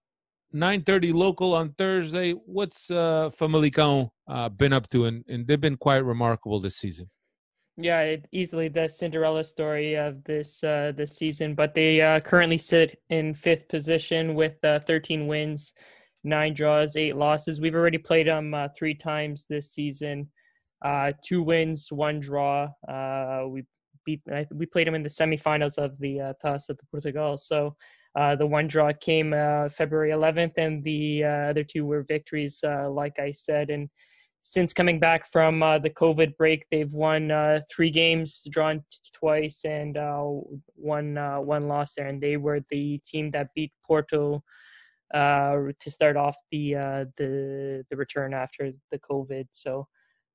9:30 0.58 1.14
local 1.14 1.53
on 1.53 1.74
Thursday. 1.78 2.32
What's 2.32 2.89
uh, 2.89 3.30
Famalicão 3.30 4.10
uh, 4.28 4.49
been 4.49 4.74
up 4.74 4.89
to? 4.89 5.05
And, 5.05 5.24
and 5.28 5.47
they've 5.47 5.62
been 5.62 5.78
quite 5.78 6.03
remarkable 6.03 6.60
this 6.60 6.78
season. 6.78 7.10
Yeah, 7.80 8.01
it, 8.01 8.28
easily 8.32 8.70
the 8.70 8.89
Cinderella 8.89 9.43
story 9.43 9.95
of 9.95 10.24
this 10.24 10.64
uh, 10.64 10.93
this 10.97 11.16
season. 11.16 11.53
But 11.53 11.76
they 11.76 12.01
uh, 12.01 12.20
currently 12.22 12.58
sit 12.58 12.99
in 13.10 13.36
fifth 13.36 13.70
position 13.70 14.34
with 14.34 14.55
uh, 14.64 14.80
13 14.88 15.28
wins, 15.28 15.74
nine 16.24 16.55
draws, 16.55 16.95
eight 16.95 17.16
losses. 17.16 17.62
We've 17.62 17.76
already 17.76 17.99
played 17.99 18.28
them 18.28 18.55
uh, 18.55 18.70
three 18.76 18.95
times 18.95 19.45
this 19.47 19.72
season. 19.72 20.32
Uh, 20.84 21.12
two 21.24 21.43
wins, 21.43 21.91
one 21.91 22.20
draw. 22.20 22.70
Uh, 22.88 23.43
we 23.47 23.64
beat. 24.05 24.22
We 24.51 24.66
played 24.66 24.88
them 24.88 24.95
in 24.95 25.03
the 25.03 25.10
semifinals 25.10 25.78
of 25.78 25.99
the 25.99 26.20
uh, 26.20 26.34
Taça 26.43 26.70
de 26.70 26.84
Portugal. 26.91 27.38
So 27.38 27.76
uh, 28.18 28.36
the 28.36 28.47
one 28.47 28.68
draw 28.68 28.91
came 28.99 29.32
uh, 29.32 29.70
February 29.70 30.09
11th, 30.09 30.57
and 30.57 30.84
the 30.84 31.24
uh, 31.24 31.49
other 31.51 31.63
two 31.63 31.86
were 31.86 32.01
victories, 32.01 32.59
uh, 32.63 32.89
like 32.89 33.20
I 33.20 33.32
said. 33.32 33.70
And 33.70 33.89
since 34.41 34.74
coming 34.74 34.99
back 34.99 35.32
from 35.32 35.61
uh, 35.61 35.78
the 35.78 35.91
COVID 35.91 36.36
break, 36.36 36.65
they've 36.72 36.91
won 36.91 37.32
three 37.70 37.91
games, 37.91 38.47
drawn 38.49 38.80
t- 38.80 38.97
twice, 39.13 39.63
and 39.65 39.95
one 40.74 41.15
one 41.45 41.68
loss 41.68 41.93
there. 41.93 42.07
And 42.07 42.20
they 42.20 42.38
were 42.38 42.61
the 42.72 42.97
team 43.05 43.30
that 43.32 43.53
beat 43.53 43.72
Porto 43.86 44.41
to 45.13 45.74
start 45.86 46.18
off 46.18 46.38
the 46.51 46.74
the 47.18 47.86
the 47.88 47.95
return 47.95 48.34
after 48.34 48.72
the 48.89 48.97
COVID. 48.97 49.45
So 49.51 49.88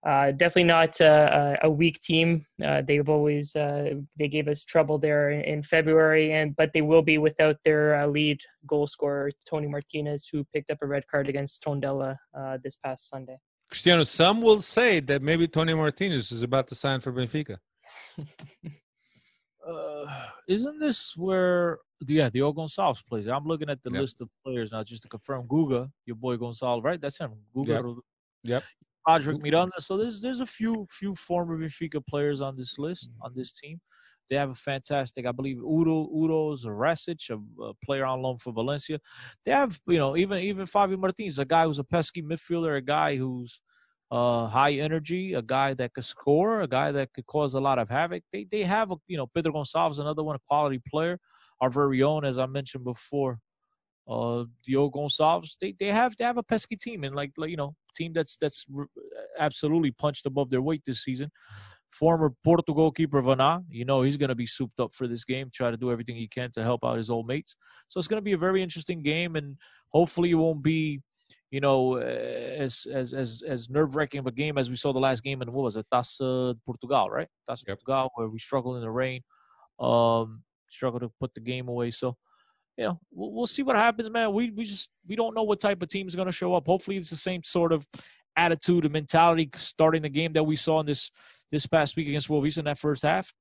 uh, 0.05 0.33
definitely 0.33 0.65
not 0.65 1.01
uh, 1.01 1.57
a 1.63 1.67
a 1.69 1.71
weak 1.71 2.01
team. 2.01 2.45
Uh, 2.65 2.83
they've 2.83 3.09
always 3.09 3.55
uh, 3.55 3.91
they 4.19 4.29
gave 4.29 4.49
us 4.49 4.65
trouble 4.65 4.99
there 4.99 5.31
in, 5.31 5.41
in 5.43 5.63
February, 5.63 6.33
and 6.33 6.57
but 6.57 6.73
they 6.75 6.83
will 6.83 7.03
be 7.03 7.19
without 7.19 7.57
their 7.65 7.95
uh, 8.01 8.07
lead 8.07 8.41
goal 8.67 8.87
scorer 8.87 9.31
Toni 9.49 9.69
Martinez, 9.69 10.29
who 10.31 10.45
picked 10.53 10.71
up 10.71 10.79
a 10.83 10.87
red 10.87 11.07
card 11.07 11.29
against 11.29 11.63
Tondela 11.63 12.17
uh, 12.37 12.59
this 12.65 12.77
past 12.77 13.09
Sunday. 13.09 13.39
Cristiano, 13.71 14.05
some 14.05 14.41
will 14.43 14.61
say 14.61 15.01
that 15.01 15.23
maybe 15.23 15.49
Toni 15.49 15.73
Martinez 15.75 16.33
is 16.33 16.43
about 16.43 16.67
to 16.69 16.75
sign 16.75 17.01
for 17.01 17.13
Benfica. 17.13 17.59
Uh, 19.67 20.07
isn't 20.49 20.81
this 20.81 21.17
where 21.17 21.79
yeah 22.07 22.29
Diogo 22.29 22.63
Gonçalves 22.63 23.07
plays? 23.07 23.29
I'm 23.29 23.45
looking 23.45 23.71
at 23.71 23.81
the 23.85 23.91
Yep. 23.93 24.01
list 24.01 24.21
of 24.21 24.29
players 24.45 24.73
now 24.73 24.83
just 24.83 25.05
to 25.05 25.09
confirm. 25.09 25.47
Guga, 25.47 25.89
your 26.05 26.17
boy 26.17 26.37
Gonçalves, 26.37 26.83
right? 26.83 27.01
That's 27.01 27.19
him. 27.19 27.35
Guga. 27.55 27.69
Yep. 27.69 27.85
Yep. 28.43 28.63
Roderick 29.07 29.43
Miranda. 29.43 29.81
So 29.81 29.97
there's 29.97 30.21
there's 30.21 30.41
a 30.41 30.47
few 30.47 30.87
few 30.91 31.15
former 31.15 31.59
Benfica 31.59 32.05
players 32.07 32.41
on 32.41 32.57
this 32.57 32.79
list 32.79 33.11
Mm-hmm. 33.11 33.27
on 33.27 33.33
this 33.35 33.53
team. 33.53 33.81
They 34.31 34.37
have 34.37 34.51
a 34.51 34.55
fantastic, 34.55 35.27
I 35.27 35.33
believe, 35.33 35.59
Udo 35.59 36.09
Uroš 36.09 36.65
Račić, 36.65 37.31
a, 37.31 37.63
a 37.63 37.75
player 37.85 38.07
on 38.07 38.23
loan 38.23 38.39
for 38.39 38.53
Valencia. 38.53 38.99
They 39.45 39.53
have, 39.53 39.79
you 39.87 39.99
know, 39.99 40.17
even 40.17 40.39
even 40.39 40.67
Fabio 40.67 40.97
Martins, 40.97 41.39
a 41.39 41.45
guy 41.45 41.65
who's 41.67 41.79
a 41.79 41.85
pesky 41.85 42.23
midfielder, 42.23 42.77
a 42.79 42.81
guy 42.81 43.17
who's 43.17 43.61
uh, 44.11 44.47
high 44.47 44.73
energy, 44.73 45.35
a 45.35 45.43
guy 45.43 45.75
that 45.75 45.93
could 45.95 46.05
score, 46.05 46.61
a 46.63 46.69
guy 46.69 46.93
that 46.93 47.13
could 47.13 47.27
cause 47.27 47.55
a 47.55 47.61
lot 47.61 47.79
of 47.79 47.89
havoc. 47.91 48.23
They 48.33 48.45
they 48.45 48.63
have, 48.63 48.91
a, 48.93 48.97
you 49.07 49.17
know, 49.19 49.27
Pedro 49.27 49.53
Gonçalves, 49.53 49.99
another 49.99 50.23
one, 50.23 50.37
a 50.37 50.41
quality 50.49 50.81
player. 50.89 51.19
Our 51.61 51.71
very 51.71 52.03
own, 52.03 52.25
as 52.25 52.39
I 52.39 52.47
mentioned 52.47 52.85
before, 52.85 53.39
uh, 54.09 54.45
Diogo 54.65 54.91
Gonçalves. 54.91 55.57
They 55.61 55.75
they 55.79 55.89
have 55.89 56.17
they 56.17 56.25
have 56.25 56.39
a 56.39 56.43
pesky 56.43 56.77
team 56.77 57.05
and 57.05 57.15
like 57.15 57.33
like 57.37 57.51
you 57.51 57.57
know 57.57 57.75
team 57.97 58.13
that's 58.13 58.37
that's 58.37 58.67
absolutely 59.39 59.93
punched 59.93 60.27
above 60.27 60.51
their 60.51 60.63
weight 60.63 60.83
this 60.85 61.05
season. 61.05 61.31
Former 61.93 62.33
Porto 62.43 62.73
goalkeeper 62.73 63.21
Vana, 63.21 63.61
you 63.69 63.85
know 63.85 64.01
he's 64.01 64.17
going 64.17 64.31
to 64.31 64.35
be 64.35 64.47
souped 64.47 64.81
up 64.81 64.93
for 64.95 65.07
this 65.07 65.25
game. 65.25 65.51
Try 65.53 65.71
to 65.71 65.77
do 65.77 65.93
everything 65.93 66.17
he 66.17 66.27
can 66.27 66.51
to 66.53 66.63
help 66.63 66.85
out 66.85 66.97
his 66.97 67.11
old 67.11 67.27
mates. 67.27 67.55
So 67.89 67.99
it's 67.99 68.09
going 68.09 68.21
to 68.21 68.25
be 68.25 68.33
a 68.33 68.39
very 68.39 68.63
interesting 68.63 69.03
game, 69.03 69.37
and 69.37 69.57
hopefully 69.91 70.31
it 70.31 70.37
won't 70.37 70.63
be, 70.63 71.03
you 71.51 71.61
know, 71.61 71.99
uh, 71.99 72.01
as 72.01 72.87
as 72.91 73.13
as 73.13 73.43
as 73.47 73.69
nerve 73.69 73.95
wracking 73.95 74.21
of 74.21 74.27
a 74.27 74.33
game 74.33 74.57
as 74.57 74.71
we 74.71 74.77
saw 74.77 74.95
the 74.95 75.01
last 75.01 75.23
game 75.23 75.43
in 75.43 75.53
what 75.53 75.65
was 75.65 75.77
it, 75.77 75.85
Taça 75.93 76.55
Portugal, 76.65 77.11
right? 77.11 77.29
Taça 77.47 77.65
de 77.65 77.77
Portugal, 77.77 78.11
where 78.15 78.29
we 78.29 78.39
struggled 78.39 78.77
in 78.77 78.83
the 78.83 78.91
rain, 78.91 79.21
um, 79.79 80.43
struggled 80.71 81.03
to 81.03 81.13
put 81.21 81.35
the 81.35 81.41
game 81.41 81.69
away. 81.69 81.91
So 81.91 82.17
you 82.77 82.85
know, 82.85 83.01
we'll, 83.13 83.33
we'll 83.33 83.47
see 83.47 83.63
what 83.63 83.77
happens, 83.77 84.11
man. 84.11 84.33
We 84.33 84.51
we 84.51 84.65
just 84.65 84.91
we 85.07 85.17
don't 85.17 85.35
know 85.35 85.43
what 85.43 85.61
type 85.61 85.83
of 85.83 85.89
team 85.89 86.07
is 86.07 86.17
going 86.17 86.27
to 86.27 86.33
show 86.33 86.55
up. 86.55 86.67
Hopefully, 86.67 86.97
it's 86.97 87.11
the 87.11 87.17
same 87.17 87.43
sort 87.43 87.73
of 87.73 87.87
attitude 88.37 88.85
and 88.85 88.93
mentality 88.93 89.51
starting 89.57 90.03
the 90.03 90.09
game 90.09 90.33
that 90.33 90.45
we 90.45 90.57
saw 90.57 90.81
in 90.81 90.87
this 90.87 91.11
this 91.51 91.67
past 91.67 91.97
week 91.97 92.09
against 92.09 92.31
Wolves 92.31 92.59
in 92.59 92.65
that 92.65 92.79
first 92.79 93.03
half. 93.03 93.33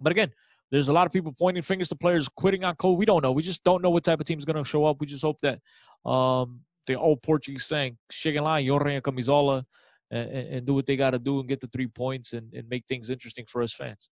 But 0.00 0.12
again, 0.12 0.32
there's 0.70 0.88
a 0.88 0.92
lot 0.92 1.06
of 1.06 1.12
people 1.12 1.32
pointing 1.38 1.62
fingers 1.62 1.88
to 1.88 1.96
players 1.96 2.28
quitting 2.28 2.64
on 2.64 2.76
code. 2.76 2.98
We 2.98 3.06
don't 3.06 3.22
know. 3.22 3.32
We 3.32 3.42
just 3.42 3.64
don't 3.64 3.82
know 3.82 3.90
what 3.90 4.04
type 4.04 4.20
of 4.20 4.26
team 4.26 4.38
is 4.38 4.44
going 4.44 4.62
to 4.62 4.68
show 4.68 4.84
up. 4.84 5.00
We 5.00 5.06
just 5.06 5.24
hope 5.24 5.40
that 5.40 5.60
um, 6.08 6.60
the 6.86 6.94
old 6.94 7.22
Portuguese 7.22 7.64
saying 7.64 7.96
"Chega 8.12 8.42
lá, 8.42 8.64
yorre 8.64 8.98
a 8.98 9.00
camisola," 9.00 9.64
and, 10.10 10.30
and 10.30 10.48
and 10.48 10.66
do 10.66 10.74
what 10.74 10.86
they 10.86 10.96
got 10.96 11.10
to 11.10 11.18
do 11.18 11.40
and 11.40 11.48
get 11.48 11.60
the 11.60 11.68
three 11.68 11.86
points 11.86 12.34
and, 12.34 12.52
and 12.52 12.68
make 12.68 12.84
things 12.86 13.08
interesting 13.08 13.46
for 13.46 13.62
us 13.62 13.72
fans. 13.72 14.10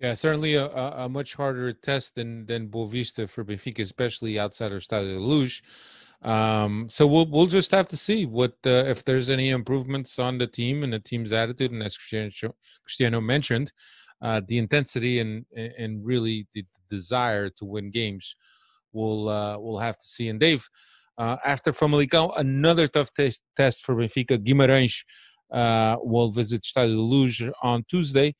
Yeah, 0.00 0.14
certainly 0.14 0.54
a, 0.54 0.66
a, 0.66 1.08
much 1.08 1.34
harder 1.34 1.72
test 1.72 2.16
than 2.16 2.46
than 2.46 2.68
Boavista 2.68 3.28
for 3.28 3.44
Benfica, 3.44 3.80
especially 3.80 4.38
outside 4.38 4.72
our 4.72 4.78
Stadio 4.78 5.20
Luz. 5.20 5.62
Um, 6.22 6.88
so 6.88 7.06
we'll 7.06 7.26
we'll 7.26 7.46
just 7.46 7.70
have 7.70 7.88
to 7.88 7.96
see 7.96 8.26
what 8.26 8.54
uh, 8.66 8.84
if 8.86 9.04
there's 9.04 9.30
any 9.30 9.50
improvements 9.50 10.18
on 10.18 10.38
the 10.38 10.48
team 10.48 10.82
and 10.82 10.92
the 10.92 10.98
team's 10.98 11.32
attitude, 11.32 11.70
and 11.70 11.82
as 11.82 11.96
Cristiano, 11.96 12.54
Cristiano 12.82 13.20
mentioned, 13.20 13.72
uh, 14.20 14.40
the 14.48 14.58
intensity 14.58 15.20
and 15.20 15.46
and 15.54 16.04
really 16.04 16.48
the 16.54 16.64
desire 16.90 17.48
to 17.50 17.64
win 17.64 17.90
games. 17.90 18.34
We'll 18.92 19.28
uh, 19.28 19.58
we'll 19.58 19.78
have 19.78 19.98
to 19.98 20.06
see. 20.06 20.28
And 20.28 20.40
Dave, 20.40 20.68
uh, 21.18 21.36
after 21.44 21.72
Famalicão, 21.72 22.32
another 22.36 22.88
tough 22.88 23.12
test 23.14 23.42
test 23.56 23.84
for 23.84 23.94
Benfica. 23.94 24.38
Guimarães 24.38 25.04
uh, 25.52 25.96
will 26.00 26.32
visit 26.32 26.62
Stadio 26.62 26.96
de 26.96 27.00
Luz 27.00 27.42
on 27.62 27.84
Tuesday 27.88 28.34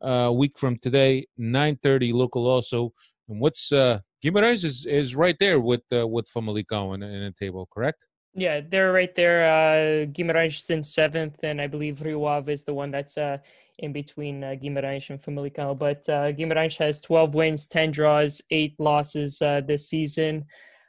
uh, 0.00 0.30
week 0.34 0.58
from 0.58 0.76
today, 0.78 1.26
9:30 1.38 2.12
local 2.12 2.46
also. 2.46 2.92
And 3.28 3.40
what's 3.40 3.72
uh, 3.72 4.00
Guimarães 4.24 4.64
is 4.64 4.86
is 4.86 5.14
right 5.14 5.36
there 5.38 5.60
with 5.60 5.82
uh, 5.92 6.06
with 6.06 6.26
Famalicão 6.26 6.94
in, 6.94 7.02
in 7.02 7.24
the 7.24 7.34
table, 7.38 7.68
correct? 7.72 8.06
Yeah, 8.34 8.60
they're 8.60 8.92
right 8.92 9.14
there. 9.14 9.44
Uh, 9.44 10.06
Guimarães 10.06 10.58
is 10.58 10.70
in 10.70 10.82
seventh, 10.84 11.36
and 11.42 11.60
I 11.60 11.66
believe 11.66 12.02
Rio 12.02 12.24
Ave 12.24 12.52
is 12.52 12.64
the 12.64 12.74
one 12.74 12.90
that's 12.90 13.18
uh, 13.18 13.38
in 13.78 13.92
between 13.92 14.44
uh, 14.44 14.54
Guimarães 14.62 15.10
and 15.10 15.20
Famalicão. 15.20 15.76
But 15.76 16.08
uh, 16.08 16.32
Guimarães 16.32 16.76
has 16.76 17.00
12 17.00 17.34
wins, 17.34 17.66
10 17.66 17.90
draws, 17.92 18.42
eight 18.50 18.74
losses 18.78 19.40
uh, 19.42 19.62
this 19.66 19.88
season. 19.88 20.44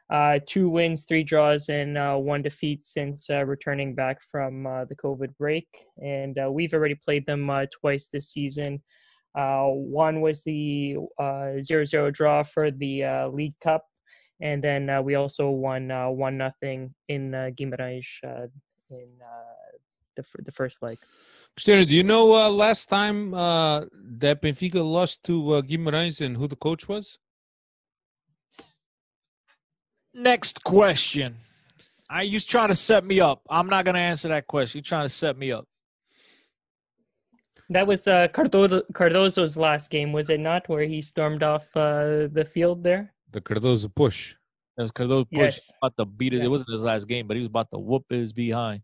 Uh, 0.10 0.40
two 0.48 0.70
wins, 0.70 1.06
three 1.06 1.24
draws, 1.24 1.70
and 1.70 1.96
uh, 1.96 2.16
one 2.16 2.42
defeat 2.42 2.84
since 2.84 3.30
uh, 3.30 3.46
returning 3.46 3.94
back 3.94 4.18
from 4.32 4.66
uh, 4.66 4.86
the 4.86 4.96
COVID 4.96 5.38
break. 5.38 5.68
And 6.04 6.38
uh, 6.40 6.52
we've 6.52 6.74
already 6.74 6.96
played 6.96 7.28
them 7.28 7.50
uh, 7.50 7.66
twice 7.72 8.08
this 8.08 8.30
season. 8.30 8.82
One 9.36 10.22
was 10.22 10.42
the 10.44 10.98
uh, 11.20 11.62
0-0 11.62 12.12
draw 12.12 12.42
for 12.42 12.72
the 12.72 13.30
League 13.32 13.54
Cup, 13.62 13.86
and 14.42 14.64
then 14.64 15.04
we 15.04 15.14
also 15.14 15.52
won 15.52 15.92
uh, 15.92 16.10
one 16.10 16.38
nothing 16.38 16.96
in 17.08 17.36
uh, 17.36 17.52
Guimarães 17.54 18.08
in 18.90 19.10
the 20.16 20.24
fir- 20.24 20.42
the 20.44 20.52
first 20.52 20.82
leg. 20.82 20.98
Cristiano, 21.56 21.86
do 21.86 21.94
you 21.94 22.04
know 22.04 22.50
last 22.50 22.90
time 22.90 23.32
that 23.32 24.42
Benfica 24.42 24.84
lost 24.84 25.24
to 25.26 25.62
Guimarães 25.62 26.20
and 26.26 26.36
who 26.36 26.48
the 26.48 26.56
coach 26.56 26.88
was? 26.88 27.20
Next 30.14 30.64
question. 30.64 31.36
Are 32.10 32.24
you 32.24 32.40
trying 32.40 32.70
to 32.70 32.76
set 32.76 33.06
me 33.06 33.20
up? 33.20 33.42
I'm 33.50 33.68
not 33.68 33.86
going 33.86 33.96
to 33.96 34.02
answer 34.02 34.30
that 34.30 34.48
question. 34.48 34.80
You're 34.80 34.84
trying 34.84 35.06
to 35.06 35.10
set 35.10 35.38
me 35.38 35.52
up. 35.52 35.66
That 37.70 37.86
was 37.86 38.08
uh, 38.08 38.28
Cardozo, 38.34 38.82
Cardozo's 38.94 39.56
last 39.56 39.92
game, 39.92 40.12
was 40.12 40.30
it 40.32 40.40
not? 40.40 40.68
Where 40.68 40.84
he 40.86 41.02
stormed 41.04 41.44
off 41.44 41.66
uh, 41.76 42.28
the 42.32 42.48
field 42.52 42.84
there. 42.84 43.14
The 43.32 43.42
Cardozo 43.42 43.90
push. 43.90 44.34
It 44.78 44.82
was 44.82 44.92
because 44.92 45.10
those 45.10 45.26
push 45.26 45.40
Yes. 45.40 45.72
about 45.82 45.94
to 46.00 46.06
beat 46.06 46.34
it. 46.34 46.38
Yeah. 46.38 46.46
It 46.46 46.48
wasn't 46.48 46.72
his 46.72 46.82
last 46.82 47.08
game, 47.08 47.28
but 47.28 47.36
he 47.36 47.42
was 47.42 47.48
about 47.48 47.70
to 47.72 47.78
whoop 47.78 48.06
his 48.10 48.34
behind. 48.34 48.82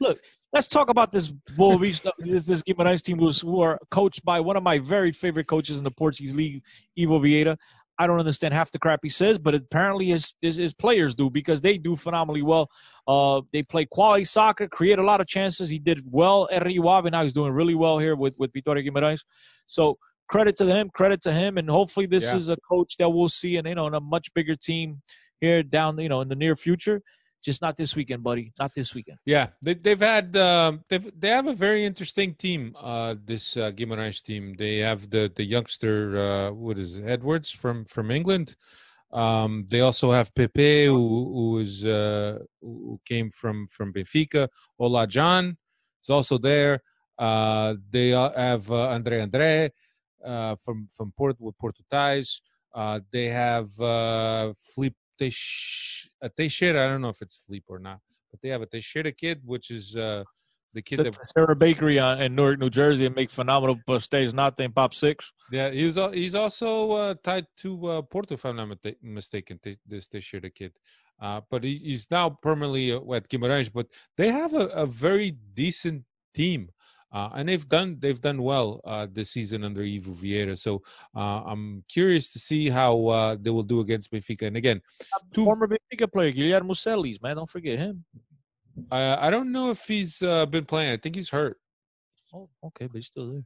Look, 0.00 0.20
let's 0.52 0.66
talk 0.66 0.88
about 0.88 1.12
this 1.12 1.28
Bull 1.28 1.78
Beach 1.78 1.98
stuff. 1.98 2.14
This 2.18 2.46
this 2.46 2.62
Guimarães 2.62 3.02
team 3.02 3.18
who's, 3.18 3.40
who 3.40 3.60
are 3.60 3.78
coached 3.90 4.24
by 4.24 4.40
one 4.40 4.56
of 4.56 4.62
my 4.62 4.78
very 4.78 5.12
favorite 5.12 5.46
coaches 5.46 5.76
in 5.78 5.84
the 5.84 5.90
Portuguese 5.90 6.34
league, 6.34 6.62
Ivo 6.98 7.20
Vieira. 7.20 7.56
I 8.02 8.06
don't 8.06 8.18
understand 8.18 8.52
half 8.52 8.70
the 8.72 8.78
crap 8.78 9.00
he 9.02 9.08
says, 9.08 9.38
but 9.38 9.54
apparently 9.54 10.06
his, 10.08 10.34
his, 10.40 10.56
his 10.56 10.74
players 10.74 11.14
do 11.14 11.30
because 11.30 11.60
they 11.60 11.78
do 11.78 11.94
phenomenally 11.96 12.42
well. 12.42 12.66
Uh, 13.06 13.42
they 13.52 13.62
play 13.62 13.84
quality 13.84 14.24
soccer, 14.24 14.66
create 14.68 14.98
a 14.98 15.02
lot 15.10 15.20
of 15.20 15.26
chances. 15.26 15.68
He 15.68 15.78
did 15.78 16.00
well 16.10 16.48
at 16.50 16.64
Rio 16.66 16.86
Ave. 16.88 17.10
Now 17.10 17.22
he's 17.22 17.32
doing 17.32 17.52
really 17.52 17.76
well 17.84 17.98
here 17.98 18.16
with, 18.16 18.34
with 18.38 18.52
Vitoria 18.52 18.82
Guimarães. 18.82 19.20
So 19.66 19.98
credit 20.28 20.56
to 20.56 20.66
him, 20.66 20.90
credit 21.00 21.20
to 21.22 21.32
him. 21.32 21.58
And 21.58 21.68
hopefully 21.70 22.06
this 22.06 22.24
Yeah. 22.24 22.36
is 22.36 22.48
a 22.48 22.56
coach 22.68 22.96
that 22.98 23.08
we'll 23.08 23.28
see 23.28 23.56
in, 23.56 23.66
you 23.66 23.74
know, 23.74 23.86
in 23.86 23.94
a 23.94 24.00
much 24.00 24.32
bigger 24.34 24.56
team 24.56 25.02
here 25.40 25.62
down, 25.62 25.98
you 25.98 26.08
know, 26.08 26.20
in 26.22 26.28
the 26.28 26.36
near 26.44 26.56
future. 26.56 27.02
Just 27.42 27.60
not 27.60 27.76
this 27.76 27.96
weekend, 27.96 28.22
buddy. 28.22 28.52
Not 28.58 28.72
this 28.74 28.94
weekend. 28.94 29.18
Yeah, 29.26 29.48
they, 29.62 29.74
they've 29.74 30.00
had 30.00 30.36
um, 30.36 30.84
they've 30.88 31.10
they 31.18 31.28
have 31.28 31.48
a 31.48 31.54
very 31.54 31.84
interesting 31.84 32.34
team. 32.34 32.76
Uh, 32.80 33.16
this 33.24 33.56
uh, 33.56 33.72
Guimarães 33.72 34.22
team. 34.22 34.54
They 34.56 34.78
have 34.78 35.10
the 35.10 35.32
the 35.34 35.44
youngster 35.44 36.16
uh, 36.16 36.52
what 36.52 36.78
is 36.78 36.96
it, 36.96 37.04
Edwards 37.04 37.50
from 37.50 37.84
from 37.84 38.10
England. 38.10 38.54
Um, 39.12 39.66
they 39.68 39.80
also 39.80 40.12
have 40.12 40.34
Pepe, 40.34 40.86
who 40.86 41.32
who 41.34 41.58
is 41.58 41.84
uh, 41.84 42.38
who 42.60 43.00
came 43.04 43.30
from 43.30 43.66
from 43.66 43.92
Benfica. 43.92 44.48
Ola 44.78 45.06
John 45.06 45.56
is 46.02 46.10
also 46.10 46.38
there. 46.38 46.80
Uh, 47.18 47.74
they 47.90 48.14
uh, 48.14 48.30
have 48.30 48.70
uh, 48.70 48.88
Andre 48.88 49.20
Andre 49.20 49.70
uh, 50.24 50.56
from 50.56 50.88
from 50.88 51.12
Port 51.16 51.36
with 51.40 51.58
Porto 51.58 51.82
ties. 51.90 52.40
Uh, 52.74 53.00
they 53.10 53.26
have 53.26 53.68
uh, 53.80 54.52
Teix- 55.18 56.08
uh, 56.22 56.28
Teixeira. 56.36 56.84
I 56.84 56.88
don't 56.88 57.00
know 57.00 57.08
if 57.08 57.22
it's 57.22 57.36
Felipe 57.36 57.64
or 57.68 57.78
not, 57.78 58.00
but 58.30 58.40
they 58.40 58.48
have 58.50 58.62
a 58.62 58.66
Teixeira 58.66 59.12
kid, 59.12 59.40
which 59.44 59.70
is 59.70 59.96
uh, 59.96 60.24
the 60.74 60.82
kid 60.82 60.98
The 60.98 61.04
that 61.04 61.24
Sarah 61.34 61.56
Bakery 61.56 61.98
on, 61.98 62.20
in 62.20 62.34
Newark, 62.34 62.58
New 62.58 62.70
Jersey, 62.70 63.06
and 63.06 63.14
make 63.14 63.30
phenomenal 63.30 63.76
pastéis 63.88 64.32
in 64.60 64.72
Pop 64.72 64.94
Six. 64.94 65.32
Yeah, 65.50 65.70
he's 65.70 65.98
he's 66.12 66.34
also 66.34 66.92
uh, 66.92 67.14
tied 67.22 67.46
to 67.58 67.86
uh, 67.86 68.02
Porto, 68.02 68.34
if 68.34 68.44
I'm 68.44 68.56
not 68.56 68.78
mistaken. 69.02 69.58
Te- 69.62 69.78
This 69.86 70.08
Teixeira 70.08 70.50
kid, 70.50 70.72
uh, 71.20 71.40
but 71.50 71.64
he, 71.64 71.76
he's 71.76 72.10
now 72.10 72.30
permanently 72.30 72.92
uh, 72.92 73.12
at 73.12 73.28
Guimarães. 73.28 73.70
But 73.72 73.88
they 74.16 74.28
have 74.28 74.54
a, 74.54 74.66
a 74.68 74.86
very 74.86 75.32
decent 75.54 76.04
team, 76.34 76.70
uh, 77.12 77.30
and 77.34 77.48
they've 77.48 77.68
done 77.68 77.96
they've 77.98 78.20
done 78.20 78.42
well 78.42 78.80
uh, 78.84 79.06
this 79.10 79.30
season 79.30 79.64
under 79.64 79.82
Ivo 79.82 80.12
Vieira. 80.12 80.58
So 80.58 80.82
uh, 81.14 81.42
I'm 81.44 81.84
curious 81.88 82.32
to 82.32 82.38
see 82.38 82.70
how 82.70 83.06
uh, 83.08 83.36
they 83.40 83.50
will 83.50 83.62
do 83.62 83.80
against 83.80 84.10
Benfica. 84.10 84.46
And 84.46 84.56
again, 84.56 84.80
two, 85.34 85.44
Former 85.44 85.68
Benfica 85.68 86.10
player 86.10 86.32
Guilherme 86.32 86.76
Celis, 86.76 87.20
man, 87.20 87.36
don't 87.36 87.48
forget 87.48 87.78
him. 87.78 88.04
I 88.90 89.28
don't 89.28 89.52
know 89.52 89.70
if 89.70 89.86
he's 89.86 90.22
uh, 90.22 90.46
been 90.46 90.64
playing. 90.64 90.92
I 90.92 90.96
think 90.96 91.14
he's 91.14 91.28
hurt. 91.28 91.58
Oh, 92.32 92.48
okay, 92.64 92.86
but 92.86 92.96
he's 92.96 93.06
still 93.06 93.30
there. 93.30 93.44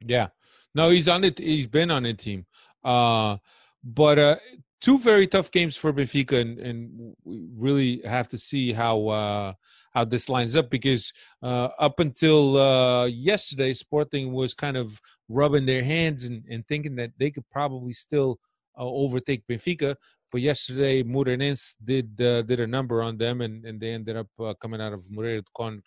Yeah. 0.00 0.28
No, 0.74 0.88
he's 0.88 1.08
on 1.08 1.24
it. 1.24 1.38
He's 1.38 1.66
been 1.66 1.90
on 1.90 2.04
the 2.04 2.14
team. 2.14 2.46
Uh, 2.82 3.36
but 3.84 4.18
uh, 4.18 4.36
two 4.80 4.98
very 4.98 5.26
tough 5.26 5.50
games 5.50 5.76
for 5.76 5.92
Benfica, 5.92 6.40
and, 6.40 6.58
and 6.58 7.14
we 7.24 7.46
really 7.54 8.00
have 8.04 8.28
to 8.28 8.38
see 8.38 8.72
how 8.72 9.08
uh, 9.08 9.52
how 9.92 10.04
this 10.04 10.28
lines 10.28 10.56
up 10.56 10.70
because 10.70 11.12
uh, 11.42 11.68
up 11.78 12.00
until 12.00 12.56
uh, 12.56 13.06
yesterday, 13.06 13.74
Sporting 13.74 14.32
was 14.32 14.54
kind 14.54 14.76
of 14.76 15.00
rubbing 15.28 15.66
their 15.66 15.84
hands 15.84 16.24
and, 16.24 16.44
and 16.50 16.66
thinking 16.66 16.96
that 16.96 17.12
they 17.18 17.30
could 17.30 17.48
probably 17.50 17.92
still 17.92 18.38
uh, 18.78 18.84
overtake 18.84 19.42
Benfica. 19.46 19.96
But 20.30 20.40
yesterday, 20.40 21.02
Moreirense 21.02 21.74
did 21.84 22.18
uh, 22.20 22.42
did 22.42 22.60
a 22.60 22.66
number 22.66 23.02
on 23.02 23.18
them, 23.18 23.42
and, 23.42 23.64
and 23.66 23.78
they 23.78 23.92
ended 23.92 24.16
up 24.16 24.28
uh, 24.40 24.54
coming 24.54 24.80
out 24.80 24.94
of 24.94 25.10
Moreira 25.10 25.42
de 25.42 25.82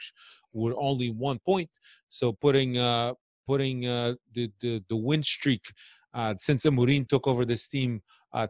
with 0.53 0.75
only 0.77 1.09
one 1.09 1.39
point. 1.39 1.69
So 2.09 2.31
putting 2.31 2.77
uh, 2.77 3.13
putting 3.47 3.81
the, 3.81 4.17
the 4.59 4.83
the 4.87 4.95
win 4.95 5.23
streak 5.23 5.65
uh, 6.13 6.35
since 6.37 6.63
Amorim 6.65 7.07
took 7.07 7.27
over 7.27 7.43
this 7.43 7.67
team 7.67 8.01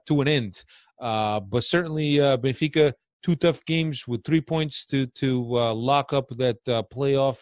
to 0.06 0.20
an 0.20 0.28
end. 0.28 0.64
Uh, 1.00 1.40
but 1.40 1.64
certainly 1.64 2.20
uh, 2.20 2.38
Benfica 2.38 2.94
two 3.26 3.36
tough 3.36 3.66
games 3.66 4.08
with 4.08 4.24
three 4.24 4.42
points 4.54 4.86
to 4.86 5.08
to 5.08 5.30
uh, 5.58 5.74
lock 5.74 6.14
up 6.14 6.28
that 6.38 6.60
uh, 6.68 6.84
playoff 6.96 7.40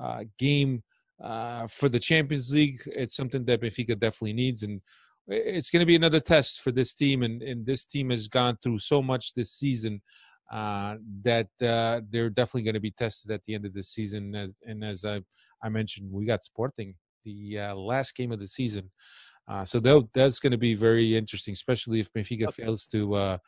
uh, 0.00 0.22
game 0.38 0.84
uh, 1.20 1.66
for 1.66 1.88
the 1.88 1.98
Champions 1.98 2.52
League. 2.52 2.80
It's 2.86 3.16
something 3.16 3.44
that 3.46 3.60
Benfica 3.60 3.98
definitely 3.98 4.34
needs, 4.34 4.62
and 4.62 4.80
it's 5.26 5.70
going 5.70 5.80
to 5.80 5.92
be 5.92 5.96
another 5.96 6.20
test 6.20 6.60
for 6.60 6.70
this 6.70 6.94
team. 6.94 7.24
And, 7.24 7.42
and 7.42 7.66
this 7.66 7.84
team 7.84 8.10
has 8.10 8.28
gone 8.28 8.56
through 8.62 8.78
so 8.78 9.02
much 9.02 9.34
this 9.34 9.50
season 9.50 10.00
uh, 10.52 10.94
that 11.22 11.48
uh, 11.60 12.02
they're 12.08 12.30
definitely 12.30 12.62
going 12.62 12.74
to 12.74 12.88
be 12.88 12.92
tested 12.92 13.32
at 13.32 13.42
the 13.42 13.54
end 13.56 13.66
of 13.66 13.74
the 13.74 13.82
season. 13.82 14.36
As 14.36 14.54
and 14.64 14.84
as 14.84 15.04
I, 15.04 15.22
I 15.60 15.68
mentioned, 15.68 16.12
we 16.12 16.24
got 16.24 16.44
Sporting 16.44 16.94
the 17.24 17.58
uh, 17.58 17.74
last 17.74 18.14
game 18.14 18.30
of 18.30 18.38
the 18.38 18.46
season, 18.46 18.92
uh, 19.48 19.64
so 19.64 19.80
that, 19.80 20.08
that's 20.14 20.38
going 20.38 20.52
to 20.52 20.58
be 20.68 20.74
very 20.74 21.16
interesting, 21.16 21.52
especially 21.52 21.98
if 21.98 22.12
Benfica 22.12 22.52
fails 22.52 22.86
to 22.86 23.14
uh, 23.14 23.38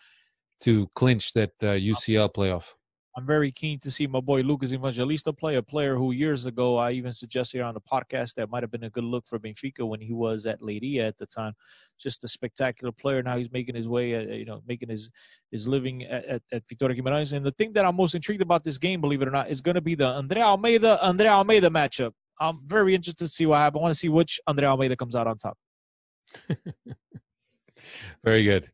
to 0.61 0.89
clinch 0.95 1.33
that 1.35 1.53
uh, 1.63 1.67
UCL 1.67 2.33
playoff. 2.35 2.75
I'm 3.17 3.27
very 3.27 3.51
keen 3.51 3.81
to 3.81 3.91
see 3.91 4.07
my 4.07 4.21
boy 4.21 4.43
Lucas 4.43 4.73
Evangelista 4.73 5.33
play, 5.33 5.57
a 5.57 5.63
player 5.63 5.97
who 5.97 6.13
years 6.13 6.47
ago 6.47 6.77
I 6.77 6.93
even 6.93 7.13
suggested 7.13 7.61
on 7.63 7.75
the 7.75 7.81
podcast 7.81 8.35
that 8.35 8.49
might 8.49 8.63
have 8.63 8.71
been 8.71 8.85
a 8.85 8.91
good 8.91 9.03
look 9.03 9.27
for 9.27 9.41
Benfica 9.41 9.85
when 9.85 10.01
he 10.01 10.13
was 10.13 10.47
at 10.47 10.61
Leiria 10.61 11.09
at 11.09 11.17
the 11.17 11.27
time. 11.27 11.55
Just 11.99 12.23
a 12.23 12.29
spectacular 12.29 12.93
player. 12.93 13.21
Now 13.25 13.37
he's 13.37 13.51
making 13.51 13.75
his 13.75 13.89
way, 13.89 14.15
uh, 14.15 14.21
you 14.21 14.45
know, 14.45 14.63
making 14.69 14.89
his 14.89 15.11
his 15.51 15.67
living 15.67 16.05
at, 16.05 16.25
at, 16.27 16.43
at 16.53 16.67
Vitória 16.69 16.97
Guimarães. 16.97 17.33
And 17.33 17.45
the 17.45 17.51
thing 17.51 17.73
that 17.73 17.85
I'm 17.85 17.97
most 17.97 18.15
intrigued 18.15 18.43
about 18.43 18.63
this 18.63 18.79
game, 18.79 19.01
believe 19.01 19.21
it 19.21 19.27
or 19.27 19.33
not, 19.33 19.51
is 19.51 19.61
going 19.61 19.75
to 19.75 19.81
be 19.81 19.97
the 19.97 20.05
André 20.05 20.41
Almeida 20.41 21.01
André 21.03 21.27
Almeida 21.27 21.71
matchup. 21.71 22.13
I'm 22.41 22.61
very 22.65 22.95
interested 22.95 23.25
to 23.25 23.29
see 23.29 23.47
what 23.47 23.57
happens. 23.57 23.81
I 23.81 23.83
want 23.83 23.95
to 23.95 23.99
see 23.99 24.09
which 24.09 24.39
André 24.49 24.63
Almeida 24.63 24.95
comes 24.95 25.17
out 25.17 25.27
on 25.27 25.39
top. 25.39 25.59
Very 28.25 28.45
good. 28.45 28.71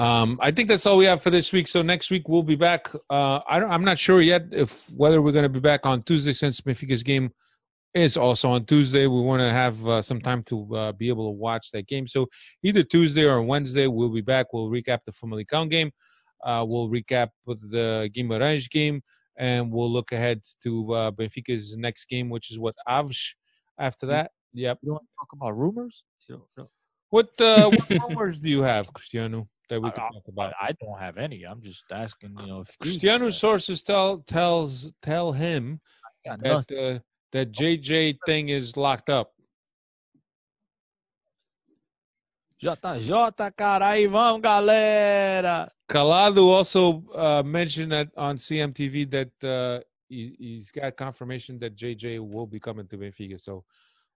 Um, 0.00 0.38
I 0.40 0.50
think 0.50 0.70
that's 0.70 0.86
all 0.86 0.96
we 0.96 1.04
have 1.04 1.22
for 1.22 1.28
this 1.28 1.52
week. 1.52 1.68
So 1.68 1.82
next 1.82 2.10
week 2.10 2.26
we'll 2.26 2.42
be 2.42 2.56
back. 2.56 2.90
Uh, 3.10 3.40
I 3.46 3.60
don't, 3.60 3.70
I'm 3.70 3.84
not 3.84 3.98
sure 3.98 4.22
yet 4.22 4.46
if 4.50 4.90
whether 4.96 5.20
we're 5.20 5.32
going 5.32 5.42
to 5.42 5.50
be 5.50 5.60
back 5.60 5.84
on 5.84 6.02
Tuesday 6.04 6.32
since 6.32 6.58
Benfica's 6.58 7.02
game 7.02 7.30
is 7.92 8.16
also 8.16 8.48
on 8.48 8.64
Tuesday. 8.64 9.06
We 9.06 9.20
want 9.20 9.42
to 9.42 9.50
have 9.50 9.86
uh, 9.86 10.00
some 10.00 10.22
time 10.22 10.42
to 10.44 10.74
uh, 10.74 10.92
be 10.92 11.10
able 11.10 11.26
to 11.26 11.36
watch 11.36 11.70
that 11.72 11.86
game. 11.86 12.06
So 12.06 12.28
either 12.62 12.82
Tuesday 12.82 13.26
or 13.26 13.42
Wednesday 13.42 13.88
we'll 13.88 14.08
be 14.08 14.22
back. 14.22 14.54
We'll 14.54 14.70
recap 14.70 15.00
the 15.04 15.12
Famalicão 15.12 15.68
game. 15.68 15.90
Uh, 16.42 16.64
we'll 16.66 16.88
recap 16.88 17.28
with 17.44 17.70
the 17.70 18.08
Guimarães 18.16 18.70
game, 18.70 19.02
and 19.36 19.70
we'll 19.70 19.92
look 19.92 20.12
ahead 20.12 20.40
to 20.62 20.94
uh, 20.94 21.10
Benfica's 21.10 21.76
next 21.76 22.06
game, 22.06 22.30
which 22.30 22.50
is 22.50 22.58
what 22.58 22.74
Aves. 22.88 23.34
After 23.78 24.06
that, 24.06 24.30
yep. 24.54 24.78
You 24.80 24.92
want 24.92 25.04
to 25.04 25.08
talk 25.18 25.28
about 25.34 25.58
rumors? 25.58 26.04
You 26.26 26.42
know, 26.56 26.70
What 27.10 27.38
uh, 27.38 27.68
what 27.68 27.90
rumors 28.08 28.40
do 28.40 28.48
you 28.48 28.62
have, 28.62 28.90
Cristiano, 28.94 29.46
that 29.70 29.80
we 29.80 29.88
I- 29.88 29.92
talk 29.92 30.12
about? 30.28 30.52
I 30.60 30.72
don't 30.80 30.98
have 30.98 31.16
any. 31.16 31.44
I'm 31.44 31.62
just 31.62 31.84
asking. 31.90 32.36
You 32.38 32.46
know, 32.46 32.60
if 32.60 32.68
you- 32.68 32.76
Cristiano's 32.92 33.38
sources 33.38 33.82
tell 33.82 34.18
tells 34.18 34.92
tell 35.00 35.32
him 35.32 35.80
that 36.24 36.40
nothing. 36.42 36.78
uh, 36.78 36.98
that 37.32 37.50
JJ 37.52 38.18
thing 38.26 38.50
is 38.50 38.76
locked 38.76 39.08
up. 39.08 39.32
JJ, 42.60 43.56
cara, 43.56 43.86
aí 43.88 44.06
vamos, 44.06 44.42
galera. 44.42 45.72
Calado 45.88 46.50
also 46.50 47.02
uh, 47.14 47.42
mentioned 47.42 47.90
that 47.92 48.08
on 48.16 48.36
CMTV 48.36 49.10
that 49.10 49.44
uh, 49.44 49.80
he, 50.08 50.36
he's 50.38 50.70
got 50.70 50.94
confirmation 50.96 51.58
that 51.60 51.74
JJ 51.74 52.20
will 52.20 52.46
be 52.46 52.60
coming 52.60 52.86
to 52.88 52.98
Benfica. 52.98 53.40
So 53.40 53.64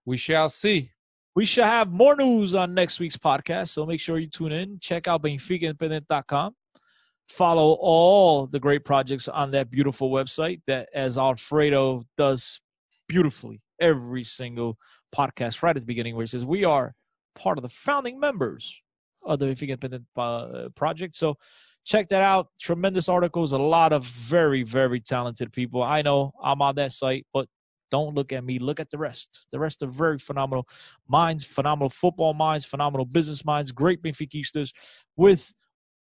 we 0.05 0.15
shall 0.15 0.49
see. 0.49 0.91
We 1.35 1.45
shall 1.45 1.67
have 1.67 1.91
more 1.91 2.15
news 2.15 2.55
on 2.55 2.73
next 2.73 3.01
week's 3.01 3.17
podcast, 3.17 3.67
so 3.67 3.85
make 3.85 3.99
sure 3.99 4.17
you 4.17 4.27
tune 4.27 4.53
in. 4.53 4.79
Check 4.79 5.09
out 5.09 5.21
BenficaIndependent.com. 5.21 6.55
Follow 7.27 7.73
all 7.73 8.47
the 8.47 8.59
great 8.59 8.85
projects 8.85 9.27
on 9.27 9.51
that 9.51 9.69
beautiful 9.69 10.09
website 10.11 10.61
that, 10.67 10.87
as 10.93 11.17
Alfredo 11.17 12.03
does 12.15 12.61
beautifully 13.09 13.61
every 13.81 14.23
single 14.23 14.77
podcast 15.13 15.61
right 15.61 15.75
at 15.75 15.81
the 15.81 15.85
beginning, 15.85 16.15
where 16.15 16.23
he 16.23 16.27
says, 16.27 16.45
We 16.45 16.63
are 16.63 16.95
part 17.35 17.57
of 17.57 17.63
the 17.63 17.69
founding 17.69 18.17
members 18.17 18.81
of 19.21 19.39
the 19.39 19.47
Benfica 19.47 19.69
Independent 19.69 20.05
uh, 20.15 20.69
project. 20.73 21.15
So 21.15 21.35
check 21.83 22.07
that 22.09 22.21
out. 22.21 22.47
Tremendous 22.61 23.09
articles, 23.09 23.51
a 23.51 23.57
lot 23.57 23.91
of 23.91 24.05
very, 24.05 24.63
very 24.63 25.01
talented 25.01 25.51
people. 25.51 25.83
I 25.83 26.01
know 26.01 26.31
I'm 26.41 26.61
on 26.61 26.75
that 26.75 26.93
site, 26.93 27.25
but 27.33 27.49
don't 27.91 28.15
look 28.15 28.31
at 28.33 28.43
me. 28.43 28.59
Look 28.59 28.79
at 28.79 28.89
the 28.89 28.97
rest. 28.97 29.47
The 29.51 29.59
rest 29.59 29.83
are 29.83 29.87
very 29.87 30.17
phenomenal 30.17 30.67
minds, 31.07 31.45
phenomenal 31.45 31.89
football 31.89 32.33
minds, 32.33 32.65
phenomenal 32.65 33.05
business 33.05 33.45
minds, 33.45 33.71
great 33.71 34.01
Benfiquistas 34.01 34.71
with 35.15 35.53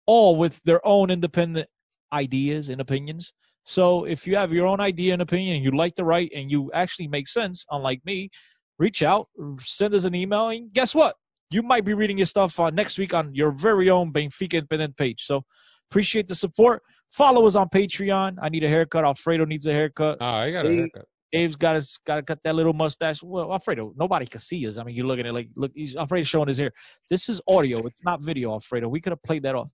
all 0.07 0.37
with 0.37 0.62
their 0.62 0.87
own 0.87 1.11
independent 1.11 1.68
ideas 2.12 2.68
and 2.68 2.80
opinions. 2.80 3.32
So 3.64 4.05
if 4.05 4.26
you 4.26 4.37
have 4.37 4.53
your 4.53 4.66
own 4.66 4.80
idea 4.80 5.14
and 5.14 5.22
opinion 5.22 5.57
and 5.57 5.64
you 5.64 5.70
like 5.70 5.95
to 5.95 6.05
write 6.05 6.32
and 6.35 6.51
you 6.51 6.70
actually 6.72 7.09
make 7.09 7.28
sense, 7.28 7.64
unlike 7.70 8.03
me, 8.05 8.30
reach 8.78 9.03
out, 9.03 9.28
send 9.61 9.95
us 9.95 10.05
an 10.05 10.14
email, 10.14 10.49
and 10.49 10.72
guess 10.72 10.95
what? 10.95 11.16
You 11.51 11.62
might 11.62 11.85
be 11.85 11.95
reading 11.95 12.18
your 12.18 12.26
stuff 12.26 12.59
on 12.61 12.74
next 12.74 12.99
week 12.99 13.14
on 13.14 13.35
your 13.35 13.51
very 13.51 13.89
own 13.89 14.12
Benfica 14.12 14.55
Independent 14.55 14.97
page. 14.97 15.24
So 15.24 15.45
appreciate 15.91 16.26
the 16.26 16.35
support. 16.35 16.82
Follow 17.11 17.47
us 17.47 17.55
on 17.55 17.68
Patreon. 17.68 18.37
I 18.43 18.49
need 18.49 18.64
a 18.64 18.68
haircut. 18.68 19.05
Alfredo 19.05 19.45
needs 19.45 19.66
a 19.66 19.72
haircut. 19.72 20.18
Oh, 20.20 20.26
I 20.26 20.51
got 20.51 20.66
a 20.66 20.70
haircut. 20.70 21.07
Dave's 21.35 21.57
got 21.57 21.74
his 21.74 21.99
got 22.07 22.16
to 22.16 22.22
cut 22.22 22.41
that 22.45 22.55
little 22.55 22.72
mustache. 22.72 23.20
Well, 23.20 23.53
Alfredo, 23.53 23.93
nobody 23.97 24.24
can 24.24 24.39
see 24.39 24.68
us. 24.68 24.78
I 24.78 24.85
mean, 24.85 24.95
you're 24.95 25.05
looking 25.05 25.26
at 25.26 25.35
like 25.35 25.49
look. 25.57 25.72
He's 25.74 25.97
Alfredo's 25.97 26.28
showing 26.28 26.47
his 26.47 26.59
hair. 26.59 26.70
This 27.11 27.28
is 27.28 27.41
audio. 27.49 27.85
It's 27.89 28.05
not 28.05 28.22
video, 28.22 28.53
Alfredo. 28.53 28.87
We 28.89 29.01
could 29.01 29.11
have 29.11 29.22
played 29.24 29.43
that 29.43 29.57
off. 29.57 29.68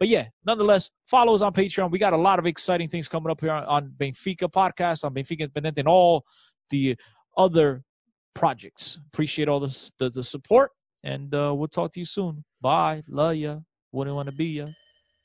But 0.00 0.08
yeah, 0.08 0.26
nonetheless, 0.44 0.90
follow 1.06 1.32
us 1.32 1.40
on 1.40 1.52
Patreon. 1.52 1.92
We 1.92 2.00
got 2.00 2.14
a 2.14 2.16
lot 2.16 2.40
of 2.40 2.46
exciting 2.46 2.88
things 2.88 3.06
coming 3.06 3.30
up 3.30 3.40
here 3.40 3.52
on, 3.52 3.64
on 3.64 3.94
Benfica 3.96 4.50
podcast, 4.50 5.04
on 5.04 5.14
Benfica 5.14 5.42
Independent, 5.42 5.78
and 5.78 5.86
all 5.86 6.24
the 6.70 6.96
other 7.38 7.84
projects. 8.34 8.98
Appreciate 9.12 9.48
all 9.48 9.60
the 9.60 9.90
the, 10.00 10.24
support, 10.24 10.72
and 11.04 11.32
uh, 11.32 11.54
we'll 11.54 11.68
talk 11.68 11.92
to 11.92 12.00
you 12.00 12.06
soon. 12.06 12.44
Bye. 12.60 13.04
Love 13.06 13.36
ya. 13.36 13.58
Wouldn't 13.92 14.16
want 14.16 14.28
to 14.28 14.34
be 14.34 14.46
ya. 14.46 14.66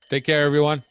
Take 0.07 0.25
care, 0.25 0.45
everyone. 0.45 0.83